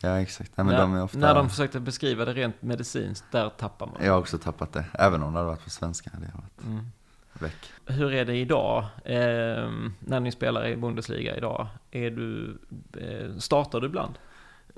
ja, 0.00 0.20
exakt. 0.20 0.52
Nej, 0.56 0.66
när, 0.66 0.78
de 0.78 1.00
ofta... 1.00 1.18
när 1.18 1.34
de 1.34 1.48
försökte 1.50 1.80
beskriva 1.80 2.24
det 2.24 2.32
rent 2.32 2.62
medicinskt, 2.62 3.24
där 3.32 3.48
tappar 3.48 3.86
man. 3.86 3.96
Jag 4.04 4.12
har 4.12 4.18
också 4.20 4.38
tappat 4.38 4.72
det, 4.72 4.84
även 4.92 5.22
om 5.22 5.32
det 5.32 5.38
hade 5.38 5.50
varit 5.50 5.64
på 5.64 5.70
svenska 5.70 6.10
hade 6.12 6.26
jag 6.26 6.32
varit 6.40 6.64
Mm. 6.66 6.86
Väck. 7.42 7.72
Hur 7.86 8.14
är 8.14 8.24
det 8.24 8.36
idag, 8.36 8.84
eh, 9.04 9.70
när 10.00 10.20
ni 10.20 10.32
spelar 10.32 10.66
i 10.68 10.76
Bundesliga 10.76 11.36
idag? 11.36 11.68
Är 11.90 12.10
du, 12.10 12.58
eh, 12.98 13.38
startar 13.38 13.80
du 13.80 13.86
ibland? 13.86 14.14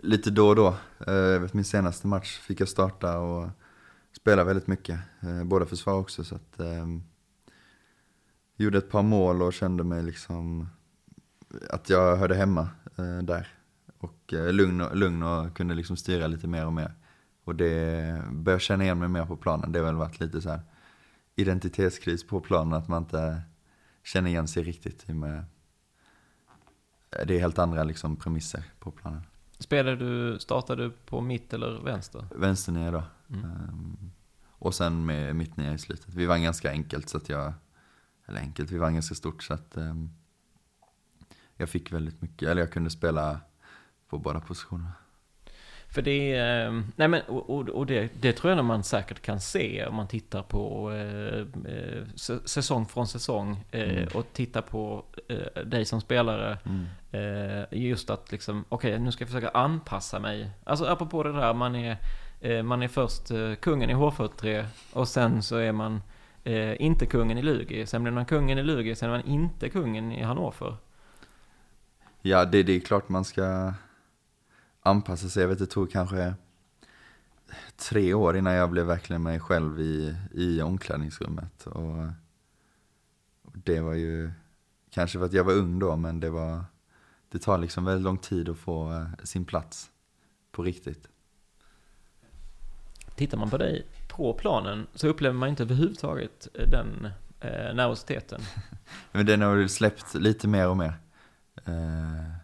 Lite 0.03 0.31
då 0.31 0.49
och 0.49 0.57
då. 0.57 0.67
Eh, 1.07 1.43
min 1.53 1.65
senaste 1.65 2.07
match 2.07 2.39
fick 2.39 2.61
jag 2.61 2.69
starta 2.69 3.19
och 3.19 3.49
spela 4.17 4.45
väldigt 4.45 4.67
mycket. 4.67 5.01
Eh, 5.21 5.45
Båda 5.45 5.67
försvar 5.67 5.95
också 5.95 6.25
så 6.25 6.35
att 6.35 6.61
ehm, 6.61 7.03
Gjorde 8.61 8.79
ett 8.79 8.91
par 8.91 9.03
mål 9.03 9.43
och 9.43 9.53
kände 9.53 9.85
mig 9.85 10.03
liksom 10.03 10.69
att 11.71 11.91
jag 11.91 12.17
hörde 12.17 12.35
hemma 12.35 12.69
eh, 12.99 13.19
där. 13.19 13.49
Och 13.99 14.35
eh, 14.35 14.53
lugn, 14.53 14.81
och, 14.81 14.97
lugn 14.97 15.23
och 15.23 15.57
kunde 15.57 15.75
liksom 15.75 15.97
styra 15.97 16.27
lite 16.27 16.47
mer 16.47 16.67
och 16.67 16.73
mer. 16.73 16.95
Och 17.45 17.55
det 17.55 18.23
började 18.31 18.61
känna 18.61 18.85
igen 18.85 18.99
mig 18.99 19.09
mer 19.09 19.27
på 19.27 19.37
planen. 19.37 19.73
Det 19.73 19.79
har 19.79 19.87
väl 19.87 19.95
varit 19.95 20.21
lite 20.21 20.41
så 20.41 20.51
här 20.51 20.61
identitetskris 21.41 22.27
på 22.27 22.41
planen 22.41 22.73
att 22.73 22.89
man 22.89 23.03
inte 23.03 23.43
känner 24.05 24.31
igen 24.31 24.49
sig 24.49 24.63
riktigt. 24.63 25.09
Med, 25.09 25.45
det 27.27 27.37
är 27.37 27.41
helt 27.41 27.59
andra 27.59 27.85
liksom 27.85 28.17
premisser 28.17 28.65
på 28.79 28.91
planen. 28.91 29.23
Spelar 29.59 29.97
du, 29.97 30.39
startar 30.39 30.77
du 30.77 30.91
på 30.91 31.21
mitt 31.21 31.53
eller 31.53 31.83
vänster? 31.83 32.27
Vänsternia 32.35 32.91
då. 32.91 33.03
Mm. 33.29 33.45
Ehm, 33.45 34.11
och 34.49 34.75
sen 34.75 35.07
med 35.07 35.37
mittnia 35.37 35.75
i 35.75 35.79
slutet. 35.79 36.15
Vi 36.15 36.27
vann 36.27 36.43
ganska 36.43 36.71
enkelt 36.71 37.09
så 37.09 37.17
att 37.17 37.29
jag, 37.29 37.53
eller 38.27 38.41
enkelt, 38.41 38.71
vi 38.71 38.79
vann 38.79 38.95
ganska 38.95 39.15
stort 39.15 39.43
så 39.43 39.55
att 39.55 39.77
ehm, 39.77 40.11
jag 41.57 41.69
fick 41.69 41.93
väldigt 41.93 42.23
mycket, 42.23 42.49
eller 42.49 42.63
jag 42.63 42.73
kunde 42.73 42.91
spela 42.91 43.41
på 44.09 44.19
båda 44.19 44.41
positionerna. 44.41 44.93
För 45.91 46.03
det 46.03 46.33
är, 46.35 46.67
eh, 46.67 46.81
nej 46.97 47.09
men, 47.09 47.23
och, 47.23 47.69
och, 47.69 47.87
det, 47.87 48.13
det 48.21 48.33
tror 48.33 48.53
jag 48.55 48.65
man 48.65 48.83
säkert 48.85 49.23
kan 49.23 49.41
se 49.41 49.87
om 49.87 49.95
man 49.95 50.09
tittar 50.09 50.43
på 50.43 50.93
eh, 50.93 51.39
eh, 51.73 52.03
sä- 52.15 52.47
säsong 52.47 52.87
från 52.87 53.07
säsong 53.07 53.65
eh, 53.71 53.83
Mm. 53.91 54.09
och 54.15 54.27
tittar 54.33 54.63
på 54.63 55.05
eh, 55.29 55.63
dig 55.65 55.85
som 55.85 56.01
spelare. 56.01 56.59
Mm. 56.65 56.87
Eh, 57.13 57.65
just 57.71 58.11
att 58.11 58.33
liksom, 58.33 58.65
okej 58.69 58.99
nu 58.99 59.13
ska 59.13 59.23
jag 59.23 59.29
försöka 59.29 59.49
anpassa 59.49 60.19
mig. 60.19 60.51
Alltså 60.65 60.85
apropå 60.85 61.23
det 61.23 61.33
där, 61.33 61.55
man 61.55 61.77
är, 61.77 61.97
man 62.63 62.83
är 62.83 62.89
först 62.89 63.29
kungen 63.61 63.91
i 63.91 63.95
H43 63.95 64.65
och 64.93 65.09
sen 65.09 65.43
så 65.43 65.57
är 65.57 65.73
man 65.73 66.03
inte 66.79 67.07
kungen 67.07 67.39
i 67.39 67.43
Lugi. 67.43 67.87
Sen 67.87 68.03
blir 68.03 68.13
man 68.13 68.27
kungen 68.27 68.59
i 68.59 68.63
Lugi, 68.63 68.95
sen 68.95 69.09
är 69.11 69.13
man 69.17 69.27
inte 69.27 69.69
kungen 69.69 70.13
i 70.13 70.23
Hannover. 70.23 70.77
Ja, 72.23 72.45
det, 72.45 72.63
det 72.63 72.73
är 72.77 72.81
klart 72.81 73.09
man 73.09 73.25
ska 73.25 73.73
anpassa 74.81 75.29
sig. 75.29 75.43
Jag 75.43 75.49
vet 75.49 75.59
det 75.59 75.67
tog 75.67 75.91
kanske 75.91 76.35
tre 77.77 78.15
år 78.15 78.37
innan 78.37 78.53
jag 78.53 78.71
blev 78.71 78.87
verkligen 78.87 79.23
mig 79.23 79.41
själv 79.41 79.81
i, 79.81 80.17
i 80.33 80.63
omklädningsrummet. 80.63 81.67
Och, 81.67 81.99
och 83.43 83.53
det 83.65 83.81
var 83.81 83.95
ju, 83.95 84.31
kanske 84.91 85.19
för 85.19 85.27
att 85.27 85.33
jag 85.33 85.45
var 85.45 85.53
ung 85.53 85.79
då, 85.79 85.97
men 85.97 86.21
det 86.21 86.31
var, 86.31 86.65
det 87.29 87.39
tar 87.39 87.59
liksom 87.59 87.85
väldigt 87.85 88.05
lång 88.05 88.19
tid 88.19 88.49
att 88.49 88.59
få 88.59 88.93
eh, 88.93 89.07
sin 89.25 89.45
plats 89.45 89.91
på 90.53 90.63
riktigt. 90.63 91.09
Tittar 93.15 93.39
man 93.39 93.51
på 93.51 93.59
dig 93.59 93.87
på 94.09 94.35
planen 94.35 94.87
så 94.95 95.09
upplever 95.09 95.35
man 95.35 95.49
inte 95.49 95.63
överhuvudtaget 95.63 96.49
eh, 96.55 96.71
den 96.71 97.09
eh, 97.41 97.75
nervositeten. 97.75 98.41
Men 99.13 99.27
den 99.27 99.43
har 99.43 99.57
väl 99.57 99.69
släppt 99.69 100.15
lite 100.15 100.49
mer 100.49 100.69
och 100.69 100.77
mer. 100.77 100.95
Eh, 101.65 102.39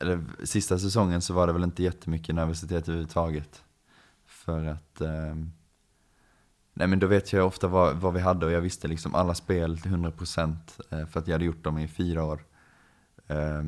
eller 0.00 0.24
sista 0.44 0.78
säsongen 0.78 1.22
så 1.22 1.34
var 1.34 1.46
det 1.46 1.52
väl 1.52 1.64
inte 1.64 1.82
jättemycket 1.82 2.34
nervositet 2.34 2.88
överhuvudtaget. 2.88 3.64
För 4.26 4.64
att, 4.64 5.00
eh, 5.00 5.34
nej 6.72 6.86
men 6.86 6.98
då 6.98 7.06
vet 7.06 7.32
jag 7.32 7.46
ofta 7.46 7.68
vad, 7.68 7.96
vad 7.96 8.14
vi 8.14 8.20
hade 8.20 8.46
och 8.46 8.52
jag 8.52 8.60
visste 8.60 8.88
liksom 8.88 9.14
alla 9.14 9.34
spel 9.34 9.78
till 9.78 9.90
100% 9.90 10.56
eh, 10.90 11.06
för 11.06 11.20
att 11.20 11.26
jag 11.26 11.34
hade 11.34 11.44
gjort 11.44 11.64
dem 11.64 11.78
i 11.78 11.88
fyra 11.88 12.24
år. 12.24 12.44
Eh, 13.26 13.62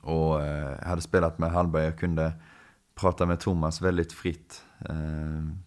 och 0.00 0.42
eh, 0.42 0.86
hade 0.86 1.02
spelat 1.02 1.38
med 1.38 1.50
Hallberg, 1.50 1.84
jag 1.84 1.98
kunde 1.98 2.32
prata 2.94 3.26
med 3.26 3.40
Thomas 3.40 3.80
väldigt 3.82 4.12
fritt. 4.12 4.64
Ehm, 4.88 5.62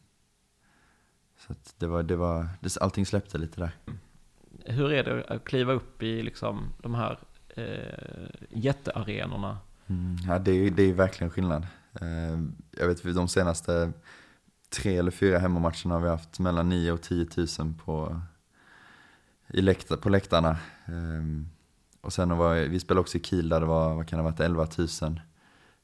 så 1.38 1.52
att 1.52 1.76
det 1.78 1.88
var, 1.88 2.04
det 2.04 2.16
var, 2.16 2.48
allting 2.82 3.06
släppte 3.06 3.38
lite 3.38 3.60
där. 3.60 3.72
Hur 4.66 4.92
är 4.92 5.04
det 5.04 5.24
att 5.24 5.44
kliva 5.44 5.74
upp 5.74 6.04
i 6.04 6.24
liksom 6.24 6.74
de 6.82 6.96
här 6.96 7.20
eh, 7.56 8.30
jättearenorna? 8.50 9.58
Mm, 9.88 10.16
ja, 10.28 10.40
det, 10.40 10.52
är- 10.52 10.72
det 10.72 10.84
är 10.84 10.94
verkligen 10.94 11.32
skillnad. 11.32 11.68
Eh, 12.02 12.40
Jag 12.72 12.88
vet 12.88 13.04
de 13.16 13.28
senaste 13.28 13.92
tre 14.70 14.98
eller 14.98 15.12
fyra 15.12 15.40
hemmamatcherna 15.40 15.94
har 15.96 16.00
vi 16.00 16.10
haft 16.10 16.40
mellan 16.40 16.70
9 16.70 16.92
och 16.92 17.02
10 17.02 17.28
000 17.60 17.74
på, 17.86 18.22
i 19.48 19.62
läkta, 19.62 19.98
på 19.98 20.10
läktarna. 20.10 20.50
Eh, 20.86 21.24
Och 22.02 22.14
sen 22.14 22.38
var, 22.38 22.56
vi 22.56 22.80
spelade 22.80 23.02
också 23.02 23.18
i 23.18 23.22
Kiel 23.24 23.50
där 23.50 23.60
det 23.60 23.66
var, 23.66 23.96
vad 23.96 24.08
kan 24.08 24.18
det 24.18 24.24
ha 24.24 24.30
varit, 24.30 24.40
11 24.40 24.68
000. 25.02 25.22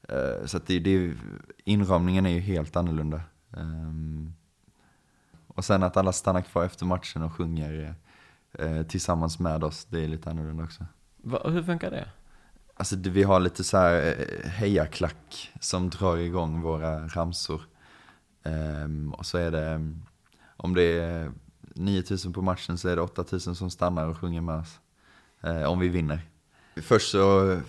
Eh, 0.10 0.46
Så 0.46 0.58
att 0.58 0.68
det, 0.68 0.80
det, 0.80 1.14
inramningen 1.66 2.26
är 2.26 2.30
ju 2.30 2.40
helt 2.40 2.76
annorlunda. 2.76 3.22
Eh, 3.58 3.94
Och 5.48 5.66
sen 5.66 5.84
att 5.84 5.98
alla 5.98 6.12
stannar 6.12 6.42
kvar 6.42 6.66
efter 6.66 6.86
matchen 6.86 7.22
och 7.22 7.34
sjunger 7.34 7.96
eh, 8.54 8.84
tillsammans 8.84 9.40
med 9.40 9.64
oss, 9.64 9.86
det 9.86 10.04
är 10.04 10.08
lite 10.08 10.30
annorlunda 10.30 10.64
också. 10.64 10.86
Va, 11.22 11.50
hur 11.50 11.64
funkar 11.64 11.92
det? 11.92 12.10
Alltså 12.74 12.96
vi 12.96 13.24
har 13.24 13.40
lite 13.40 13.64
så 13.64 13.78
här 13.78 14.16
eh, 14.20 14.50
hejaklack 14.50 15.52
som 15.60 15.90
drar 15.90 16.18
igång 16.18 16.62
våra 16.62 17.08
ramsor. 17.08 17.62
Um, 18.44 19.14
och 19.14 19.26
så 19.26 19.38
är 19.38 19.52
det, 19.52 19.94
om 20.58 20.74
det 20.74 20.84
är 20.84 21.32
9000 21.76 22.34
på 22.34 22.42
matchen 22.42 22.78
så 22.78 22.90
är 22.90 22.96
det 22.96 23.02
8000 23.02 23.56
som 23.56 23.70
stannar 23.70 24.08
och 24.08 24.18
sjunger 24.18 24.42
med 24.42 24.56
oss. 24.56 24.80
Eh, 25.42 25.64
om 25.64 25.80
vi 25.80 25.88
vinner. 25.88 26.22
Först 26.76 27.12
så 27.12 27.60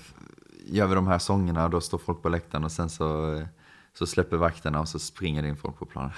gör 0.67 0.87
vi 0.87 0.95
de 0.95 1.07
här 1.07 1.19
sångerna 1.19 1.65
och 1.65 1.71
då 1.71 1.81
står 1.81 1.99
folk 1.99 2.23
på 2.23 2.29
läktaren 2.29 2.65
och 2.65 2.73
sen 2.73 2.91
så, 2.91 3.35
eh, 3.35 3.47
så 3.93 4.07
släpper 4.07 4.37
vakterna 4.37 4.81
och 4.81 4.89
så 4.89 4.99
springer 4.99 5.43
det 5.43 5.49
in 5.49 5.57
folk 5.57 5.79
på 5.79 5.87
planen. 5.87 6.13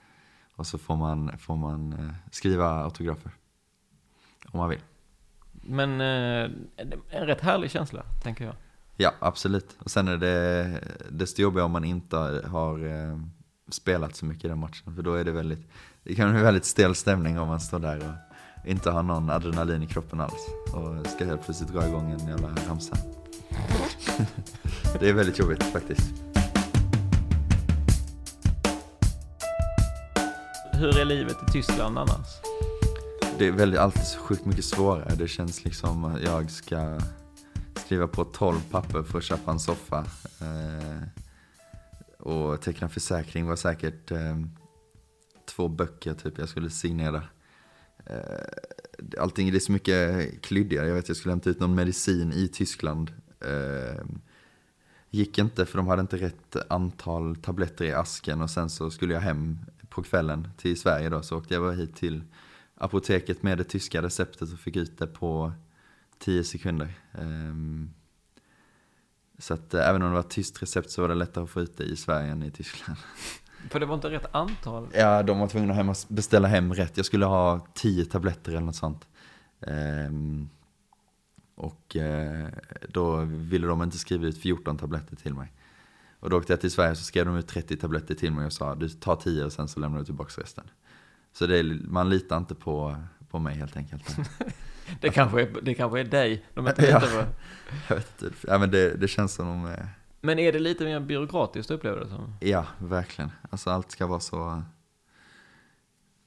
och 0.56 0.66
så 0.66 0.78
får 0.78 0.96
man, 0.96 1.38
får 1.38 1.56
man 1.56 1.92
eh, 1.92 2.14
skriva 2.30 2.84
autografer. 2.84 3.32
Om 4.50 4.58
man 4.58 4.68
vill. 4.68 4.80
Men 5.62 6.00
eh, 6.00 6.50
en 7.10 7.26
rätt 7.26 7.40
härlig 7.40 7.70
känsla, 7.70 8.02
tänker 8.22 8.44
jag. 8.44 8.54
Ja, 8.96 9.14
absolut. 9.18 9.76
Och 9.78 9.90
sen 9.90 10.08
är 10.08 10.16
det 10.16 10.80
desto 11.10 11.42
jobbigare 11.42 11.64
om 11.64 11.72
man 11.72 11.84
inte 11.84 12.16
har 12.46 12.86
eh, 12.86 13.18
spelat 13.68 14.16
så 14.16 14.24
mycket 14.24 14.44
i 14.44 14.48
den 14.48 14.58
matchen. 14.58 14.94
För 14.96 15.02
då 15.02 15.14
är 15.14 15.24
det 15.24 15.32
väldigt, 15.32 15.70
det 16.02 16.14
kan 16.14 16.32
bli 16.32 16.42
väldigt 16.42 16.64
stel 16.64 16.94
stämning 16.94 17.38
om 17.38 17.48
man 17.48 17.60
står 17.60 17.78
där 17.78 17.98
och 17.98 18.68
inte 18.68 18.90
har 18.90 19.02
någon 19.02 19.30
adrenalin 19.30 19.82
i 19.82 19.86
kroppen 19.86 20.20
alls. 20.20 20.48
Och 20.72 21.06
ska 21.06 21.24
helt 21.24 21.44
plötsligt 21.44 21.72
dra 21.72 21.88
igång 21.88 22.10
en 22.10 22.28
jävla 22.28 22.48
ramsa. 22.68 22.96
det 25.00 25.08
är 25.08 25.12
väldigt 25.12 25.38
jobbigt 25.38 25.62
faktiskt. 25.62 26.12
Hur 30.72 30.98
är 30.98 31.04
livet 31.04 31.36
i 31.48 31.52
Tyskland 31.52 31.98
annars? 31.98 32.26
Det 33.38 33.46
är 33.46 33.52
väldigt, 33.52 33.80
alltid 33.80 34.02
så 34.02 34.18
sjukt 34.18 34.44
mycket 34.44 34.64
svårare. 34.64 35.14
Det 35.14 35.28
känns 35.28 35.64
liksom 35.64 36.04
att 36.04 36.22
jag 36.22 36.50
ska 36.50 36.98
skriva 37.74 38.06
på 38.06 38.24
12 38.24 38.60
papper 38.70 39.02
för 39.02 39.18
att 39.18 39.24
köpa 39.24 39.50
en 39.50 39.60
soffa. 39.60 39.98
Eh, 40.40 41.02
och 42.18 42.60
teckna 42.60 42.88
försäkring 42.88 43.46
var 43.46 43.56
säkert 43.56 44.10
eh, 44.10 44.40
två 45.56 45.68
böcker 45.68 46.14
typ 46.14 46.38
jag 46.38 46.48
skulle 46.48 46.70
signera. 46.70 47.22
Eh, 48.06 49.18
allting, 49.18 49.50
det 49.50 49.58
är 49.58 49.60
så 49.60 49.72
mycket 49.72 50.42
klyddigare. 50.42 50.88
Jag 50.88 50.94
vet 50.94 51.08
jag 51.08 51.16
skulle 51.16 51.32
hämta 51.32 51.50
ut 51.50 51.60
någon 51.60 51.74
medicin 51.74 52.32
i 52.32 52.48
Tyskland. 52.48 53.12
Eh, 53.40 54.04
gick 55.10 55.38
inte 55.38 55.66
för 55.66 55.78
de 55.78 55.86
hade 55.86 56.00
inte 56.00 56.16
rätt 56.16 56.56
antal 56.68 57.36
tabletter 57.36 57.84
i 57.84 57.92
asken 57.92 58.42
och 58.42 58.50
sen 58.50 58.70
så 58.70 58.90
skulle 58.90 59.14
jag 59.14 59.20
hem 59.20 59.58
på 59.88 60.02
kvällen 60.02 60.48
till 60.56 60.80
Sverige 60.80 61.08
då 61.08 61.22
så 61.22 61.36
åkte 61.36 61.54
jag 61.54 61.62
bara 61.62 61.72
hit 61.72 61.96
till 61.96 62.22
apoteket 62.82 63.42
med 63.42 63.58
det 63.58 63.64
tyska 63.64 64.02
receptet 64.02 64.52
och 64.52 64.58
fick 64.58 64.76
ut 64.76 64.98
det 64.98 65.06
på 65.06 65.52
10 66.18 66.44
sekunder. 66.44 66.94
Um, 67.12 67.94
så 69.38 69.54
att 69.54 69.74
äh, 69.74 69.88
även 69.88 70.02
om 70.02 70.08
det 70.08 70.14
var 70.14 70.20
ett 70.20 70.30
tyst 70.30 70.62
recept 70.62 70.90
så 70.90 71.02
var 71.02 71.08
det 71.08 71.14
lättare 71.14 71.44
att 71.44 71.50
få 71.50 71.60
ut 71.60 71.76
det 71.76 71.84
i 71.84 71.96
Sverige 71.96 72.32
än 72.32 72.42
i 72.42 72.50
Tyskland. 72.50 72.98
För 73.70 73.80
det 73.80 73.86
var 73.86 73.94
inte 73.94 74.10
rätt 74.10 74.34
antal? 74.34 74.88
Ja, 74.94 75.22
de 75.22 75.38
var 75.38 75.48
tvungna 75.48 75.92
att 75.92 76.08
beställa 76.08 76.48
hem 76.48 76.74
rätt. 76.74 76.96
Jag 76.96 77.06
skulle 77.06 77.26
ha 77.26 77.66
10 77.74 78.04
tabletter 78.04 78.52
eller 78.52 78.60
något 78.60 78.76
sånt. 78.76 79.08
Um, 79.60 80.50
och 81.54 81.96
uh, 81.96 82.48
då 82.88 83.16
ville 83.24 83.66
de 83.66 83.82
inte 83.82 83.98
skriva 83.98 84.26
ut 84.26 84.38
14 84.38 84.78
tabletter 84.78 85.16
till 85.16 85.34
mig. 85.34 85.52
Och 86.20 86.30
då 86.30 86.36
åkte 86.36 86.52
jag 86.52 86.60
till 86.60 86.70
Sverige 86.70 86.94
så 86.94 87.04
skrev 87.04 87.26
de 87.26 87.36
ut 87.36 87.48
30 87.48 87.76
tabletter 87.76 88.14
till 88.14 88.32
mig 88.32 88.46
och 88.46 88.52
sa 88.52 88.74
du 88.74 88.88
tar 88.88 89.16
10 89.16 89.44
och 89.44 89.52
sen 89.52 89.68
så 89.68 89.80
lämnar 89.80 89.98
du 89.98 90.04
tillbaka 90.04 90.42
resten. 90.42 90.64
Så 91.32 91.46
det 91.46 91.58
är, 91.58 91.80
man 91.84 92.10
litar 92.10 92.36
inte 92.36 92.54
på, 92.54 92.96
på 93.30 93.38
mig 93.38 93.54
helt 93.54 93.76
enkelt. 93.76 94.16
det, 95.00 95.10
kanske 95.10 95.42
är, 95.42 95.60
det 95.62 95.74
kanske 95.74 96.00
är 96.00 96.04
dig 96.04 96.44
de 96.54 96.68
inte 96.68 96.82
litar 96.86 97.00
på. 97.00 97.26
jag 97.88 97.96
vet 97.96 98.22
inte. 98.22 98.36
Ja, 98.46 98.58
men 98.58 98.70
det, 98.70 98.94
det 98.94 99.08
känns 99.08 99.34
som 99.34 99.46
de 99.46 99.66
är... 99.66 99.88
Men 100.20 100.38
är 100.38 100.52
det 100.52 100.58
lite 100.58 100.84
mer 100.84 101.00
byråkratiskt 101.00 101.70
upplever 101.70 101.98
du 101.98 102.04
det 102.04 102.10
som? 102.10 102.34
Ja, 102.40 102.66
verkligen. 102.78 103.30
Alltså 103.50 103.70
allt 103.70 103.90
ska 103.90 104.06
vara 104.06 104.20
så 104.20 104.62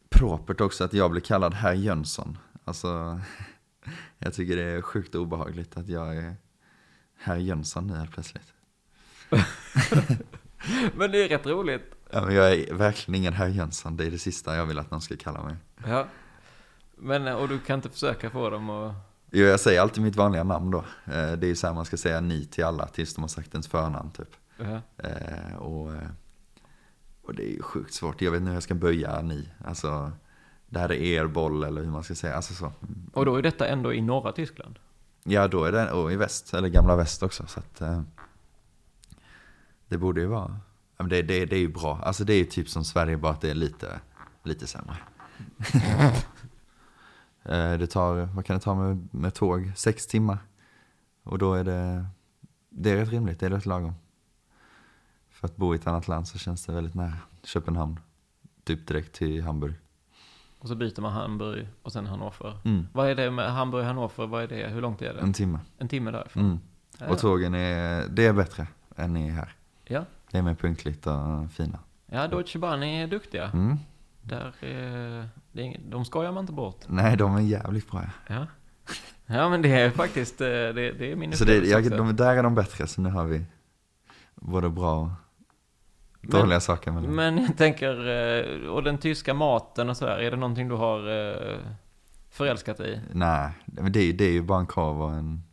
propert 0.10 0.62
också 0.62 0.84
att 0.84 0.94
jag 0.94 1.12
blir 1.12 1.22
kallad 1.22 1.54
herr 1.54 1.74
Jönsson. 1.74 2.38
Alltså, 2.64 3.20
jag 4.18 4.34
tycker 4.34 4.56
det 4.56 4.64
är 4.64 4.82
sjukt 4.82 5.16
obehagligt 5.16 5.78
att 5.78 5.88
jag 5.88 6.18
är 6.18 6.36
herr 7.18 7.38
Jönsson 7.38 7.88
nu 7.88 7.94
helt 7.94 8.12
plötsligt. 8.12 8.54
men 10.96 11.12
det 11.12 11.24
är 11.24 11.30
rätt 11.30 11.46
roligt. 11.46 11.95
Ja, 12.10 12.22
men 12.26 12.36
jag 12.36 12.54
är 12.54 12.74
verkligen 12.74 13.22
ingen 13.22 13.34
herr 13.34 13.48
Jönsson. 13.48 13.98
Det 13.98 14.06
är 14.06 14.12
det 14.12 14.18
sista 14.18 14.56
jag 14.56 14.66
vill 14.66 14.80
att 14.80 14.92
någon 14.92 15.02
ska 15.02 15.18
kalla 15.18 15.44
mig. 15.44 15.56
Ja. 15.88 16.08
Men, 16.96 17.28
och 17.28 17.50
du 17.50 17.60
kan 17.60 17.76
inte 17.76 17.90
försöka 17.90 18.30
få 18.30 18.50
dem 18.50 18.70
att... 18.70 18.94
Jo, 19.32 19.46
jag 19.46 19.60
säger 19.60 19.82
alltid 19.82 20.04
mitt 20.04 20.16
vanliga 20.16 20.44
namn 20.44 20.72
då. 20.72 20.78
Eh, 21.06 21.32
det 21.32 21.46
är 21.46 21.48
ju 21.48 21.56
så 21.56 21.68
här 21.68 21.74
man 21.74 21.86
ska 21.86 21.98
säga 21.98 22.22
ni 22.22 22.46
till 22.46 22.66
alla 22.66 22.88
tills 22.88 23.16
de 23.16 23.22
har 23.22 23.28
sagt 23.28 23.54
ens 23.54 23.68
förnamn 23.68 24.12
typ. 24.12 24.36
Uh 24.62 24.78
-huh. 24.98 25.56
och, 25.56 25.92
och 27.22 27.36
det 27.36 27.44
är 27.44 27.52
ju 27.52 27.62
sjukt 27.62 27.94
svårt. 27.94 28.22
Jag 28.22 28.32
vet 28.32 28.40
inte 28.40 28.50
hur 28.50 28.56
jag 28.56 28.64
ska 28.64 28.76
böja 28.76 29.22
ni. 29.22 29.50
Alltså, 29.66 30.12
det 30.70 30.80
här 30.80 30.92
är 30.92 30.96
er 30.96 31.28
boll 31.28 31.64
eller 31.64 31.84
hur 31.84 31.92
man 31.92 32.04
ska 32.04 32.16
säga. 32.16 32.36
Alltså 32.36 32.54
så. 32.54 32.72
Och 33.14 33.26
då 33.26 33.36
är 33.36 33.42
detta 33.42 33.68
ändå 33.68 33.94
i 33.94 34.02
norra 34.02 34.32
Tyskland? 34.32 34.80
Ja, 35.24 35.48
då 35.48 35.64
är 35.64 35.72
det 35.72 35.92
och 35.92 36.12
i 36.12 36.16
väst, 36.16 36.54
eller 36.54 36.68
gamla 36.68 36.96
väst 36.96 37.24
också. 37.24 37.48
Så 37.48 37.60
att, 37.60 37.82
det 39.88 39.98
borde 39.98 40.22
ju 40.22 40.28
vara, 40.28 40.60
det, 40.98 41.22
det, 41.22 41.46
det 41.46 41.56
är 41.56 41.60
ju 41.60 41.74
bra. 41.74 42.00
Alltså 42.04 42.24
det 42.24 42.34
är 42.34 42.38
ju 42.38 42.46
typ 42.46 42.70
som 42.70 42.84
Sverige, 42.84 43.18
bara 43.18 43.32
att 43.32 43.42
det 43.42 43.50
är 43.50 43.56
lite, 43.56 44.00
lite 44.44 44.68
sämre. 44.68 44.98
Eh, 47.48 47.74
det 47.74 47.88
tar, 47.88 48.16
vad 48.36 48.46
kan 48.46 48.56
det 48.56 48.64
ta 48.64 48.76
med, 48.76 49.08
med 49.12 49.34
tåg? 49.34 49.72
Sex 49.76 50.08
timmar. 50.08 50.38
Och 51.24 51.38
då 51.38 51.54
är 51.54 51.64
det, 51.64 52.06
det 52.70 52.92
är 52.92 52.96
rätt 52.96 53.10
rimligt, 53.10 53.40
det 53.40 53.46
är 53.46 53.50
rätt 53.50 53.66
lagom. 53.66 53.94
För 55.30 55.48
att 55.48 55.56
bo 55.56 55.74
i 55.74 55.78
ett 55.78 55.88
annat 55.88 56.08
land 56.08 56.28
så 56.28 56.38
känns 56.38 56.66
det 56.66 56.74
väldigt 56.74 56.94
nära 56.96 57.14
Köpenhamn. 57.44 58.00
Typ 58.64 58.88
direkt 58.88 59.14
till 59.14 59.44
Hamburg. 59.44 59.74
Och 60.60 60.68
så 60.68 60.76
byter 60.76 61.02
man 61.02 61.14
Hamburg 61.14 61.68
och 61.82 61.92
sen 61.92 62.06
Hannover. 62.06 62.60
Mm. 62.66 62.88
Vad 62.94 63.10
är 63.10 63.16
det 63.16 63.32
med 63.32 63.54
Hamburg 63.54 63.82
och 63.82 63.88
Hannover? 63.88 64.28
Vad 64.28 64.44
är 64.44 64.48
det? 64.48 64.68
Hur 64.68 64.82
långt 64.82 65.02
är 65.02 65.14
det? 65.14 65.20
En 65.20 65.34
timme. 65.34 65.60
En 65.78 65.88
timme 65.88 66.12
därifrån? 66.12 66.44
Mm. 66.44 67.12
Och 67.12 67.20
tågen 67.20 67.54
är, 67.54 68.08
det 68.08 68.26
är 68.26 68.34
bättre 68.34 68.68
än 68.96 69.14
ni 69.14 69.28
är 69.28 69.32
här. 69.32 69.56
Ja. 69.84 70.06
Det 70.36 70.40
är 70.40 70.44
mer 70.44 70.56
punktligt 70.56 71.08
och 71.08 71.52
fina. 71.52 71.80
Ja, 72.06 72.28
Deutsche 72.28 72.60
Bahn 72.60 72.84
är 72.84 73.08
duktiga. 73.08 73.50
Mm. 73.54 73.78
Där, 74.22 74.54
är, 74.62 75.30
de 75.90 76.06
skojar 76.06 76.32
man 76.32 76.44
inte 76.44 76.54
bort. 76.54 76.82
Nej, 76.88 77.18
de 77.18 77.36
är 77.36 77.42
jävligt 77.42 77.92
bra. 77.92 78.04
Ja, 78.28 78.48
ja 79.26 79.50
men 79.50 79.62
det 79.62 79.70
är 79.70 79.90
faktiskt, 79.90 80.42
eh, 80.42 80.48
det, 80.48 80.72
det 80.74 81.12
är 81.12 81.16
min 81.16 81.34
Så 81.34 81.46
det, 81.46 81.68
jag, 81.68 81.92
de, 81.92 82.16
där 82.16 82.36
är 82.36 82.44
de 82.44 82.56
bättre, 82.56 82.88
så 82.88 83.02
nu 83.02 83.10
har 83.10 83.26
vi 83.26 83.46
både 84.36 84.70
bra 84.70 85.00
och 85.02 85.10
dåliga 86.22 86.48
men, 86.48 86.62
saker. 86.62 86.92
Med 86.92 87.04
men 87.04 87.38
jag 87.38 87.58
tänker, 87.58 88.08
eh, 88.08 88.70
och 88.70 88.84
den 88.84 88.98
tyska 88.98 89.34
maten 89.34 89.90
och 89.90 89.98
sådär, 89.98 90.18
är 90.18 90.32
det 90.32 90.38
någonting 90.38 90.68
du 90.68 90.76
har 90.76 91.30
eh, 91.30 91.58
förälskat 92.30 92.78
dig 92.78 92.94
i? 92.94 93.00
Nej, 93.14 93.52
men 93.66 93.92
det, 93.92 94.12
det 94.12 94.26
är 94.26 94.32
ju 94.32 94.42
bara 94.42 94.60
en 94.60 94.68
korv 94.68 95.02
och 95.02 95.12
en 95.12 95.44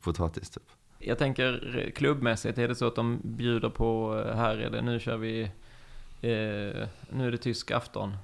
potatis 0.00 0.50
typ. 0.50 0.70
Jag 0.98 1.18
tänker 1.18 1.92
klubbmässigt, 1.94 2.58
är 2.58 2.68
det 2.68 2.74
så 2.74 2.86
att 2.86 2.94
de 2.94 3.20
bjuder 3.24 3.70
på, 3.70 4.22
eh, 4.26 4.36
här 4.36 4.56
är 4.58 4.70
det, 4.70 4.82
nu 4.82 5.00
kör 5.00 5.16
vi, 5.16 5.42
eh, 6.20 6.88
nu 7.10 7.26
är 7.26 7.30
det 7.30 7.38
tysk 7.38 7.70
afton. 7.70 8.16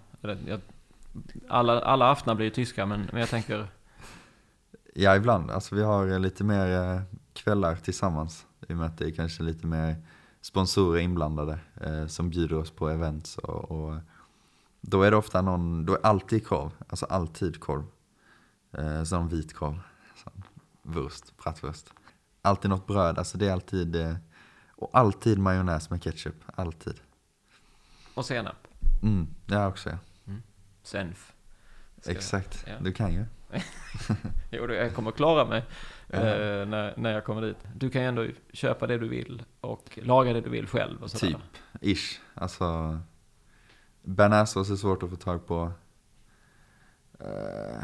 alla, 1.49 1.81
alla 1.81 2.11
aftnar 2.11 2.35
blir 2.35 2.47
ju 2.47 2.51
tyska, 2.51 2.87
men, 2.87 3.09
men 3.13 3.21
jag 3.21 3.29
tänker... 3.29 3.67
Ja, 4.95 5.17
ibland. 5.17 5.51
Alltså 5.51 5.75
vi 5.75 5.83
har 5.83 6.09
eh, 6.09 6.21
lite 6.21 6.45
mer 6.45 6.81
eh, 6.81 7.01
kvällar 7.33 7.77
tillsammans. 7.77 8.47
I 8.69 8.73
och 8.73 8.77
med 8.77 8.87
att 8.87 8.99
det 8.99 9.07
är 9.07 9.11
kanske 9.11 9.43
lite 9.43 9.67
mer 9.67 9.97
sponsorer 10.41 11.01
inblandade 11.01 11.59
eh, 11.81 12.07
som 12.07 12.31
bjuder 12.31 12.57
oss 12.59 12.71
på 12.71 12.89
events. 12.89 13.39
Och, 13.39 13.71
och, 13.71 13.97
då 14.81 15.03
är 15.03 15.11
det 15.11 15.17
ofta 15.17 15.43
någon, 15.43 15.87
då 15.87 15.95
är 15.95 16.07
alltid 16.07 16.47
korv. 16.47 16.71
Alltså 16.89 17.07
alltid 17.07 17.61
korv. 17.61 17.85
Eh, 18.73 19.05
som 19.05 19.29
vit 19.29 19.55
korv. 19.55 19.81
Wurst, 20.83 21.37
bratwurst 21.43 21.93
alltid 22.43 22.71
något 22.71 22.87
bröd. 22.87 23.19
Alltså 23.19 23.39
det 23.39 23.49
är 23.49 23.53
alltid, 23.53 23.97
eh, 23.97 24.15
och 24.71 24.91
alltid 24.93 25.39
majonnäs 25.39 25.91
med 25.91 26.03
ketchup. 26.03 26.45
Alltid. 26.55 27.01
Och 28.15 28.27
senap. 28.27 28.69
Mm, 29.03 29.27
det 29.47 29.67
också 29.67 29.91
ja. 29.91 29.99
Mm. 30.27 30.43
Senf. 30.83 31.33
Ska 32.01 32.11
Exakt, 32.11 32.65
ja. 32.67 32.75
du 32.81 32.93
kan 32.93 33.13
ju. 33.13 33.25
jo, 34.51 34.73
jag 34.73 34.95
kommer 34.95 35.11
klara 35.11 35.45
mig 35.45 35.65
ja. 36.07 36.19
eh, 36.19 36.67
när, 36.67 36.95
när 36.97 37.13
jag 37.13 37.25
kommer 37.25 37.43
dit. 37.43 37.57
Du 37.75 37.91
kan 37.91 38.03
ju 38.03 38.09
ändå 38.09 38.27
köpa 38.53 38.87
det 38.87 38.99
du 38.99 39.09
vill 39.09 39.43
och 39.61 39.99
laga 40.03 40.33
det 40.33 40.41
du 40.41 40.51
vill 40.51 40.67
själv. 40.67 41.03
Och 41.03 41.11
typ, 41.11 41.37
ish. 41.81 42.21
Alltså, 42.35 42.99
bearnaisesås 44.03 44.71
är 44.71 44.77
svårt 44.77 45.03
att 45.03 45.11
få 45.11 45.17
tag 45.17 45.47
på. 45.47 45.73
Uh, 47.21 47.83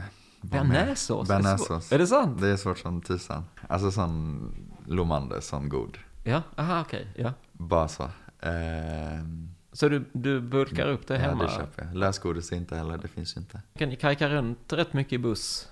Bearnaisesås? 0.51 1.29
Bearnaisesås. 1.29 1.93
Är 1.93 1.99
det 1.99 2.07
sant? 2.07 2.41
Det 2.41 2.49
är 2.49 2.57
svårt 2.57 2.79
som 2.79 3.03
tusan. 3.03 3.45
Alltså 3.69 3.91
sån 3.91 4.55
Lomander, 4.87 5.41
sån 5.41 5.69
god. 5.69 5.99
Ja, 6.25 6.43
aha 6.57 6.81
okej, 6.81 7.09
okay. 7.11 7.25
ja. 7.25 7.33
Bara 7.53 7.89
så. 7.89 8.11
Ehm. 8.41 9.49
Så 9.73 9.89
du, 9.89 10.05
du 10.13 10.41
bulkar 10.41 10.89
upp 10.89 11.07
det 11.07 11.19
hemma? 11.19 11.45
Ja, 11.45 11.49
det 11.49 11.55
köper 11.55 11.85
jag. 11.85 11.95
Lösgodis 11.95 12.53
inte 12.53 12.77
heller, 12.77 12.99
det 12.99 13.09
finns 13.09 13.37
inte. 13.37 13.63
Kan 13.79 13.89
ni 13.89 13.97
kajka 13.97 14.29
runt 14.29 14.73
rätt 14.73 14.93
mycket 14.93 15.13
i 15.13 15.19
buss? 15.19 15.69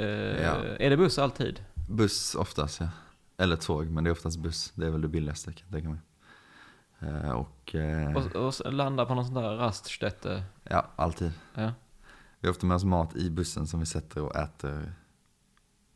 Uh, 0.00 0.06
ja. 0.06 0.54
Är 0.78 0.90
det 0.90 0.96
buss 0.96 1.18
alltid? 1.18 1.64
Buss 1.88 2.34
oftast, 2.34 2.80
ja. 2.80 2.88
Eller 3.36 3.56
tåg, 3.56 3.86
men 3.86 4.04
det 4.04 4.10
är 4.10 4.12
oftast 4.12 4.38
buss. 4.38 4.72
Det 4.74 4.86
är 4.86 4.90
väl 4.90 5.00
det 5.00 5.08
billigaste 5.08 5.52
kan 5.52 5.66
jag 5.68 5.72
tänka 5.72 5.88
mig. 5.88 6.00
Uh, 7.02 7.30
och, 7.30 7.74
uh, 7.74 8.16
och, 8.16 8.36
och 8.36 8.72
landa 8.72 9.06
på 9.06 9.14
någon 9.14 9.24
sån 9.24 9.34
där 9.34 9.56
raststätte? 9.56 10.42
Ja, 10.62 10.86
alltid. 10.96 11.32
Ja. 11.54 11.72
Vi 12.44 12.48
har 12.48 12.52
ofta 12.52 12.66
med 12.66 12.74
oss 12.74 12.84
mat 12.84 13.16
i 13.16 13.30
bussen 13.30 13.66
som 13.66 13.80
vi 13.80 13.86
sätter 13.86 14.22
och 14.22 14.36
äter. 14.36 14.92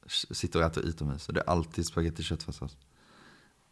Sitter 0.07 0.59
och 0.59 0.67
äter 0.67 0.85
utomhus. 0.85 1.27
det 1.27 1.41
är 1.41 1.51
alltid 1.51 1.87
spagetti 1.87 2.23
köttfärssås. 2.23 2.77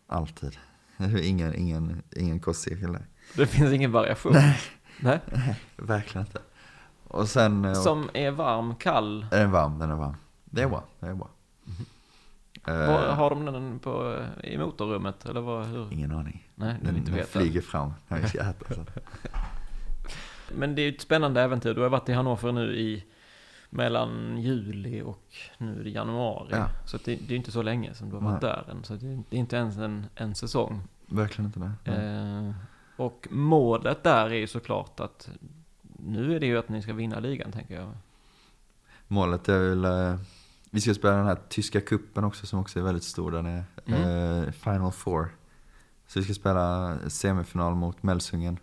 Alltid. 0.07 0.59
Ingen, 1.22 1.55
ingen, 1.55 2.03
ingen 2.16 2.41
kostcirkel 2.41 2.93
där. 2.93 3.07
Det 3.37 3.47
finns 3.47 3.72
ingen 3.72 3.93
variation? 3.93 4.33
Nej. 4.33 4.59
Nej. 5.01 5.20
Nej, 5.33 5.61
verkligen 5.77 6.27
inte. 6.27 6.41
Och 7.09 7.29
sen... 7.29 7.64
Eh, 7.64 7.74
som 7.74 8.11
är 8.14 8.31
varm, 8.31 8.74
kall? 8.74 9.27
Den 9.31 9.41
är 9.43 9.47
varm, 9.47 9.79
den 9.79 9.91
är 9.91 9.97
varm. 9.97 10.16
Det 10.45 10.62
är 10.62 10.68
bra, 10.68 10.85
det 11.01 11.07
är 11.07 11.14
bra. 11.14 11.31
Mm. 11.66 12.91
Uh, 12.91 13.14
har 13.14 13.31
de 13.31 13.45
den 13.45 13.79
på, 13.79 14.24
i 14.43 14.59
motorrummet 14.59 15.27
eller 15.27 15.41
vad? 15.41 15.66
Hur? 15.66 15.93
Ingen 15.93 16.12
aning. 16.12 16.51
Nej, 16.55 16.77
Den, 16.83 16.97
inte 16.97 17.11
den 17.11 17.18
veta. 17.18 17.39
flyger 17.39 17.61
fram 17.61 17.93
när 18.09 18.20
vi 18.20 18.29
ska 18.29 18.39
äta. 18.39 18.74
Men 20.57 20.75
det 20.75 20.83
är 20.83 20.85
ju 20.85 20.95
ett 20.95 21.01
spännande 21.01 21.43
äventyr. 21.43 21.75
Du 21.75 21.83
har 21.83 21.89
varit 21.89 22.09
i 22.09 22.13
Hannover 22.13 22.53
nu 22.53 22.77
i 22.77 23.05
mellan 23.71 24.39
juli 24.39 25.03
och 25.03 25.35
nu 25.59 25.81
är 25.81 25.85
det 25.85 25.91
januari. 25.91 26.49
Ja. 26.51 26.69
Så 26.85 26.99
det, 27.05 27.17
det 27.29 27.35
är 27.35 27.37
inte 27.37 27.53
så 27.53 27.63
länge 27.63 27.95
som 27.95 28.09
du 28.11 28.17
har 28.17 28.23
varit 28.23 28.43
Nej. 28.43 28.51
där 28.51 28.71
än. 28.71 28.85
Så 28.85 28.95
det 28.95 29.07
är 29.07 29.23
det 29.31 29.37
är 29.37 29.41
inte 29.41 29.57
ens 29.57 29.77
en, 29.77 30.07
en 30.15 30.35
säsong. 30.35 30.83
Verkligen 31.07 31.47
inte 31.47 31.61
det. 31.85 31.93
Eh, 31.93 32.53
och 32.97 33.29
målet 33.31 34.03
där 34.03 34.27
är 34.27 34.35
ju 34.35 34.47
såklart 34.47 35.01
att 35.01 35.31
nu 35.99 36.37
är 36.37 36.41
det 36.41 36.47
ju 36.47 36.59
att 36.59 36.69
ni 36.69 36.83
ska 36.83 36.93
vinna 36.93 37.19
ligan 37.21 37.53
tänker 37.53 37.75
jag. 37.75 37.89
Målet 39.09 39.49
är 39.49 39.59
väl, 39.59 39.85
eh, 39.85 40.19
vi 40.71 40.81
ska 40.81 40.95
spela 40.95 41.17
den 41.17 41.27
här 41.27 41.39
tyska 41.49 41.81
kuppen 41.81 42.25
också 42.25 42.47
som 42.47 42.61
också 42.61 42.79
är 42.79 42.83
väldigt 42.83 43.05
stor 43.05 43.31
där 43.31 43.43
nere. 43.43 43.65
Mm. 43.87 44.45
Eh, 44.45 44.53
Final 44.53 44.93
Four. 44.93 45.29
Så 46.07 46.19
vi 46.19 46.25
ska 46.25 46.35
spela 46.35 46.99
semifinal 47.09 47.75
mot 47.75 48.03
Melsungen. 48.03 48.59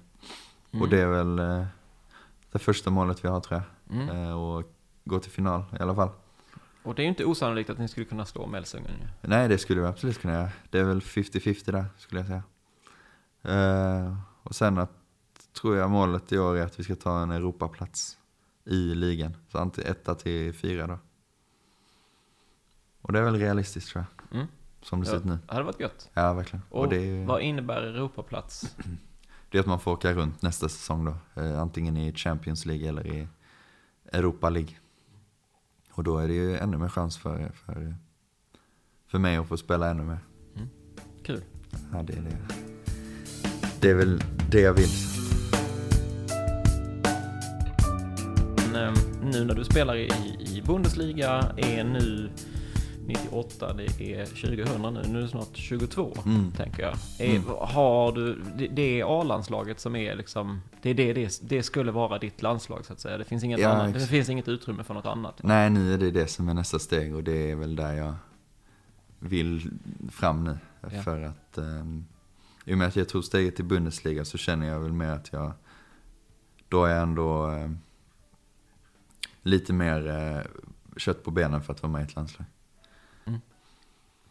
Mm. 0.72 0.82
Och 0.82 0.90
det 0.90 1.02
är 1.02 1.08
väl 1.08 1.40
eh, 1.40 1.66
det 2.54 2.60
första 2.60 2.90
målet 2.90 3.24
vi 3.26 3.28
har 3.30 3.40
tror 3.42 3.62
jag. 3.88 3.98
Mm. 4.00 4.10
Eh, 4.10 4.34
och 4.34 4.64
gå 5.06 5.20
till 5.20 5.32
final 5.32 5.64
i 5.80 5.82
alla 5.82 5.96
fall. 5.96 6.10
Och 6.84 6.96
det 6.96 7.02
är 7.02 7.04
ju 7.04 7.10
inte 7.10 7.26
osannolikt 7.26 7.70
att 7.70 7.78
ni 7.80 7.88
skulle 7.88 8.06
kunna 8.06 8.26
slå 8.26 8.48
Melsungen. 8.48 8.92
Nej, 9.22 9.48
det 9.48 9.58
skulle 9.58 9.82
vi 9.82 9.88
absolut 9.88 10.22
kunna 10.22 10.34
göra. 10.34 10.50
Det 10.70 10.80
är 10.80 10.84
väl 10.84 11.00
50-50 11.02 11.72
där, 11.72 11.86
skulle 11.98 12.22
jag 12.22 12.28
säga. 12.28 12.44
Eh, 13.42 14.16
och 14.44 14.56
sen 14.56 14.78
att, 14.78 14.92
tror 15.62 15.76
jag 15.78 15.90
målet 15.92 16.32
i 16.32 16.38
år 16.40 16.58
är 16.58 16.64
att 16.66 16.80
vi 16.80 16.84
ska 16.84 16.96
ta 16.96 17.20
en 17.22 17.32
Europaplats 17.32 18.18
i 18.66 18.96
ligan. 18.96 19.38
Så 19.52 19.58
antingen 19.58 19.92
etta 19.92 20.16
till 20.16 20.54
fyra 20.54 20.88
då. 20.88 20.98
Och 23.02 23.14
det 23.14 23.20
är 23.20 23.24
väl 23.24 23.36
realistiskt 23.40 23.90
tror 23.92 24.06
jag, 24.30 24.36
Mm. 24.36 24.48
som 24.82 25.02
det 25.02 25.08
Ja. 25.08 25.12
ser 25.12 25.18
ut 25.18 25.26
nu. 25.26 25.38
Det 25.48 25.54
hade 25.54 25.66
varit 25.66 25.80
gött. 25.80 26.10
Ja, 26.14 26.34
verkligen. 26.34 26.64
Och, 26.70 26.80
Och 26.82 26.90
det, 26.90 26.98
är, 26.98 27.26
vad 27.26 27.42
innebär 27.42 27.82
Europaplats? 27.82 28.76
Det 29.54 29.60
är 29.60 29.60
att 29.60 29.68
man 29.68 29.80
får 29.80 29.92
åka 29.92 30.14
runt 30.14 30.42
nästa 30.42 30.70
säsong 30.70 31.06
då. 31.06 31.42
Eh, 31.42 31.60
antingen 31.62 31.98
i 31.98 32.14
Champions 32.14 32.66
League 32.66 32.90
eller 32.90 33.08
i 33.08 33.28
Europa 34.12 34.50
League. 34.50 34.74
Och 35.92 36.04
då 36.04 36.18
är 36.18 36.28
det 36.28 36.34
ju 36.34 36.58
ännu 36.58 36.78
mer 36.78 36.90
chans 36.90 37.18
för, 37.18 37.52
för, 37.66 37.96
för 39.08 39.20
mig 39.20 39.38
att 39.38 39.48
få 39.48 39.58
spela 39.58 39.90
ännu 39.90 40.04
mer. 40.04 40.20
Kul. 41.24 41.42
Ja, 41.92 42.04
det 42.04 42.14
är 42.14 42.22
det. 42.22 42.38
Det 43.80 43.90
är 43.90 43.94
väl 43.94 44.24
det 44.52 44.62
jag 44.62 44.74
vill. 44.74 44.90
Men, 48.56 48.76
eh, 48.76 48.94
nu 49.24 49.46
när 49.46 49.56
du 49.56 49.64
spelar 49.64 49.96
i, 49.96 50.10
i 50.40 50.64
Bundesliga 50.66 51.54
är 51.58 51.84
nu 51.84 52.30
98, 53.08 53.74
det 53.74 54.14
är 54.14 54.26
2000 54.26 54.94
nu, 54.94 55.02
nu 55.08 55.18
är 55.18 55.22
det 55.22 55.28
snart 55.28 55.50
22 55.54 56.18
Mm. 56.26 56.52
tänker 56.52 56.84
jag. 56.84 56.94
Är, 57.20 57.40
Har 57.66 58.12
du, 58.12 58.42
det, 58.58 58.68
det 58.68 59.02
är 59.02 59.20
A-landslaget 59.22 59.80
som 59.80 59.96
är 59.96 60.16
liksom, 60.16 60.62
det 60.82 60.90
är 60.90 60.94
det, 60.94 61.14
det, 61.14 61.40
det 61.42 61.64
skulle 61.64 61.92
vara 61.92 62.20
ditt 62.20 62.42
landslag 62.42 62.86
så 62.86 62.94
att 62.94 63.00
säga. 63.00 63.18
Det 63.18 63.24
finns 63.24 63.44
inget, 63.44 63.60
Ja, 63.60 63.70
annat, 63.70 63.94
det 63.94 64.08
finns 64.08 64.30
inget 64.30 64.48
utrymme 64.48 64.84
för 64.84 64.94
något 64.94 65.06
annat. 65.06 65.44
Nej, 65.44 65.70
nu 65.70 65.94
är 65.94 65.98
det 65.98 66.12
det 66.12 66.28
som 66.28 66.50
är 66.50 66.54
nästa 66.54 66.80
steg 66.80 67.16
och 67.16 67.24
det 67.24 67.52
är 67.52 67.56
väl 67.56 67.76
där 67.76 67.94
jag 67.94 68.14
vill 69.20 69.72
fram 70.12 70.44
nu. 70.44 70.58
Ja. 70.82 70.90
För 71.02 71.22
att 71.22 71.58
um, 71.58 72.06
i 72.66 72.74
och 72.74 72.78
med 72.78 72.88
att 72.88 72.96
jag 72.96 73.10
tog 73.10 73.24
steget 73.24 73.56
till 73.56 73.66
Bundesliga 73.66 74.26
så 74.26 74.38
känner 74.38 74.68
jag 74.68 74.80
väl 74.80 74.94
mer 74.94 75.10
att 75.10 75.34
jag 75.34 75.52
då 76.70 76.86
är 76.86 76.94
jag 76.94 77.04
ändå 77.04 77.46
ehm, 77.46 77.78
lite 79.42 79.74
mer 79.74 80.08
eh, 80.08 80.42
kött 80.98 81.24
på 81.24 81.32
benen 81.32 81.62
för 81.64 81.74
att 81.74 81.84
vara 81.84 81.92
med 81.92 82.02
i 82.02 82.04
ett 82.04 82.16
landslag. 82.16 82.46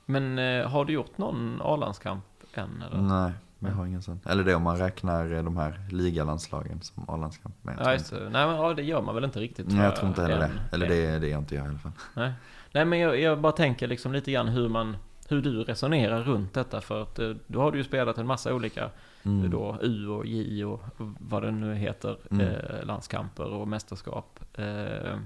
Men 0.07 0.39
eh, 0.39 0.67
har 0.69 0.85
du 0.85 0.93
gjort 0.93 1.19
någon 1.19 1.61
A-landskamp 1.65 2.25
än? 2.55 2.83
Eller? 2.83 3.03
Nej, 3.03 3.33
men 3.59 3.71
jag 3.71 3.79
har 3.79 3.87
ingen 3.87 4.03
sån. 4.03 4.21
Eller 4.27 4.45
det 4.45 4.55
om 4.55 4.63
man 4.63 4.79
räknar 4.79 5.33
eh, 5.35 5.43
de 5.45 5.57
här 5.57 5.81
ligalandslagen 5.91 6.81
som 6.83 7.05
A-landskamp. 7.09 7.55
Jag 7.63 7.75
Ja, 7.81 7.93
just 7.93 8.11
det. 8.11 8.29
Nej, 8.31 8.47
men 8.47 8.57
ja, 8.57 8.75
det 8.75 8.83
gör 8.83 9.03
man 9.03 9.15
väl 9.15 9.25
inte 9.25 9.41
riktigt? 9.41 9.67
Nej, 9.69 9.85
jag 9.85 9.97
tror 9.97 10.09
inte 10.09 10.23
heller 10.23 10.35
än. 10.41 10.41
det. 10.71 10.75
Eller 10.77 10.89
det, 10.89 11.19
det 11.19 11.33
är 11.33 11.39
inte 11.39 11.55
jag 11.55 11.65
i 11.67 11.69
alla 11.69 11.79
fall. 11.79 11.93
Nej, 12.15 12.33
Nej 12.73 12.85
men 12.85 12.99
jag, 12.99 13.21
jag 13.21 13.41
bara 13.41 13.53
tänker 13.53 13.87
liksom 13.89 14.13
lite 14.13 14.33
grann 14.33 14.49
hur 14.49 14.69
man 14.69 14.97
hur 15.29 15.43
du 15.43 15.63
resonerar 15.65 16.23
runt 16.23 16.55
detta 16.55 16.81
för 16.81 17.03
att 17.03 17.19
eh, 17.19 17.31
då 17.47 17.61
har 17.61 17.73
du 17.73 17.79
ju 17.79 17.85
spelat 17.85 18.19
en 18.19 18.27
massa 18.27 18.55
olika 18.55 18.91
Mm. 19.25 19.51
då 19.51 19.79
U 19.83 20.09
och 20.09 20.27
J 20.27 20.65
och 20.65 20.83
vad 21.19 21.43
det 21.43 21.51
nu 21.51 21.75
heter 21.75 22.17
Mm. 22.31 22.47
eh, 22.47 22.85
landskamper 22.85 23.45
och 23.53 23.69
mästerskap. 23.69 24.41
Eh, 24.55 25.19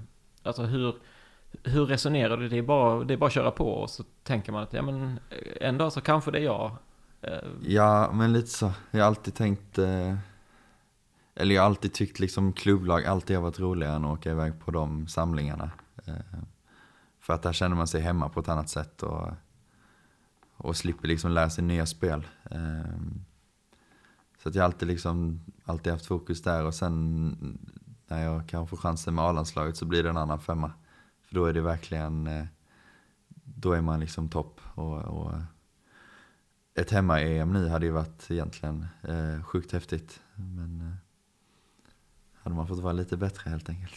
alltså 0.43 0.63
hur 0.63 0.95
hur 1.63 1.87
resonerar 1.87 2.37
du? 2.37 2.49
Det 2.49 2.59
är, 2.59 2.63
bara, 2.63 3.05
det 3.05 3.15
är 3.15 3.19
bara 3.19 3.27
att 3.27 3.33
köra 3.33 3.51
på 3.51 3.71
och 3.71 3.91
så 3.91 4.05
tänker 4.23 4.53
man 4.53 4.63
att 4.63 4.73
ja 4.73 4.83
men 4.83 5.21
eh, 5.31 5.69
en 5.69 5.79
dag 5.79 5.93
så 5.93 6.01
kanske 6.01 6.31
det 6.31 6.39
är 6.39 6.43
jag. 6.43 6.77
Eh, 7.23 7.39
ja, 7.63 8.13
men 8.13 8.33
lite 8.33 8.49
så. 8.49 8.73
Jag 8.91 9.01
har 9.01 9.07
alltid 9.07 9.35
tänkt, 9.35 9.79
eh, 9.79 10.17
eller 11.35 11.55
jag 11.55 11.63
har 11.63 11.67
alltid 11.67 11.93
tyckt 11.93 12.19
liksom 12.19 12.53
klubblag 12.53 13.05
alltid 13.05 13.37
har 13.37 13.43
varit 13.43 13.61
roligare 13.61 13.95
än 13.95 14.05
att 14.05 14.19
åka 14.19 14.31
iväg 14.31 14.61
på 14.65 14.71
de 14.71 15.09
samlingarna. 15.09 15.71
För 17.21 17.33
att 17.33 17.43
där 17.43 17.53
känner 17.53 17.77
man 17.77 17.87
sig 17.87 18.01
hemma 18.01 18.29
på 18.29 18.41
ett 18.41 18.49
annat 18.49 18.69
sätt 18.69 19.03
och, 19.03 19.29
och 20.57 20.77
slipper 20.77 21.09
liksom 21.09 21.31
lära 21.31 21.51
sig 21.51 21.65
nya 21.65 21.87
spel. 21.87 22.27
Så 24.43 24.49
att 24.49 24.55
jag 24.55 24.63
har 24.63 24.67
alltid 24.67 24.89
liksom, 24.89 25.41
alltid 25.65 25.93
haft 25.93 26.07
fokus 26.07 26.43
där 26.43 26.65
och 26.65 26.75
sen 26.75 27.59
när 28.09 28.25
jag 28.25 28.49
kan 28.49 28.67
få 28.67 28.77
chansen 28.77 29.15
med 29.15 29.25
A-landslaget 29.25 29.77
så 29.77 29.85
blir 29.85 30.03
det 30.03 30.09
en 30.09 30.17
annan 30.17 30.41
femma. 30.41 30.73
För 31.27 31.35
då 31.35 31.47
är 31.47 31.53
det 31.53 31.61
verkligen, 31.61 32.27
eh, 32.27 32.45
då 33.45 33.73
är 33.73 33.81
man 33.81 34.01
liksom 34.01 34.29
topp. 34.29 34.61
Och, 34.75 34.99
och 34.99 35.33
ett 36.75 36.91
hemma-EM 36.91 37.53
nu 37.53 37.69
hade 37.69 37.87
ju 37.87 37.93
varit 37.93 38.31
egentligen 38.31 38.87
eh, 39.03 39.43
sjukt 39.43 39.73
häftigt. 39.73 40.21
Men 40.35 40.81
eh, 40.81 40.95
hade 42.43 42.57
man 42.57 42.67
fått 42.67 42.79
vara 42.79 42.93
lite 42.93 43.17
bättre 43.17 43.51
helt 43.51 43.69
enkelt. 43.69 43.95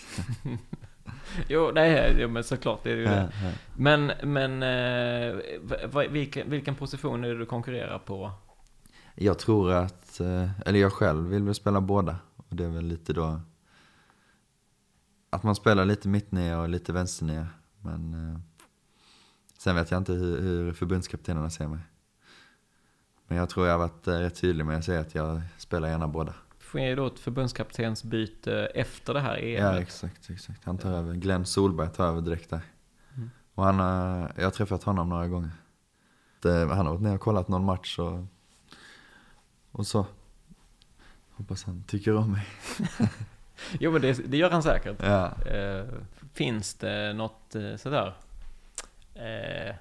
jo, 1.48 1.72
nej, 1.74 2.18
jo, 2.20 2.28
men 2.28 2.44
såklart 2.44 2.84
det 2.84 2.92
är 2.92 2.96
det 2.96 3.02
ju 3.02 3.08
det. 3.08 3.32
Ja. 3.44 3.52
Men, 3.76 4.12
men 4.24 4.64
eh, 4.64 6.10
vilken, 6.10 6.50
vilken 6.50 6.76
position 6.76 7.24
är 7.24 7.30
det 7.30 7.38
du 7.38 7.46
konkurrerar 7.46 8.00
på? 8.00 8.32
Jag 9.16 9.40
tror 9.40 9.72
att, 9.72 10.20
eh, 10.20 10.50
eller 10.66 10.80
jag 10.80 10.94
själv 10.94 11.30
vill 11.30 11.44
väl 11.44 11.56
spela 11.56 11.82
båda. 11.82 12.16
Och 12.36 12.56
det 12.56 12.64
är 12.64 12.70
väl 12.70 12.86
lite 12.86 13.14
då 13.14 13.42
att 15.30 15.44
man 15.44 15.56
spelar 15.56 15.86
lite 15.86 16.08
mittnia 16.08 16.60
och 16.60 16.70
lite 16.70 16.94
vänsternia. 16.94 17.48
Men 17.82 18.14
eh, 18.14 18.40
sen 19.58 19.76
vet 19.76 19.92
jag 19.92 19.98
inte 19.98 20.14
hur, 20.14 20.42
hur 20.42 20.74
förbundskaptenerna 20.74 21.50
ser 21.50 21.68
mig. 21.68 21.80
Men 23.28 23.38
jag 23.38 23.50
tror 23.50 23.68
jag 23.68 23.74
har 23.74 23.80
varit 23.80 24.08
eh, 24.08 24.14
rätt 24.14 24.42
tydlig 24.42 24.66
med 24.66 24.78
att 24.78 24.86
säga 24.86 25.00
att 25.00 25.16
jag 25.16 25.42
spelar 25.58 25.90
gärna 25.90 26.08
båda. 26.08 26.34
sker 26.60 26.96
då 26.96 27.08
ett 27.08 27.20
förbundskaptensbyte 27.20 28.66
efter 28.66 29.14
det 29.14 29.20
här 29.20 29.38
EM. 29.38 29.66
Ja, 29.66 29.80
exakt, 29.80 30.30
exakt. 30.30 30.66
Han 30.66 30.78
tar 30.78 30.92
över. 30.92 31.14
Glenn 31.14 31.46
Solberg 31.46 31.90
tar 31.90 32.08
över 32.08 32.22
direkt 32.22 32.50
där. 32.50 32.62
Mm. 33.16 33.30
Och 33.54 33.64
han 33.64 33.80
har, 33.80 34.34
jag 34.36 34.44
har 34.44 34.52
träffat 34.52 34.84
honom 34.84 35.10
några 35.10 35.28
gånger. 35.28 35.52
Han 36.44 36.70
har 36.70 36.84
varit 36.84 37.02
ner 37.02 37.16
och 37.16 37.22
kollat 37.22 37.48
någon 37.48 37.66
match 37.66 38.00
och, 38.00 38.26
och 39.72 39.88
så. 39.88 40.06
Hoppas 41.32 41.64
han 41.64 41.84
tycker 41.84 42.16
om 42.16 42.32
mig. 42.32 42.48
Jo, 43.80 43.92
men 43.92 44.02
det, 44.02 44.14
det 44.32 44.38
gör 44.38 44.50
han 44.50 44.64
säkert. 44.64 44.96
Ja. 45.04 45.26
Eh, 45.46 45.84
finns 46.34 46.74
det 46.74 47.14
något 47.14 47.56
eh, 47.56 47.76
sådär 47.76 48.14
eh, 49.16 49.76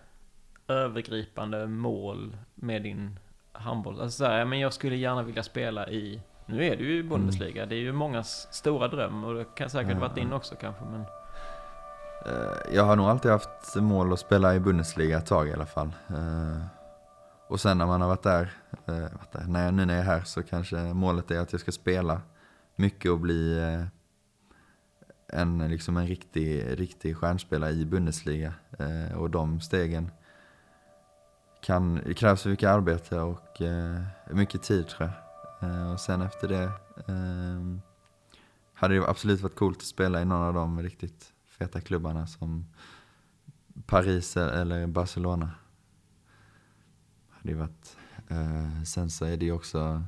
övergripande 0.69 1.67
mål 1.67 2.37
med 2.55 2.83
din 2.83 3.19
handboll? 3.53 4.01
Alltså 4.01 4.17
såhär, 4.19 4.39
ja, 4.39 4.45
men 4.45 4.59
jag 4.61 4.73
skulle 4.73 4.97
gärna 4.97 5.23
vilja 5.23 5.43
spela 5.43 5.89
i, 5.89 6.21
nu 6.47 6.65
är 6.65 6.77
du 6.77 6.85
ju 6.93 6.99
i 6.99 7.03
Bundesliga, 7.03 7.67
det 7.67 7.75
är 7.75 7.81
ju 7.81 7.93
mångas 7.93 8.49
stora 8.51 8.89
dröm 8.89 9.25
och 9.25 9.35
det 9.35 9.45
kan 9.57 9.71
säkert 9.71 9.93
Ja. 9.93 9.99
varit 9.99 10.15
din 10.15 10.33
också 10.33 10.55
kanske, 10.61 10.85
men 10.85 11.05
Eh, 12.27 12.75
Jag 12.75 12.85
har 12.85 12.97
nog 12.97 13.07
alltid 13.07 13.31
haft 13.31 13.77
mål 13.77 14.13
att 14.13 14.19
spela 14.21 14.55
i 14.55 14.61
Bundesliga 14.61 15.19
ett 15.19 15.27
tag 15.27 15.49
i 15.49 15.53
alla 15.53 15.67
fall. 15.67 15.91
Eh, 16.09 16.63
Och 17.49 17.61
sen 17.61 17.79
när 17.79 17.87
man 17.87 18.01
har 18.01 18.09
varit 18.09 18.23
där, 18.23 18.51
varit 18.87 19.33
där 19.33 19.45
när 19.49 19.65
jag, 19.65 19.75
nu 19.75 19.85
när 19.87 19.95
jag 19.95 20.01
är 20.03 20.07
här 20.07 20.23
så 20.25 20.43
kanske 20.43 20.77
målet 20.77 21.31
är 21.31 21.41
att 21.41 21.53
jag 21.53 21.61
ska 21.61 21.73
spela 21.73 22.21
mycket 22.79 23.13
att 23.13 23.21
bli 23.21 23.59
eh, 23.59 23.85
en, 25.41 25.59
liksom 25.59 25.97
en 25.97 26.07
riktig, 26.07 26.81
riktig 26.81 27.17
stjärnspelare 27.17 27.71
i 27.71 27.85
Bundesliga. 27.85 28.55
Eh, 28.79 29.19
och 29.19 29.31
de 29.31 29.61
stegen 29.61 30.11
kan, 31.63 31.95
det 31.95 32.15
krävs 32.15 32.47
mycket 32.47 32.69
arbete 32.69 33.21
och 33.21 33.63
eh, 33.63 34.03
mycket 34.31 34.63
tid 34.63 34.89
tror 34.89 35.11
jag. 35.11 35.93
Och 35.93 36.01
sen 36.01 36.23
efter 36.23 36.49
det 36.49 36.71
ehm, 37.09 37.81
hade 38.75 38.95
det 38.95 39.09
absolut 39.09 39.41
varit 39.41 39.57
coolt 39.57 39.79
att 39.79 39.83
spela 39.85 40.23
i 40.23 40.25
någon 40.25 40.43
av 40.43 40.55
de 40.55 40.83
riktigt 40.83 41.33
feta 41.47 41.81
klubbarna 41.81 42.27
som 42.27 42.67
Paris 43.87 44.37
eller 44.37 44.87
Barcelona. 44.87 45.51
Hade 47.29 47.49
ju 47.49 47.55
varit. 47.55 47.97
Sen 48.87 49.11
så 49.11 49.25
är 49.25 49.37
det 49.37 49.45
ju 49.45 49.53
också 49.53 50.05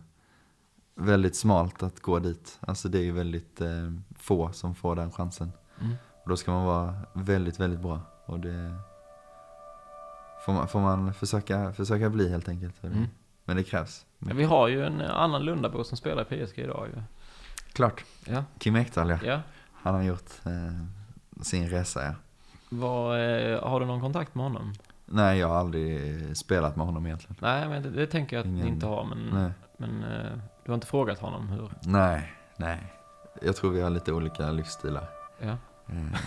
väldigt 0.94 1.36
smalt 1.36 1.82
att 1.82 2.00
gå 2.00 2.18
dit. 2.18 2.58
Alltså 2.60 2.88
det 2.88 2.98
är 2.98 3.02
ju 3.02 3.12
väldigt 3.12 3.60
eh, 3.60 3.92
få 4.18 4.52
som 4.52 4.74
får 4.74 4.96
den 4.96 5.12
chansen. 5.12 5.52
mm. 5.80 5.94
Och 6.22 6.28
då 6.28 6.36
ska 6.36 6.50
man 6.52 6.64
vara 6.64 6.94
väldigt, 7.12 7.60
väldigt 7.60 7.80
bra. 7.80 8.00
Och 8.26 8.40
det 8.40 8.74
får 10.44 10.52
man, 10.52 10.68
får 10.68 10.80
man 10.80 11.14
försöka, 11.14 11.72
försöka 11.72 12.10
bli 12.10 12.30
helt 12.30 12.48
enkelt. 12.48 12.84
Mm. 12.84 13.06
Men 13.44 13.56
det 13.56 13.62
krävs. 13.62 14.06
Ja, 14.18 14.34
vi 14.34 14.44
har 14.44 14.68
ju 14.68 14.86
en 14.86 15.00
annan 15.00 15.44
Lundabo 15.44 15.84
som 15.84 15.96
spelar 15.96 16.32
i 16.32 16.46
PSG 16.46 16.58
idag 16.58 16.88
ju. 16.94 17.02
Klart. 17.72 18.04
Ja. 18.26 18.44
Kim 18.58 18.76
Ekdahl 18.76 19.10
ja. 19.10 19.18
ja. 19.24 19.40
Han 19.72 19.94
har 19.94 20.02
gjort 20.02 20.30
eh, 20.46 20.86
sin 21.42 21.68
resa 21.68 22.04
ja. 22.04 22.12
Vad, 22.68 23.16
eh, 23.52 23.62
har 23.68 23.80
du 23.80 23.86
någon 23.86 24.00
kontakt 24.00 24.34
med 24.34 24.44
honom? 24.44 24.72
Nej, 25.06 25.38
jag 25.38 25.48
har 25.48 25.56
aldrig 25.56 26.36
spelat 26.36 26.76
med 26.76 26.86
honom 26.86 27.06
egentligen. 27.06 27.36
Nej, 27.40 27.68
men 27.68 27.82
det, 27.82 27.90
det 27.90 28.06
tänker 28.06 28.36
jag 28.36 28.40
att 28.40 28.46
Ingen- 28.46 28.64
ni 28.64 28.70
inte 28.72 28.86
har. 28.86 29.04
Men, 29.04 29.18
Nej. 29.32 29.50
men 29.76 30.04
eh, 30.04 30.38
du 30.64 30.70
har 30.70 30.74
inte 30.74 30.86
frågat 30.86 31.18
honom 31.18 31.48
hur? 31.48 31.70
Nej, 31.82 32.32
nej. 32.56 32.92
Jag 33.42 33.56
tror 33.56 33.70
vi 33.70 33.80
har 33.80 33.90
lite 33.90 34.12
olika 34.12 34.50
livsstilar. 34.50 35.04
Ja, 35.38 35.56
Eh, 35.92 36.20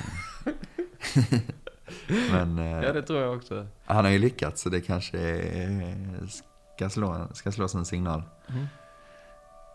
Men 2.31 2.59
eh, 2.59 2.83
ja 2.83 2.93
det 2.93 3.01
tror 3.01 3.21
jag 3.21 3.35
också. 3.35 3.67
han 3.85 4.05
har 4.05 4.11
ju 4.11 4.19
lyckats 4.19 4.61
så 4.61 4.69
det 4.69 4.81
kanske 4.81 5.19
är, 5.19 6.27
ska, 6.75 6.89
slå, 6.89 7.27
ska 7.33 7.51
slås 7.51 7.75
en 7.75 7.85
signal. 7.85 8.23
Mm. 8.49 8.67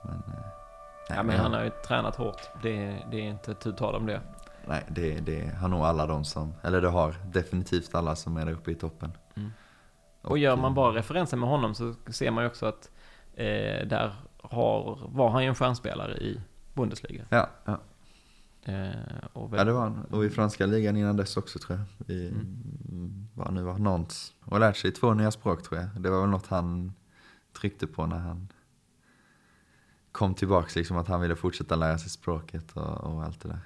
Men, 0.05 0.15
eh, 0.15 0.23
nej, 1.09 1.17
Ja, 1.19 1.23
men 1.23 1.41
han 1.41 1.53
har 1.53 1.65
ju 1.65 1.71
tränat 1.71 2.17
hårt. 2.17 2.41
Det, 2.63 3.05
det 3.11 3.17
är 3.17 3.31
inte 3.31 3.55
tu 3.55 3.73
tal 3.73 3.95
om 3.95 4.07
det. 4.07 4.21
Nej, 4.67 4.85
det, 4.89 5.21
det 5.21 5.55
har 5.61 5.69
nog 5.69 5.81
alla 5.81 6.07
de 6.07 6.25
som, 6.25 6.55
eller 6.63 6.81
det 6.81 6.89
har 6.89 7.15
definitivt 7.25 7.95
alla 7.95 8.17
som 8.17 8.37
är 8.37 8.47
där 8.47 8.53
uppe 8.53 8.71
i 8.71 8.75
toppen. 8.75 9.13
Mm. 9.37 9.53
Och 10.23 10.39
gör 10.39 10.57
man 10.57 10.75
bara 10.75 10.95
referenser 10.95 11.37
med 11.37 11.49
honom 11.49 11.75
så 11.75 11.95
ser 12.07 12.31
man 12.31 12.45
ju 12.45 12.49
också 12.51 12.67
att 12.67 12.91
eh, 13.35 13.87
där 13.87 14.15
har, 14.43 14.99
var 15.13 15.31
han 15.31 15.43
ju 15.43 15.49
en 15.49 15.55
stjärnspelare 15.55 16.17
i 16.17 16.41
Bundesliga. 16.75 17.25
Ja, 17.29 17.49
ja. 17.65 17.81
Eh, 18.63 18.89
och 19.33 19.53
väl, 19.53 19.59
ja, 19.59 19.65
det 19.65 19.73
var 19.73 19.81
han. 19.81 20.05
Och 20.11 20.25
i 20.25 20.31
franska 20.31 20.67
ligan 20.67 20.97
innan 20.97 21.17
dess 21.17 21.37
också 21.37 21.59
tror 21.59 21.79
jag. 21.79 22.17
I, 22.17 22.29
Mm. 22.29 23.29
vad 23.35 23.53
nu 23.53 23.63
var, 23.63 23.79
Nantes. 23.79 24.33
Och 24.45 24.61
lärt 24.61 24.77
sig 24.77 24.93
två 24.93 25.15
nya 25.15 25.31
språk 25.31 25.63
tror 25.63 25.81
jag. 25.81 25.89
Det 26.03 26.11
var 26.11 26.21
väl 26.21 26.31
något 26.31 26.47
han 26.47 26.93
tryckte 27.61 27.87
på 27.87 28.07
när 28.07 28.19
han 28.19 28.49
kom 30.13 30.35
tillbaks, 30.35 30.77
liksom 30.77 30.97
att 30.97 31.09
han 31.09 31.21
ville 31.21 31.37
fortsätta 31.37 31.77
lära 31.77 31.99
sig 31.99 32.11
språket 32.11 32.73
och, 32.73 32.83
och 33.01 33.23
allt 33.25 33.41
det 33.41 33.49
där. 33.49 33.59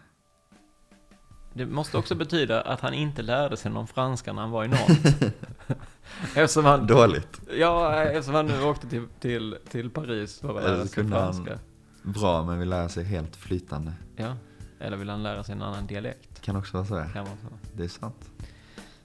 Det 1.54 1.66
måste 1.66 1.98
också 1.98 2.14
betyda 2.14 2.60
att 2.60 2.80
han 2.80 2.94
inte 2.94 3.22
lärde 3.22 3.56
sig 3.56 3.70
någon 3.70 3.86
franska 3.86 4.32
när 4.32 4.42
han 4.42 4.50
var 4.50 4.64
i 4.64 4.68
Nantes. 4.68 5.14
eftersom, 6.36 6.64
han, 6.64 6.86
Dåligt. 6.86 7.40
ja, 7.58 8.02
eftersom 8.02 8.34
han 8.34 8.46
nu 8.46 8.62
åkte 8.62 8.86
till, 8.88 9.06
till, 9.20 9.56
till 9.68 9.90
Paris 9.90 10.40
för 10.40 10.58
att 10.58 10.64
lära 10.64 10.80
sig 10.86 10.94
kunde 10.94 11.16
han- 11.16 11.32
franska. 11.34 11.58
Bra, 12.02 12.42
men 12.44 12.58
vill 12.58 12.68
lära 12.68 12.88
sig 12.88 13.04
helt 13.04 13.36
flytande. 13.36 13.92
Ja. 14.16 14.36
Eller 14.80 14.96
vill 14.96 15.08
han 15.08 15.22
lära 15.22 15.44
sig 15.44 15.52
en 15.54 15.62
annan 15.62 15.86
dialekt? 15.86 16.40
Kan 16.40 16.56
också 16.56 16.76
vara 16.76 16.86
så. 16.86 16.94
ja. 16.94 17.04
Kan 17.12 17.24
vara 17.24 17.36
så. 17.36 17.56
Det 17.76 17.84
är 17.84 17.88
sant. 17.88 18.30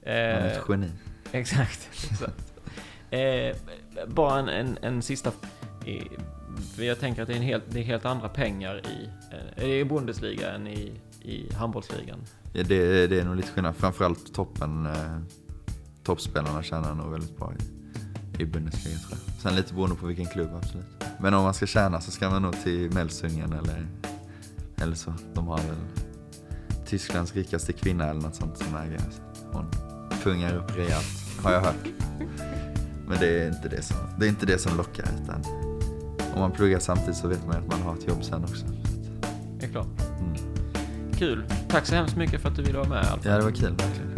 Han 0.04 0.12
Eh, 0.12 0.14
är 0.14 0.46
ett 0.46 0.62
geni. 0.68 0.90
Exakt, 1.32 1.88
exakt. 2.10 2.52
Eh, 3.10 3.56
bara 4.06 4.38
en, 4.38 4.48
en, 4.48 4.78
en 4.82 5.02
sista... 5.02 5.32
eh, 5.86 6.84
jag 6.86 7.00
tänker 7.00 7.22
att 7.22 7.28
det 7.28 7.34
är, 7.34 7.36
en 7.36 7.42
helt, 7.42 7.64
det 7.68 7.80
är 7.80 7.84
helt 7.84 8.04
andra 8.04 8.28
pengar 8.28 8.80
i, 8.86 9.08
eh, 9.56 9.64
i 9.70 9.84
Bundesliga 9.84 10.50
än 10.52 10.66
i, 10.66 10.92
i 11.22 11.52
handbollsligan. 11.54 12.18
Ja, 12.52 12.62
det, 12.62 13.06
det 13.06 13.20
är 13.20 13.24
nog 13.24 13.36
lite 13.36 13.48
skillnad. 13.48 13.76
Framförallt 13.76 14.34
toppen, 14.34 14.86
eh, 14.86 15.18
toppspelarna 16.04 16.62
tjänar 16.62 16.94
nog 16.94 17.12
väldigt 17.12 17.36
bra 17.36 17.52
i, 18.38 18.42
i 18.42 18.46
Bundesliga 18.46 18.98
tror 18.98 19.18
jag. 19.26 19.40
Sen 19.42 19.56
lite 19.56 19.74
beroende 19.74 19.96
på 19.96 20.06
vilken 20.06 20.26
klubb 20.26 20.50
absolut. 20.54 21.04
Men 21.20 21.34
om 21.34 21.42
man 21.42 21.54
ska 21.54 21.66
tjäna 21.66 22.00
så 22.00 22.10
ska 22.10 22.30
man 22.30 22.42
nog 22.42 22.62
till 22.62 22.92
Melsungen 22.92 23.52
eller, 23.52 23.86
eller 24.76 24.94
så. 24.94 25.14
De 25.34 25.46
har 25.46 25.58
väl 25.58 25.76
Tysklands 26.86 27.34
rikaste 27.34 27.72
kvinna 27.72 28.10
eller 28.10 28.20
något 28.20 28.34
sånt 28.36 28.58
som 28.58 28.76
äger. 28.76 28.98
Så 28.98 29.22
Hon 29.52 29.70
pungar 30.22 30.56
upp 30.56 30.76
rejält, 30.76 31.42
har 31.42 31.52
jag 31.52 31.60
hört. 31.60 31.88
Men 33.06 33.18
det 33.18 33.42
är 33.42 33.48
inte 33.48 33.68
det 33.68 33.82
som, 33.82 33.96
det 34.18 34.26
är 34.26 34.28
inte 34.28 34.46
det 34.46 34.58
som 34.58 34.76
lockar 34.76 35.04
utan 35.22 35.44
om 36.34 36.40
man 36.40 36.52
pluggar 36.52 36.78
samtidigt 36.78 37.16
så 37.16 37.28
vet 37.28 37.46
man 37.46 37.56
att 37.56 37.66
man 37.66 37.82
har 37.82 37.94
ett 37.94 38.08
jobb 38.08 38.24
sen 38.24 38.44
också. 38.44 38.66
Det 39.58 39.66
är 39.66 39.70
klart. 39.70 39.86
Kul. 41.18 41.44
Tack 41.68 41.86
så 41.86 41.94
hemskt 41.94 42.16
mycket 42.16 42.40
för 42.40 42.48
att 42.48 42.56
du 42.56 42.62
ville 42.62 42.78
vara 42.78 42.88
med 42.88 42.98
Alf. 42.98 43.24
Ja, 43.24 43.36
det 43.36 43.44
var 43.44 43.50
kul 43.50 43.70
verkligen. 43.76 44.17